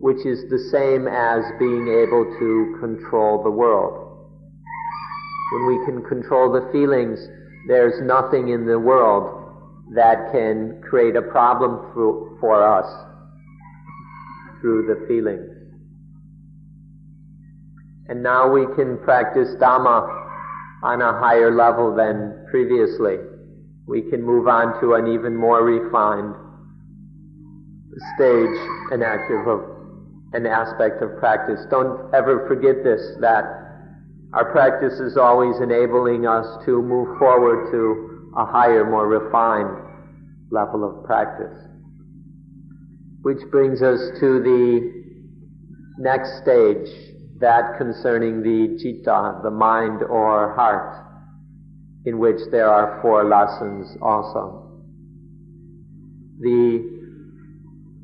which 0.00 0.24
is 0.24 0.48
the 0.48 0.58
same 0.72 1.06
as 1.06 1.44
being 1.58 1.86
able 1.88 2.24
to 2.38 2.76
control 2.80 3.42
the 3.42 3.50
world. 3.50 4.16
When 5.52 5.66
we 5.66 5.84
can 5.84 6.02
control 6.02 6.50
the 6.50 6.66
feelings, 6.72 7.20
there's 7.68 8.00
nothing 8.02 8.48
in 8.48 8.66
the 8.66 8.78
world 8.78 9.36
that 9.94 10.32
can 10.32 10.80
create 10.82 11.16
a 11.16 11.22
problem 11.22 11.92
for, 11.92 12.38
for 12.40 12.66
us 12.66 12.88
through 14.62 14.86
the 14.86 15.06
feelings. 15.06 15.59
And 18.10 18.24
now 18.24 18.50
we 18.52 18.66
can 18.74 18.98
practice 18.98 19.48
Dhamma 19.60 20.02
on 20.82 21.00
a 21.00 21.12
higher 21.20 21.54
level 21.54 21.94
than 21.94 22.44
previously. 22.50 23.18
We 23.86 24.02
can 24.02 24.20
move 24.20 24.48
on 24.48 24.80
to 24.80 24.94
an 24.94 25.06
even 25.06 25.36
more 25.36 25.62
refined 25.64 26.34
stage 28.16 28.58
and 28.90 29.04
active 29.04 29.46
of 29.46 29.60
an 30.32 30.44
aspect 30.46 31.02
of 31.02 31.18
practice. 31.18 31.60
Don't 31.70 32.12
ever 32.12 32.48
forget 32.48 32.82
this, 32.82 33.00
that 33.20 33.44
our 34.32 34.50
practice 34.50 34.98
is 34.98 35.16
always 35.16 35.60
enabling 35.60 36.26
us 36.26 36.46
to 36.64 36.82
move 36.82 37.16
forward 37.18 37.70
to 37.70 38.32
a 38.36 38.44
higher, 38.44 38.90
more 38.90 39.06
refined 39.06 39.86
level 40.50 40.82
of 40.82 41.04
practice. 41.04 41.56
Which 43.22 43.38
brings 43.52 43.82
us 43.82 44.00
to 44.18 44.42
the 44.42 45.04
next 45.98 46.42
stage, 46.42 47.09
that 47.40 47.78
concerning 47.78 48.42
the 48.42 48.78
citta, 48.78 49.40
the 49.42 49.50
mind 49.50 50.02
or 50.02 50.54
heart, 50.54 51.06
in 52.04 52.18
which 52.18 52.38
there 52.50 52.68
are 52.68 53.00
four 53.02 53.24
lessons 53.24 53.96
also. 54.00 54.70
The, 56.40 57.00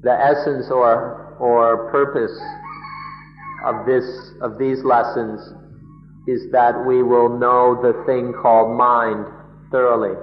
the 0.03 0.13
essence 0.13 0.71
or 0.71 1.27
or 1.39 1.91
purpose 1.91 2.39
of 3.65 3.87
this, 3.87 4.05
of 4.41 4.59
these 4.59 4.83
lessons 4.85 5.41
is 6.27 6.51
that 6.53 6.85
we 6.87 7.03
will 7.03 7.39
know 7.39 7.79
the 7.81 8.05
thing 8.07 8.33
called 8.41 8.77
mind 8.77 9.27
thoroughly. 9.71 10.17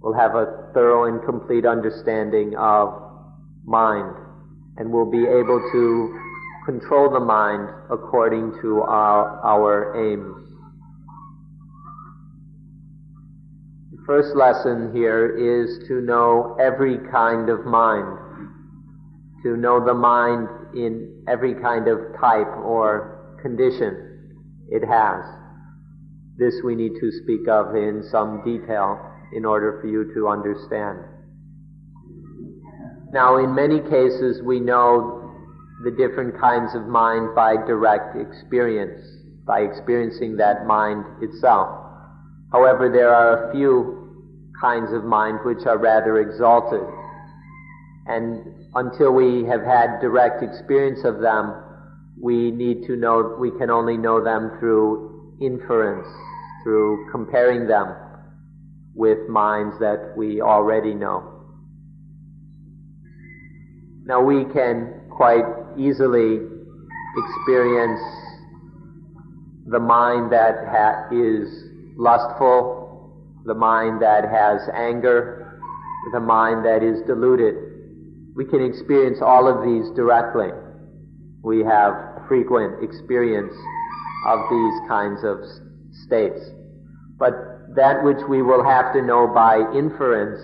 We'll 0.00 0.14
have 0.14 0.34
a 0.34 0.70
thorough 0.74 1.04
and 1.04 1.24
complete 1.24 1.64
understanding 1.64 2.54
of 2.56 2.94
mind 3.64 4.14
and 4.76 4.92
we'll 4.92 5.10
be 5.10 5.26
able 5.26 5.60
to 5.72 6.20
control 6.66 7.10
the 7.10 7.20
mind 7.20 7.68
according 7.90 8.52
to 8.60 8.82
our, 8.82 9.40
our 9.44 9.94
aims. 9.96 10.42
The 13.92 14.02
first 14.04 14.36
lesson 14.36 14.92
here 14.92 15.30
is 15.30 15.86
to 15.88 16.02
know 16.02 16.56
every 16.60 16.98
kind 17.10 17.48
of 17.48 17.64
mind 17.64 18.18
to 19.46 19.56
know 19.56 19.84
the 19.84 19.94
mind 19.94 20.48
in 20.74 21.22
every 21.28 21.54
kind 21.54 21.86
of 21.86 21.98
type 22.20 22.48
or 22.64 23.38
condition 23.40 24.34
it 24.68 24.84
has. 24.84 25.22
This 26.36 26.54
we 26.64 26.74
need 26.74 26.92
to 27.00 27.12
speak 27.22 27.46
of 27.48 27.76
in 27.76 28.02
some 28.10 28.42
detail 28.44 28.98
in 29.32 29.44
order 29.44 29.78
for 29.80 29.86
you 29.86 30.12
to 30.14 30.28
understand. 30.28 30.98
Now, 33.12 33.38
in 33.38 33.54
many 33.54 33.78
cases, 33.80 34.42
we 34.42 34.58
know 34.58 35.25
the 35.84 35.90
different 35.90 36.38
kinds 36.40 36.74
of 36.74 36.86
mind 36.86 37.34
by 37.34 37.56
direct 37.66 38.16
experience, 38.16 39.00
by 39.46 39.60
experiencing 39.60 40.36
that 40.36 40.66
mind 40.66 41.04
itself. 41.20 41.68
However, 42.52 42.88
there 42.88 43.14
are 43.14 43.48
a 43.48 43.52
few 43.52 44.52
kinds 44.60 44.92
of 44.92 45.04
mind 45.04 45.38
which 45.44 45.66
are 45.66 45.78
rather 45.78 46.18
exalted. 46.20 46.80
And 48.06 48.44
until 48.74 49.12
we 49.12 49.44
have 49.44 49.62
had 49.62 50.00
direct 50.00 50.42
experience 50.42 51.00
of 51.04 51.20
them, 51.20 51.54
we 52.20 52.50
need 52.50 52.86
to 52.86 52.96
know, 52.96 53.36
we 53.38 53.50
can 53.58 53.68
only 53.68 53.96
know 53.96 54.22
them 54.24 54.56
through 54.58 55.36
inference, 55.40 56.06
through 56.62 57.10
comparing 57.10 57.66
them 57.66 57.94
with 58.94 59.28
minds 59.28 59.78
that 59.80 60.14
we 60.16 60.40
already 60.40 60.94
know. 60.94 61.32
Now 64.06 64.22
we 64.22 64.44
can 64.44 64.95
quite 65.16 65.44
easily 65.78 66.40
experience 67.16 68.00
the 69.66 69.80
mind 69.80 70.30
that 70.30 70.54
ha- 70.68 71.08
is 71.10 71.48
lustful, 71.96 73.10
the 73.44 73.54
mind 73.54 74.00
that 74.02 74.24
has 74.28 74.60
anger, 74.74 75.60
the 76.12 76.20
mind 76.20 76.64
that 76.64 76.82
is 76.82 77.00
deluded. 77.06 77.54
We 78.36 78.44
can 78.44 78.62
experience 78.62 79.18
all 79.22 79.48
of 79.48 79.64
these 79.64 79.90
directly. 79.96 80.50
We 81.42 81.64
have 81.64 81.94
frequent 82.28 82.84
experience 82.84 83.54
of 84.26 84.40
these 84.50 84.88
kinds 84.88 85.24
of 85.24 85.38
states. 86.04 86.40
But 87.18 87.74
that 87.74 88.04
which 88.04 88.18
we 88.28 88.42
will 88.42 88.62
have 88.64 88.92
to 88.92 89.02
know 89.02 89.26
by 89.26 89.58
inference 89.74 90.40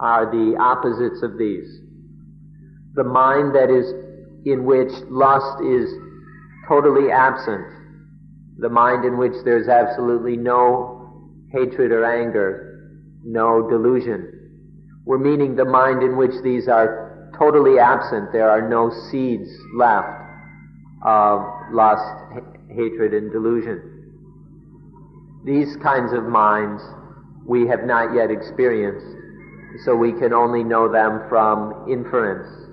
are 0.00 0.26
the 0.26 0.56
opposites 0.60 1.22
of 1.22 1.38
these. 1.38 1.80
The 2.94 3.04
mind 3.04 3.54
that 3.54 3.70
is 3.70 4.03
in 4.44 4.64
which 4.64 4.92
lust 5.08 5.62
is 5.62 5.88
totally 6.68 7.10
absent, 7.10 7.64
the 8.58 8.68
mind 8.68 9.04
in 9.04 9.18
which 9.18 9.32
there's 9.44 9.68
absolutely 9.68 10.36
no 10.36 11.30
hatred 11.50 11.92
or 11.92 12.04
anger, 12.04 13.00
no 13.24 13.68
delusion. 13.68 14.30
We're 15.04 15.18
meaning 15.18 15.56
the 15.56 15.64
mind 15.64 16.02
in 16.02 16.16
which 16.16 16.32
these 16.42 16.68
are 16.68 17.30
totally 17.38 17.78
absent, 17.78 18.32
there 18.32 18.50
are 18.50 18.68
no 18.68 18.90
seeds 19.10 19.50
left 19.76 20.08
of 21.04 21.42
lust, 21.72 22.14
hatred, 22.68 23.12
and 23.12 23.30
delusion. 23.32 23.90
These 25.44 25.76
kinds 25.82 26.12
of 26.12 26.24
minds 26.24 26.82
we 27.46 27.66
have 27.66 27.84
not 27.84 28.14
yet 28.14 28.30
experienced, 28.30 29.06
so 29.84 29.94
we 29.94 30.12
can 30.12 30.32
only 30.32 30.64
know 30.64 30.90
them 30.90 31.20
from 31.28 31.86
inference. 31.90 32.63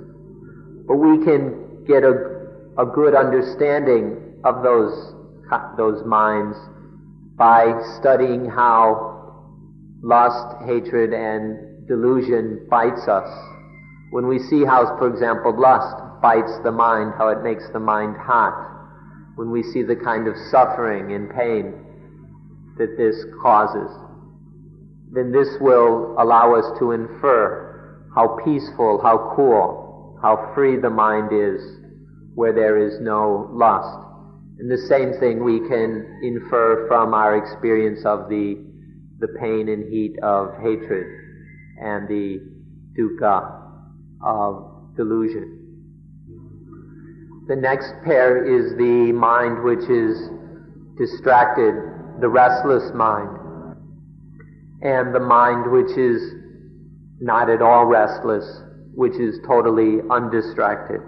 But 0.92 0.98
we 0.98 1.24
can 1.24 1.86
get 1.88 2.04
a, 2.04 2.52
a 2.78 2.86
good 2.86 3.16
understanding 3.16 4.42
of 4.44 4.62
those, 4.62 5.16
those 5.78 6.06
minds 6.06 6.58
by 7.38 7.80
studying 7.98 8.44
how 8.50 9.48
lust, 10.04 10.58
hatred, 10.66 11.14
and 11.14 11.88
delusion 11.88 12.68
bites 12.70 13.08
us. 13.08 13.30
When 14.10 14.28
we 14.28 14.38
see 14.38 14.66
how, 14.66 14.98
for 15.00 15.08
example, 15.08 15.58
lust 15.58 15.96
bites 16.22 16.60
the 16.66 16.74
mind, 16.74 17.14
how 17.18 17.30
it 17.30 17.42
makes 17.42 17.64
the 17.72 17.80
mind 17.80 18.18
hot, 18.18 18.52
when 19.36 19.50
we 19.50 19.64
see 19.64 19.84
the 19.84 19.96
kind 19.96 20.28
of 20.28 20.36
suffering 20.52 21.14
and 21.14 21.30
pain 21.30 21.74
that 22.78 22.98
this 22.98 23.16
causes, 23.42 23.90
then 25.14 25.32
this 25.32 25.56
will 25.62 26.18
allow 26.20 26.54
us 26.54 26.78
to 26.80 26.92
infer 26.92 28.04
how 28.14 28.38
peaceful, 28.44 29.00
how 29.02 29.32
cool, 29.38 29.88
how 30.22 30.52
free 30.56 30.78
the 30.78 30.90
mind 30.90 31.32
is 31.34 31.62
where 32.36 32.54
there 32.54 32.78
is 32.78 33.00
no 33.02 33.50
lust. 33.52 33.98
And 34.60 34.70
the 34.70 34.78
same 34.88 35.14
thing 35.20 35.44
we 35.44 35.60
can 35.68 36.20
infer 36.24 36.88
from 36.88 37.14
our 37.14 37.36
experience 37.36 38.06
of 38.06 38.30
the, 38.30 38.64
the 39.20 39.28
pain 39.40 39.70
and 39.70 39.92
heat 39.92 40.18
of 40.22 40.54
hatred 40.62 41.08
and 41.82 42.08
the 42.08 42.40
dukkha 42.98 43.60
of 44.24 44.96
delusion. 44.96 45.58
The 47.48 47.56
next 47.56 47.94
pair 48.06 48.46
is 48.46 48.78
the 48.78 49.12
mind 49.12 49.64
which 49.64 49.90
is 49.90 50.30
distracted 50.98 51.74
the 52.22 52.30
restless 52.30 52.94
mind, 52.94 53.30
and 54.84 55.14
the 55.14 55.20
mind 55.20 55.72
which 55.72 55.98
is 55.98 56.22
not 57.20 57.50
at 57.50 57.62
all 57.62 57.86
restless, 57.86 58.46
which 58.96 59.16
is 59.16 59.40
totally 59.48 60.00
undistracted. 60.10 61.02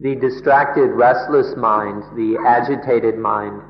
The 0.00 0.14
distracted, 0.16 0.88
restless 0.92 1.54
mind, 1.56 2.02
the 2.16 2.38
agitated 2.46 3.18
mind, 3.18 3.60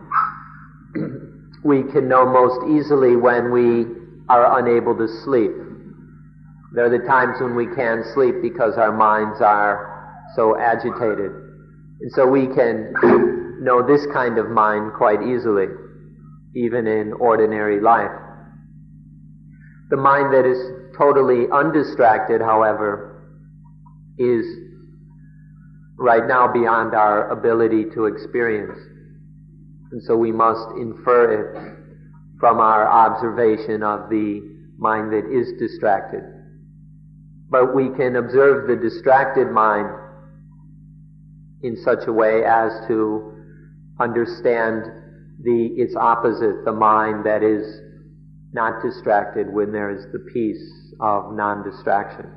we 1.64 1.82
can 1.82 2.08
know 2.08 2.24
most 2.24 2.70
easily 2.70 3.16
when 3.16 3.50
we 3.50 3.86
are 4.28 4.60
unable 4.60 4.96
to 4.96 5.08
sleep. 5.24 5.50
There 6.72 6.86
are 6.86 6.98
the 6.98 7.04
times 7.04 7.40
when 7.40 7.56
we 7.56 7.66
can't 7.74 8.04
sleep 8.14 8.36
because 8.42 8.78
our 8.78 8.92
minds 8.96 9.40
are 9.40 9.90
so 10.36 10.56
agitated. 10.58 11.32
And 12.00 12.12
so 12.12 12.26
we 12.26 12.46
can 12.46 12.94
know 13.60 13.84
this 13.84 14.06
kind 14.12 14.38
of 14.38 14.48
mind 14.50 14.92
quite 14.96 15.20
easily, 15.22 15.66
even 16.54 16.86
in 16.86 17.12
ordinary 17.14 17.80
life. 17.80 18.10
The 19.90 19.96
mind 19.96 20.32
that 20.32 20.46
is 20.46 20.79
totally 21.00 21.46
undistracted, 21.50 22.42
however, 22.42 23.22
is 24.18 24.44
right 25.96 26.26
now 26.26 26.52
beyond 26.52 26.94
our 26.94 27.30
ability 27.30 27.84
to 27.94 28.04
experience. 28.04 28.78
And 29.92 30.02
so 30.02 30.16
we 30.16 30.30
must 30.30 30.68
infer 30.78 31.32
it 31.40 31.76
from 32.38 32.60
our 32.60 32.86
observation 32.86 33.82
of 33.82 34.10
the 34.10 34.42
mind 34.78 35.12
that 35.12 35.24
is 35.30 35.52
distracted. 35.58 36.22
But 37.48 37.74
we 37.74 37.88
can 37.96 38.16
observe 38.16 38.68
the 38.68 38.76
distracted 38.76 39.50
mind 39.50 39.88
in 41.62 41.76
such 41.82 42.06
a 42.06 42.12
way 42.12 42.44
as 42.44 42.72
to 42.88 43.32
understand 43.98 44.84
the, 45.42 45.66
its 45.76 45.96
opposite, 45.96 46.64
the 46.64 46.72
mind 46.72 47.24
that 47.24 47.42
is 47.42 47.80
not 48.52 48.82
distracted 48.82 49.52
when 49.52 49.72
there 49.72 49.90
is 49.90 50.04
the 50.12 50.18
peace 50.32 50.79
of 51.00 51.32
non-distraction. 51.32 52.30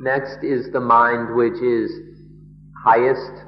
Next 0.00 0.42
is 0.42 0.70
the 0.72 0.80
mind 0.80 1.34
which 1.36 1.60
is 1.62 1.90
highest, 2.84 3.44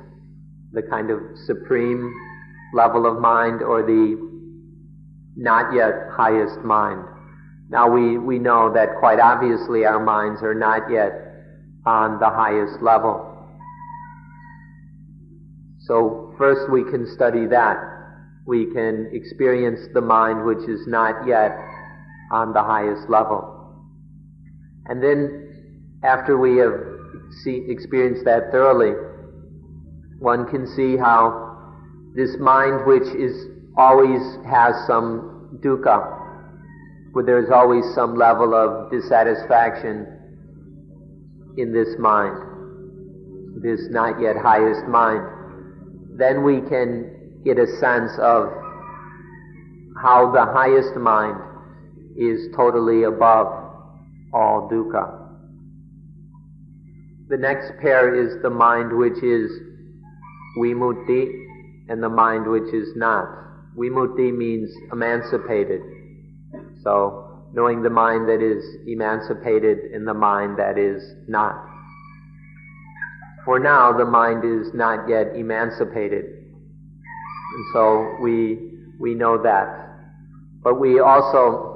the 0.72 0.82
kind 0.82 1.10
of 1.10 1.20
supreme 1.46 2.12
level 2.74 3.06
of 3.06 3.20
mind, 3.20 3.62
or 3.62 3.82
the 3.82 4.16
not 5.36 5.74
yet 5.74 6.08
highest 6.12 6.58
mind. 6.60 7.04
Now 7.70 7.90
we, 7.90 8.18
we 8.18 8.38
know 8.38 8.70
that 8.74 8.98
quite 9.00 9.18
obviously 9.18 9.86
our 9.86 10.02
minds 10.02 10.42
are 10.42 10.54
not 10.54 10.90
yet 10.90 11.12
on 11.86 12.18
the 12.20 12.28
highest 12.28 12.82
level. 12.82 13.28
So 15.80 16.34
first 16.36 16.70
we 16.70 16.84
can 16.84 17.06
study 17.06 17.46
that. 17.46 17.76
We 18.46 18.66
can 18.66 19.08
experience 19.12 19.80
the 19.94 20.00
mind 20.00 20.44
which 20.44 20.68
is 20.68 20.86
not 20.86 21.26
yet 21.26 21.56
on 22.32 22.52
the 22.52 22.62
highest 22.62 23.08
level. 23.08 23.48
And 24.86 25.02
then 25.02 26.00
after 26.02 26.36
we 26.36 26.56
have 26.56 26.72
see, 27.44 27.64
experienced 27.68 28.24
that 28.24 28.50
thoroughly, 28.50 28.92
one 30.18 30.46
can 30.48 30.66
see 30.66 30.96
how 30.96 31.50
this 32.14 32.36
mind 32.38 32.86
which 32.86 33.06
is 33.14 33.46
always 33.76 34.20
has 34.44 34.74
some 34.86 35.60
dukkha, 35.62 36.18
where 37.12 37.24
there's 37.24 37.50
always 37.50 37.84
some 37.94 38.16
level 38.16 38.54
of 38.54 38.90
dissatisfaction 38.90 40.06
in 41.56 41.72
this 41.72 41.96
mind, 41.98 43.62
this 43.62 43.80
not 43.90 44.20
yet 44.20 44.36
highest 44.36 44.86
mind 44.88 45.32
then 46.16 46.42
we 46.44 46.60
can 46.68 47.40
get 47.44 47.58
a 47.58 47.66
sense 47.80 48.12
of 48.18 48.52
how 50.00 50.30
the 50.32 50.44
highest 50.44 50.94
mind 50.96 51.40
is 52.16 52.54
totally 52.54 53.04
above 53.04 53.46
all 54.32 54.68
dukkha. 54.70 55.18
The 57.28 57.36
next 57.36 57.72
pair 57.80 58.14
is 58.14 58.42
the 58.42 58.50
mind 58.50 58.96
which 58.96 59.22
is 59.22 59.50
vimutti 60.58 61.32
and 61.88 62.02
the 62.02 62.08
mind 62.08 62.46
which 62.46 62.72
is 62.74 62.88
not. 62.96 63.26
Vimutti 63.76 64.36
means 64.36 64.70
emancipated. 64.92 65.80
So, 66.82 67.42
knowing 67.54 67.82
the 67.82 67.90
mind 67.90 68.28
that 68.28 68.42
is 68.42 68.62
emancipated 68.86 69.78
and 69.94 70.06
the 70.06 70.14
mind 70.14 70.58
that 70.58 70.78
is 70.78 71.02
not. 71.28 71.54
For 73.44 73.58
now, 73.58 73.96
the 73.96 74.04
mind 74.04 74.44
is 74.44 74.72
not 74.72 75.08
yet 75.08 75.34
emancipated. 75.34 76.24
And 76.24 77.64
so 77.72 78.16
we, 78.20 78.70
we 79.00 79.14
know 79.14 79.42
that. 79.42 79.66
But 80.62 80.80
we 80.80 81.00
also, 81.00 81.71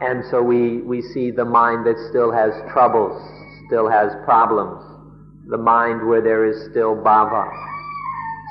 and 0.00 0.22
so 0.30 0.42
we, 0.42 0.78
we 0.82 1.02
see 1.02 1.30
the 1.30 1.44
mind 1.44 1.84
that 1.86 1.96
still 2.08 2.30
has 2.32 2.52
troubles, 2.72 3.20
still 3.66 3.90
has 3.90 4.12
problems. 4.24 4.84
The 5.48 5.58
mind 5.58 6.06
where 6.06 6.22
there 6.22 6.44
is 6.46 6.70
still 6.70 6.94
bhava, 6.94 7.50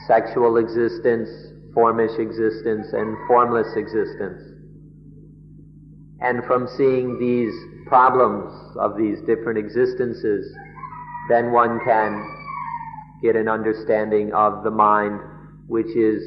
sexual 0.08 0.58
existence, 0.58 1.30
formish 1.74 2.20
existence 2.20 2.88
and 2.92 3.16
formless 3.28 3.68
existence. 3.78 4.42
And 6.20 6.44
from 6.46 6.68
seeing 6.76 7.18
these 7.20 7.54
problems 7.88 8.52
of 8.78 8.98
these 8.98 9.20
different 9.22 9.58
existences, 9.58 10.54
then 11.30 11.52
one 11.52 11.80
can 11.86 12.26
get 13.22 13.36
an 13.36 13.48
understanding 13.48 14.34
of 14.34 14.64
the 14.64 14.72
mind 14.72 15.20
which 15.68 15.96
is 15.96 16.22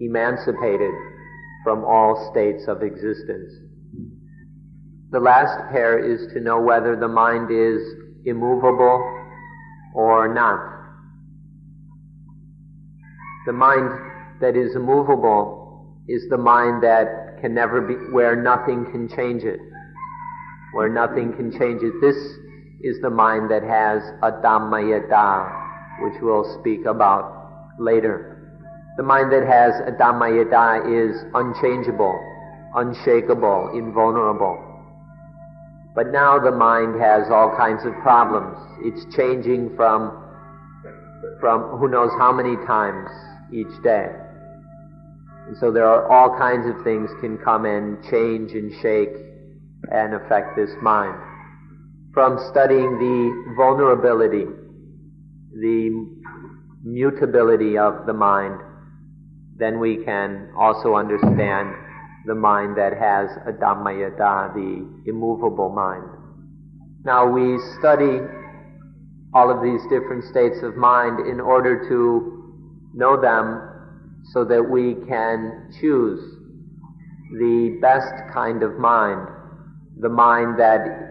emancipated 0.00 0.92
from 1.64 1.84
all 1.84 2.30
states 2.30 2.68
of 2.68 2.82
existence. 2.82 3.52
The 5.10 5.20
last 5.20 5.72
pair 5.72 5.98
is 5.98 6.32
to 6.34 6.40
know 6.40 6.60
whether 6.60 6.94
the 6.94 7.08
mind 7.08 7.50
is 7.50 7.80
immovable 8.26 9.02
or 9.94 10.32
not. 10.32 10.60
The 13.46 13.52
mind 13.52 13.90
that 14.40 14.56
is 14.56 14.74
immovable 14.74 16.00
is 16.08 16.28
the 16.28 16.38
mind 16.38 16.82
that 16.82 17.38
can 17.40 17.54
never 17.54 17.80
be, 17.80 17.94
where 18.12 18.36
nothing 18.36 18.86
can 18.90 19.08
change 19.08 19.44
it. 19.44 19.60
Where 20.72 20.88
nothing 20.88 21.32
can 21.32 21.52
change 21.52 21.82
it. 21.82 21.92
This 22.00 22.16
is 22.82 23.00
the 23.00 23.10
mind 23.10 23.50
that 23.50 23.62
has 23.62 24.02
a 24.22 24.32
Dhammayata, 24.32 26.02
which 26.02 26.14
we'll 26.20 26.58
speak 26.60 26.86
about 26.86 27.70
later. 27.78 28.33
The 28.96 29.02
mind 29.02 29.32
that 29.32 29.42
has 29.42 29.74
a 29.88 29.90
Dhammayata 29.90 30.86
is 30.86 31.24
unchangeable, 31.34 32.14
unshakable, 32.76 33.72
invulnerable. 33.74 34.56
But 35.96 36.12
now 36.12 36.38
the 36.38 36.52
mind 36.52 37.00
has 37.00 37.28
all 37.28 37.56
kinds 37.56 37.84
of 37.84 37.92
problems. 38.02 38.56
It's 38.82 39.04
changing 39.16 39.74
from, 39.74 40.12
from 41.40 41.78
who 41.78 41.88
knows 41.88 42.10
how 42.18 42.32
many 42.32 42.54
times 42.66 43.08
each 43.52 43.82
day. 43.82 44.10
And 45.48 45.56
so 45.58 45.72
there 45.72 45.86
are 45.86 46.10
all 46.10 46.38
kinds 46.38 46.66
of 46.68 46.82
things 46.84 47.10
can 47.20 47.36
come 47.38 47.64
and 47.64 48.02
change 48.10 48.52
and 48.52 48.72
shake 48.80 49.14
and 49.90 50.14
affect 50.14 50.56
this 50.56 50.70
mind. 50.82 51.18
From 52.12 52.38
studying 52.50 52.98
the 52.98 53.54
vulnerability, 53.56 54.46
the 55.52 56.06
mutability 56.84 57.76
of 57.76 58.06
the 58.06 58.12
mind, 58.12 58.60
then 59.56 59.78
we 59.78 60.04
can 60.04 60.50
also 60.58 60.94
understand 60.94 61.74
the 62.26 62.34
mind 62.34 62.76
that 62.76 62.92
has 62.96 63.30
a 63.46 63.52
Dhammayata, 63.52 64.54
the 64.54 65.10
immovable 65.10 65.70
mind. 65.70 66.08
Now 67.04 67.30
we 67.30 67.58
study 67.78 68.18
all 69.34 69.50
of 69.50 69.62
these 69.62 69.82
different 69.90 70.24
states 70.24 70.62
of 70.62 70.76
mind 70.76 71.26
in 71.26 71.40
order 71.40 71.88
to 71.88 72.54
know 72.94 73.20
them 73.20 73.60
so 74.32 74.44
that 74.44 74.62
we 74.62 74.94
can 75.06 75.70
choose 75.80 76.20
the 77.32 77.78
best 77.82 78.14
kind 78.32 78.62
of 78.62 78.78
mind, 78.78 79.28
the 80.00 80.08
mind 80.08 80.58
that 80.58 81.10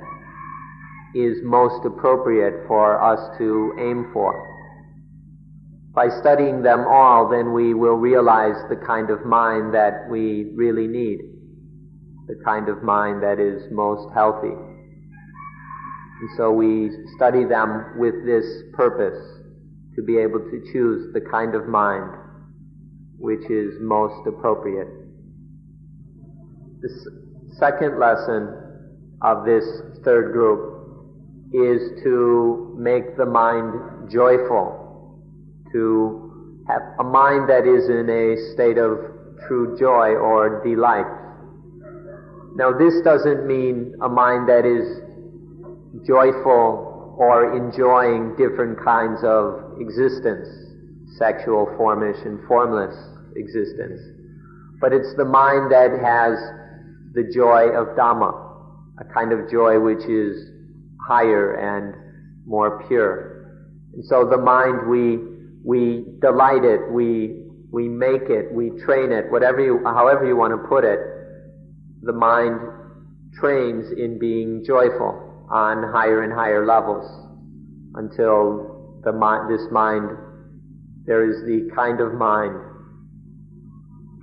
is 1.14 1.38
most 1.44 1.86
appropriate 1.86 2.66
for 2.68 3.00
us 3.02 3.38
to 3.38 3.74
aim 3.80 4.10
for. 4.14 4.53
By 5.94 6.10
studying 6.22 6.64
them 6.64 6.86
all, 6.90 7.30
then 7.30 7.54
we 7.54 7.76
will 7.76 7.96
realize 7.96 8.56
the 8.68 8.76
kind 8.76 9.12
of 9.12 9.26
mind 9.26 9.76
that 9.76 10.10
we 10.10 10.52
really 10.56 10.88
need, 10.88 11.20
the 12.28 12.42
kind 12.44 12.68
of 12.68 12.82
mind 12.82 13.22
that 13.22 13.40
is 13.40 13.72
most 13.72 14.12
healthy. 14.12 14.56
And 16.20 16.30
so 16.36 16.52
we 16.52 16.90
study 17.16 17.46
them 17.46 18.00
with 18.00 18.26
this 18.26 18.46
purpose, 18.74 19.22
to 19.96 20.02
be 20.02 20.18
able 20.18 20.40
to 20.40 20.64
choose 20.72 21.14
the 21.14 21.22
kind 21.22 21.54
of 21.54 21.68
mind 21.68 22.10
which 23.20 23.48
is 23.52 23.76
most 23.80 24.28
appropriate. 24.28 24.88
The 26.82 26.90
second 27.60 28.00
lesson 28.00 28.50
of 29.22 29.46
this 29.46 29.64
third 30.04 30.34
group 30.34 30.74
is 31.54 32.04
to 32.04 32.76
make 32.80 33.16
the 33.16 33.28
mind 33.28 34.10
joyful 34.12 34.83
to 35.74 36.64
have 36.68 36.82
a 37.00 37.04
mind 37.04 37.50
that 37.50 37.68
is 37.68 37.90
in 37.90 38.10
a 38.10 38.54
state 38.54 38.78
of 38.78 38.98
true 39.48 39.76
joy 39.78 40.16
or 40.16 40.64
delight. 40.64 41.06
Now, 42.56 42.72
this 42.72 43.02
doesn't 43.04 43.46
mean 43.48 43.96
a 44.02 44.08
mind 44.08 44.48
that 44.48 44.66
is 44.66 45.02
joyful 46.08 47.16
or 47.18 47.56
enjoying 47.58 48.36
different 48.38 48.78
kinds 48.84 49.20
of 49.24 49.80
existence, 49.80 50.48
sexual, 51.18 51.68
formish, 51.78 52.18
and 52.26 52.40
formless 52.48 52.96
existence. 53.36 54.00
But 54.80 54.94
it's 54.94 55.14
the 55.18 55.26
mind 55.26 55.72
that 55.72 55.92
has 55.92 56.38
the 57.14 57.24
joy 57.34 57.70
of 57.70 57.96
Dhamma, 57.98 58.32
a 59.00 59.06
kind 59.14 59.32
of 59.32 59.50
joy 59.50 59.80
which 59.80 60.06
is 60.06 60.50
higher 61.08 61.56
and 61.56 61.96
more 62.46 62.84
pure. 62.88 63.34
And 63.94 64.04
so 64.06 64.28
the 64.30 64.38
mind 64.38 64.88
we 64.90 65.33
we 65.64 66.04
delight 66.20 66.64
it, 66.66 66.92
we, 66.92 67.42
we 67.72 67.88
make 67.88 68.30
it, 68.30 68.54
we 68.54 68.70
train 68.86 69.12
it, 69.12 69.32
whatever 69.32 69.64
you, 69.64 69.80
however 69.84 70.26
you 70.26 70.36
want 70.36 70.52
to 70.52 70.68
put 70.68 70.84
it, 70.84 71.00
the 72.02 72.12
mind 72.14 72.60
trains 73.40 73.86
in 73.98 74.20
being 74.20 74.64
joyful 74.66 75.48
on 75.50 75.92
higher 75.94 76.24
and 76.24 76.34
higher 76.34 76.66
levels 76.66 77.06
until 77.96 79.00
the 79.04 79.12
mind, 79.12 79.52
this 79.52 79.66
mind, 79.72 80.10
there 81.06 81.30
is 81.30 81.38
the 81.46 81.74
kind 81.74 82.02
of 82.02 82.14
mind 82.14 82.56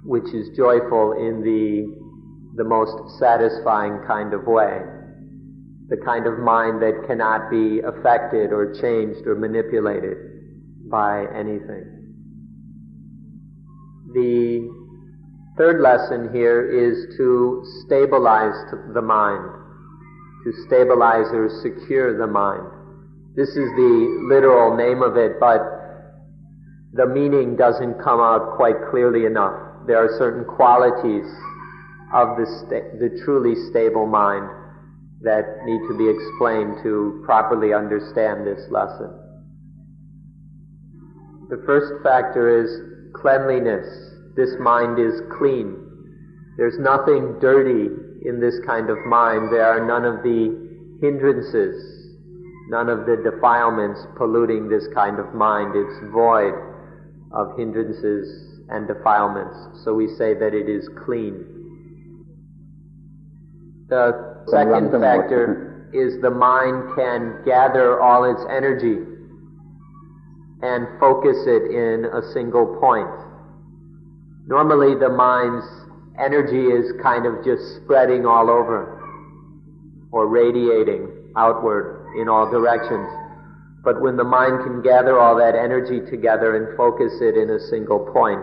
which 0.05 0.33
is 0.35 0.49
joyful 0.57 1.13
in 1.13 1.41
the, 1.43 1.97
the 2.57 2.65
most 2.65 3.19
satisfying 3.19 4.01
kind 4.07 4.35
of 4.35 4.45
way. 4.47 4.81
The 5.89 5.97
kind 6.05 6.27
of 6.27 6.39
mind 6.39 6.83
that 6.83 7.05
cannot 7.07 7.51
be 7.51 7.81
affected 7.81 8.53
or 8.53 8.75
changed 8.81 9.27
or 9.27 9.35
manipulated 9.35 10.30
by 10.91 11.27
anything. 11.35 12.01
The 14.13 14.69
third 15.57 15.81
lesson 15.81 16.35
here 16.35 16.67
is 16.67 17.17
to 17.17 17.63
stabilize 17.85 18.55
the 18.93 19.03
mind, 19.03 19.45
to 20.45 20.53
stabilize 20.67 21.27
or 21.33 21.49
secure 21.63 22.19
the 22.19 22.27
mind. 22.27 22.67
This 23.37 23.51
is 23.51 23.71
the 23.77 24.27
literal 24.29 24.77
name 24.77 25.03
of 25.03 25.17
it, 25.17 25.39
but 25.39 25.61
the 26.93 27.07
meaning 27.07 27.57
doesn't 27.57 28.03
come 28.03 28.19
out 28.19 28.57
quite 28.57 28.75
clearly 28.91 29.27
enough. 29.27 29.87
There 29.87 29.99
are 29.99 30.19
certain 30.19 30.45
qualities 30.45 31.27
of 32.13 32.37
the, 32.37 32.47
sta- 32.67 32.99
the 32.99 33.23
truly 33.25 33.55
stable 33.71 34.07
mind 34.07 34.49
that 35.23 35.63
need 35.65 35.81
to 35.87 35.97
be 35.97 36.09
explained 36.09 36.83
to 36.83 37.23
properly 37.25 37.73
understand 37.73 38.47
this 38.47 38.67
lesson. 38.71 39.20
The 41.51 41.61
first 41.67 42.05
factor 42.05 42.47
is 42.63 42.71
cleanliness. 43.13 43.85
This 44.37 44.51
mind 44.61 45.01
is 45.01 45.21
clean. 45.37 45.75
There's 46.57 46.79
nothing 46.79 47.41
dirty 47.41 47.91
in 48.25 48.39
this 48.39 48.55
kind 48.65 48.89
of 48.89 48.99
mind. 49.05 49.53
There 49.53 49.67
are 49.67 49.85
none 49.85 50.05
of 50.05 50.23
the 50.23 50.55
hindrances, 51.03 51.75
none 52.69 52.89
of 52.89 53.01
the 53.05 53.17
defilements 53.29 53.99
polluting 54.17 54.69
this 54.69 54.87
kind 54.95 55.19
of 55.19 55.35
mind. 55.35 55.75
It's 55.75 56.13
void 56.13 56.55
of 57.33 57.59
hindrances 57.59 58.63
and 58.69 58.87
defilements. 58.87 59.83
So 59.83 59.93
we 59.93 60.07
say 60.07 60.35
that 60.35 60.55
it 60.55 60.69
is 60.69 60.89
clean. 61.05 61.45
The 63.89 64.45
second 64.47 64.93
factor 64.93 65.91
is 65.93 66.23
the 66.23 66.31
mind 66.31 66.95
can 66.95 67.43
gather 67.45 68.01
all 68.01 68.23
its 68.23 68.45
energy 68.49 69.10
and 70.63 70.87
focus 70.99 71.37
it 71.47 71.71
in 71.71 72.05
a 72.05 72.33
single 72.33 72.77
point. 72.81 73.09
Normally 74.47 74.99
the 74.99 75.09
mind's 75.09 75.67
energy 76.19 76.69
is 76.69 76.93
kind 77.03 77.25
of 77.25 77.45
just 77.45 77.63
spreading 77.83 78.27
all 78.27 78.51
over 78.51 79.01
or 80.13 80.29
radiating 80.29 81.33
outward 81.37 82.13
in 82.21 82.29
all 82.29 82.51
directions. 82.51 83.09
But 83.83 84.03
when 84.03 84.17
the 84.17 84.25
mind 84.25 84.65
can 84.65 84.83
gather 84.83 85.19
all 85.19 85.37
that 85.37 85.55
energy 85.55 86.01
together 86.11 86.57
and 86.57 86.77
focus 86.77 87.13
it 87.21 87.37
in 87.37 87.51
a 87.51 87.61
single 87.71 88.11
point, 88.13 88.41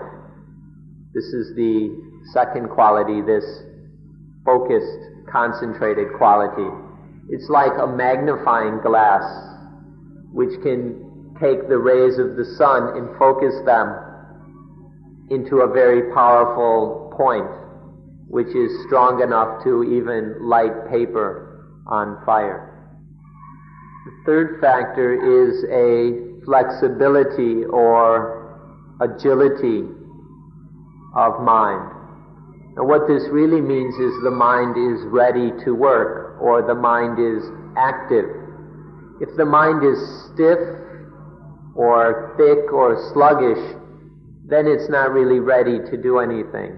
this 1.13 1.25
is 1.25 1.55
the 1.55 1.93
second 2.33 2.69
quality, 2.69 3.21
this 3.21 3.45
focused, 4.43 5.29
concentrated 5.31 6.07
quality. 6.17 6.67
It's 7.29 7.49
like 7.49 7.73
a 7.79 7.85
magnifying 7.85 8.79
glass 8.81 9.23
which 10.31 10.61
can 10.63 11.06
take 11.39 11.67
the 11.67 11.77
rays 11.77 12.17
of 12.17 12.35
the 12.35 12.45
sun 12.57 12.97
and 12.97 13.17
focus 13.17 13.53
them 13.65 13.93
into 15.29 15.61
a 15.61 15.67
very 15.71 16.13
powerful 16.13 17.13
point, 17.15 17.49
which 18.27 18.55
is 18.55 18.71
strong 18.87 19.21
enough 19.21 19.63
to 19.63 19.83
even 19.83 20.37
light 20.41 20.89
paper 20.89 21.83
on 21.87 22.23
fire. 22.25 22.73
The 24.05 24.11
third 24.25 24.61
factor 24.61 25.13
is 25.13 25.63
a 25.67 26.45
flexibility 26.45 27.65
or 27.65 28.57
agility 29.01 29.83
of 31.15 31.41
mind. 31.41 31.91
And 32.77 32.87
what 32.87 33.07
this 33.07 33.23
really 33.29 33.59
means 33.59 33.95
is 33.95 34.13
the 34.23 34.31
mind 34.31 34.77
is 34.77 35.03
ready 35.07 35.51
to 35.65 35.75
work 35.75 36.39
or 36.39 36.61
the 36.61 36.75
mind 36.75 37.19
is 37.19 37.43
active. 37.75 38.25
If 39.19 39.35
the 39.35 39.45
mind 39.45 39.83
is 39.83 39.97
stiff 40.31 40.59
or 41.77 42.33
thick 42.37 42.73
or 42.73 42.97
sluggish, 43.13 43.77
then 44.49 44.65
it's 44.65 44.89
not 44.89 45.11
really 45.11 45.39
ready 45.39 45.77
to 45.77 45.95
do 45.95 46.17
anything. 46.19 46.73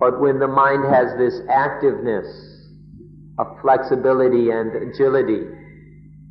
But 0.00 0.20
when 0.20 0.38
the 0.38 0.48
mind 0.48 0.84
has 0.92 1.16
this 1.18 1.40
activeness 1.50 2.26
of 3.38 3.46
flexibility 3.60 4.50
and 4.50 4.74
agility, 4.90 5.44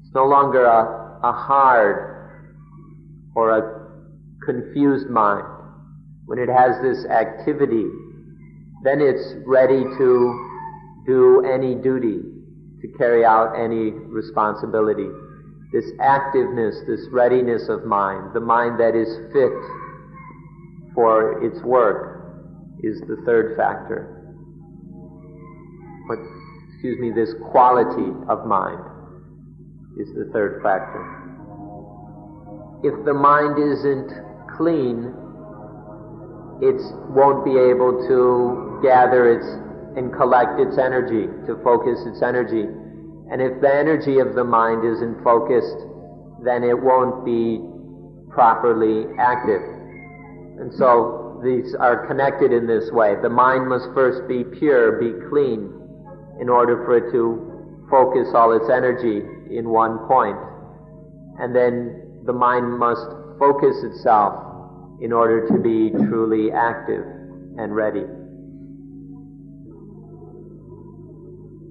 it's 0.01 0.13
no 0.15 0.25
longer 0.25 0.65
a, 0.65 1.19
a 1.23 1.31
hard 1.31 2.31
or 3.35 3.51
a 3.51 4.45
confused 4.45 5.09
mind. 5.09 5.45
When 6.25 6.39
it 6.39 6.49
has 6.49 6.81
this 6.81 7.05
activity, 7.05 7.85
then 8.83 8.99
it's 8.99 9.35
ready 9.45 9.83
to 9.83 10.49
do 11.05 11.45
any 11.45 11.75
duty, 11.75 12.19
to 12.81 12.87
carry 12.97 13.23
out 13.23 13.53
any 13.59 13.91
responsibility. 13.91 15.09
This 15.73 15.91
activeness, 15.99 16.85
this 16.85 17.07
readiness 17.11 17.67
of 17.67 17.83
mind, 17.83 18.35
the 18.35 18.39
mind 18.39 18.79
that 18.79 18.93
is 18.93 19.09
fit 19.33 19.51
for 20.93 21.43
its 21.43 21.59
work, 21.63 22.13
is 22.83 23.01
the 23.01 23.17
third 23.25 23.57
factor. 23.57 24.05
But, 26.07 26.19
excuse 26.69 26.99
me, 26.99 27.11
this 27.11 27.33
quality 27.49 28.13
of 28.29 28.45
mind 28.45 28.85
is 29.97 30.13
the 30.13 30.29
third 30.31 30.61
factor. 30.61 31.01
If 32.83 33.03
the 33.05 33.13
mind 33.13 33.57
isn't 33.57 34.11
clean, 34.55 35.09
it 36.61 36.77
won't 37.09 37.43
be 37.43 37.57
able 37.57 38.05
to 38.07 38.79
gather 38.83 39.31
its 39.31 39.45
and 39.97 40.13
collect 40.13 40.59
its 40.59 40.77
energy, 40.77 41.25
to 41.47 41.57
focus 41.63 41.99
its 42.05 42.21
energy. 42.21 42.65
And 43.31 43.41
if 43.41 43.61
the 43.61 43.73
energy 43.73 44.19
of 44.19 44.35
the 44.35 44.43
mind 44.43 44.85
isn't 44.85 45.23
focused, 45.23 45.77
then 46.43 46.63
it 46.63 46.77
won't 46.77 47.23
be 47.25 47.61
properly 48.29 49.05
active. 49.17 49.61
And 50.59 50.73
so 50.73 51.39
these 51.43 51.75
are 51.79 52.07
connected 52.07 52.51
in 52.51 52.67
this 52.67 52.91
way. 52.91 53.15
The 53.21 53.29
mind 53.29 53.67
must 53.67 53.85
first 53.93 54.27
be 54.27 54.43
pure, 54.43 54.99
be 54.99 55.13
clean, 55.29 55.71
in 56.39 56.49
order 56.49 56.83
for 56.85 56.97
it 56.97 57.11
to 57.11 57.87
focus 57.89 58.33
all 58.33 58.53
its 58.53 58.69
energy 58.69 59.21
in 59.55 59.69
one 59.69 59.99
point. 60.07 60.37
And 61.39 61.55
then 61.55 62.21
the 62.25 62.33
mind 62.33 62.77
must 62.77 63.05
focus 63.39 63.75
itself 63.83 64.33
in 65.01 65.11
order 65.11 65.47
to 65.47 65.57
be 65.59 65.91
truly 66.07 66.51
active 66.51 67.03
and 67.57 67.75
ready. 67.75 68.05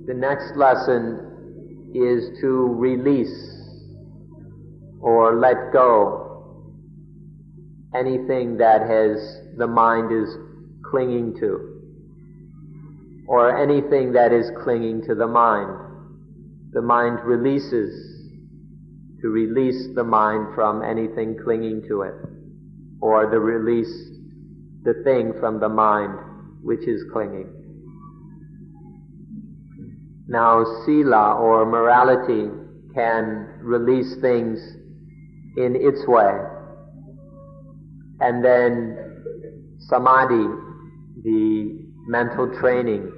The 0.07 0.15
next 0.15 0.57
lesson 0.57 1.32
is 1.95 2.39
to 2.41 2.75
release 2.75 3.53
or 5.01 5.37
let 5.39 5.73
go 5.73 6.23
anything 7.95 8.57
that 8.59 8.83
has 8.83 9.41
the 9.59 9.67
mind 9.67 10.11
is 10.13 10.37
clinging 10.91 11.35
to, 11.39 11.81
or 13.29 13.57
anything 13.57 14.13
that 14.13 14.33
is 14.33 14.51
clinging 14.63 15.03
to 15.07 15.15
the 15.15 15.27
mind. 15.27 15.71
The 16.73 16.83
mind 16.83 17.21
releases 17.25 17.93
to 19.21 19.29
release 19.29 19.89
the 19.95 20.05
mind 20.05 20.55
from 20.55 20.83
anything 20.83 21.37
clinging 21.45 21.83
to 21.89 22.03
it, 22.03 22.15
or 23.01 23.31
the 23.31 23.39
release 23.39 24.11
the 24.85 24.95
thing 25.05 25.33
from 25.39 25.61
the 25.61 25.69
mind 25.69 26.19
which 26.63 26.89
is 26.89 27.05
clinging. 27.13 27.62
Now, 30.29 30.65
sila 30.87 31.35
or 31.35 31.67
morality 31.67 32.49
can 32.95 33.49
release 33.61 34.17
things 34.21 34.59
in 35.57 35.77
its 35.77 36.07
way. 36.07 36.33
And 38.21 38.45
then 38.45 39.77
Samadhi, 39.89 40.47
the 41.25 41.83
mental 42.07 42.49
training 42.61 43.11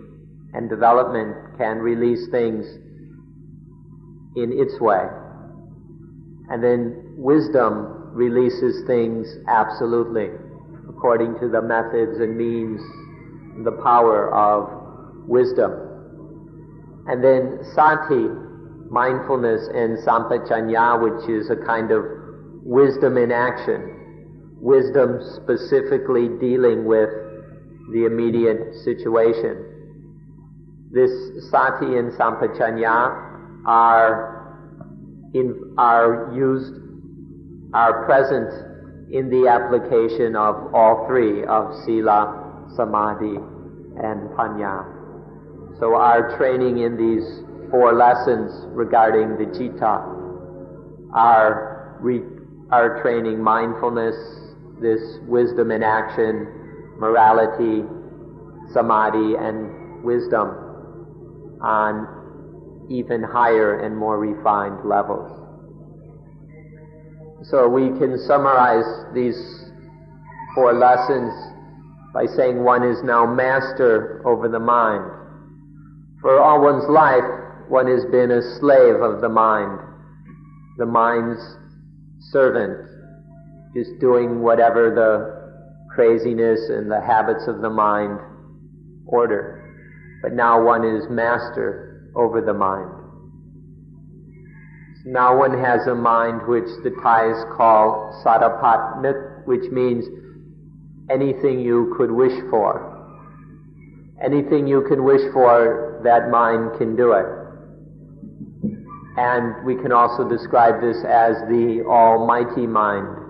and 0.55 0.71
development 0.71 1.59
can 1.59 1.79
release 1.79 2.29
things 2.31 2.67
in 4.37 4.53
its 4.53 4.81
way. 4.81 5.05
And 6.51 6.63
then 6.63 7.15
wisdom 7.17 8.13
releases 8.13 8.87
things 8.87 9.27
absolutely, 9.49 10.29
according 10.89 11.39
to 11.41 11.49
the 11.49 11.61
methods 11.61 12.19
and 12.21 12.37
means, 12.37 12.81
the 13.65 13.73
power 13.83 14.35
of 14.35 15.29
wisdom. 15.29 15.94
And 17.07 17.23
then 17.23 17.61
sati, 17.75 18.29
mindfulness, 18.91 19.69
and 19.75 19.99
sampajanya, 19.99 21.01
which 21.03 21.29
is 21.29 21.51
a 21.51 21.57
kind 21.57 21.91
of 21.91 22.05
wisdom 22.65 23.19
in 23.19 23.31
action 23.33 23.95
wisdom 24.65 25.21
specifically 25.37 26.27
dealing 26.41 26.87
with 26.87 27.11
the 27.93 28.07
immediate 28.07 28.75
situation. 28.83 29.61
This 30.91 31.11
sati 31.51 31.99
and 31.99 32.11
sampajanya 32.13 33.67
are 33.67 34.57
in, 35.35 35.75
are 35.77 36.33
used, 36.35 36.73
are 37.75 38.07
present 38.07 38.49
in 39.13 39.29
the 39.29 39.49
application 39.49 40.35
of 40.35 40.73
all 40.75 41.05
three 41.07 41.45
of 41.45 41.75
sila, 41.85 42.71
samadhi, 42.75 43.37
and 44.03 44.31
panya. 44.33 44.94
So 45.85 45.97
our 45.97 46.35
training 46.39 46.79
in 46.79 46.97
these 46.97 47.45
four 47.71 47.93
lessons 47.93 48.51
regarding 48.75 49.37
the 49.37 49.53
citta 49.53 50.01
are, 51.13 51.99
re, 52.01 52.23
are 52.71 53.03
training 53.03 53.43
mindfulness, 53.43 54.17
this 54.81 55.19
wisdom 55.29 55.71
in 55.71 55.83
action, 55.83 56.49
morality, 56.97 57.85
samadhi, 58.73 59.35
and 59.37 60.03
wisdom 60.03 60.57
on 61.61 62.89
even 62.89 63.23
higher 63.23 63.81
and 63.81 63.95
more 63.95 64.19
refined 64.19 64.89
levels. 64.89 65.29
So 67.51 67.69
we 67.69 67.89
can 67.99 68.17
summarize 68.27 68.89
these 69.13 69.37
four 70.55 70.73
lessons 70.73 71.31
by 72.15 72.25
saying 72.25 72.65
one 72.65 72.85
is 72.85 73.03
now 73.05 73.27
master 73.27 74.23
over 74.25 74.49
the 74.49 74.59
mind. 74.61 75.14
For 76.25 76.41
all 76.41 76.63
one's 76.63 76.89
life, 76.89 77.69
one 77.69 77.87
has 77.87 78.07
been 78.07 78.31
a 78.31 78.41
slave 78.59 79.03
of 79.03 79.21
the 79.21 79.29
mind, 79.29 79.79
the 80.79 80.87
mind's 80.87 81.39
servant, 82.33 82.89
just 83.77 83.91
doing 84.01 84.41
whatever 84.41 84.89
the 84.89 85.95
craziness 85.95 86.71
and 86.71 86.91
the 86.91 87.03
habits 87.03 87.47
of 87.47 87.61
the 87.61 87.69
mind 87.69 88.19
order. 89.05 89.77
But 90.23 90.33
now 90.33 90.65
one 90.65 90.83
is 90.83 91.05
master 91.11 92.11
over 92.17 92.41
the 92.41 92.55
mind. 92.55 92.89
Now 95.05 95.37
one 95.37 95.63
has 95.63 95.87
a 95.87 95.95
mind 95.95 96.49
which 96.49 96.65
the 96.85 96.97
Thais 97.03 97.45
call 97.55 98.19
satapatnit, 98.25 99.47
which 99.47 99.71
means 99.71 100.07
anything 101.11 101.61
you 101.61 101.95
could 101.99 102.11
wish 102.11 102.41
for. 102.49 102.94
Anything 104.23 104.67
you 104.67 104.85
can 104.89 105.05
wish 105.05 105.23
for, 105.33 106.01
that 106.05 106.31
mind 106.31 106.79
can 106.79 106.97
do 106.97 107.13
it. 107.13 107.27
And 109.17 109.65
we 109.65 109.77
can 109.77 109.93
also 109.93 110.29
describe 110.29 110.81
this 110.81 110.99
as 111.05 111.37
the 111.49 111.85
Almighty 111.87 112.67
Mind 112.67 113.25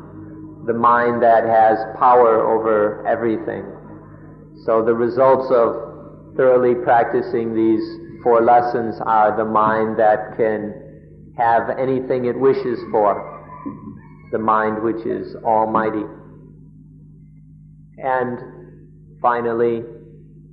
the 0.66 0.72
mind 0.74 1.22
that 1.22 1.44
has 1.44 1.78
power 1.98 2.40
over 2.40 3.06
everything. 3.06 3.64
So 4.64 4.82
the 4.84 4.94
results 4.94 5.52
of 5.52 6.36
thoroughly 6.36 6.74
practicing 6.74 7.54
these 7.54 8.22
four 8.22 8.40
lessons 8.40 8.96
are 9.04 9.36
the 9.36 9.44
mind 9.44 9.98
that 9.98 10.36
can 10.36 11.34
have 11.36 11.68
anything 11.78 12.24
it 12.24 12.38
wishes 12.38 12.78
for, 12.90 13.12
the 14.32 14.38
mind 14.38 14.82
which 14.82 15.04
is 15.04 15.36
almighty. 15.44 16.04
And 17.98 18.38
finally, 19.20 19.82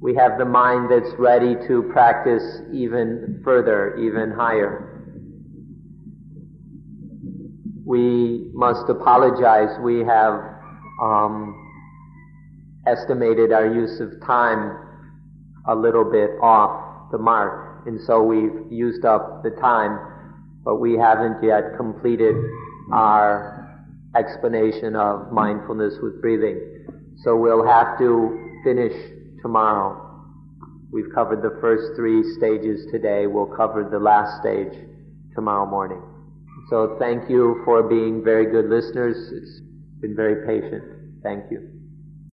we 0.02 0.16
have 0.16 0.38
the 0.38 0.46
mind 0.46 0.90
that's 0.92 1.14
ready 1.18 1.56
to 1.68 1.84
practice 1.94 2.62
even 2.74 3.42
further, 3.44 3.96
even 3.98 4.32
higher 4.32 4.92
we 7.92 8.50
must 8.54 8.88
apologize. 8.90 9.78
We 9.82 10.00
have 10.00 10.40
um, 11.02 11.58
estimated 12.88 13.52
our 13.52 13.68
use 13.68 14.00
of 14.00 14.14
time 14.26 14.78
a 15.68 15.76
little 15.76 16.10
bit 16.10 16.30
off 16.42 17.12
the 17.12 17.18
mark, 17.18 17.86
and 17.88 18.00
so 18.08 18.24
we've 18.24 18.72
used 18.72 19.04
up 19.04 19.44
the 19.44 19.50
time, 19.52 20.00
but 20.64 20.78
we 20.78 20.94
haven't 20.98 21.44
yet 21.44 21.76
completed 21.76 22.36
our 22.94 23.84
explanation 24.16 24.96
of 24.96 25.32
mindfulness 25.34 25.96
with 26.02 26.22
breathing. 26.22 26.60
So 27.24 27.36
we'll 27.36 27.66
have 27.68 27.98
to 28.00 28.60
finish 28.64 28.94
tomorrow. 29.42 30.08
We've 30.92 31.12
covered 31.14 31.42
the 31.42 31.58
first 31.62 31.96
three 31.96 32.22
stages 32.38 32.86
today. 32.92 33.28
We'll 33.28 33.54
cover 33.56 33.88
the 33.90 34.00
last 34.00 34.42
stage 34.42 34.74
tomorrow 35.34 35.66
morning. 35.66 36.02
So 36.70 36.98
thank 37.00 37.30
you 37.30 37.62
for 37.66 37.84
being 37.84 38.24
very 38.24 38.46
good 38.52 38.70
listeners. 38.70 39.16
It's 39.32 39.62
been 40.02 40.16
very 40.16 40.46
patient. 40.46 40.84
Thank 41.24 41.50
you. 41.52 41.71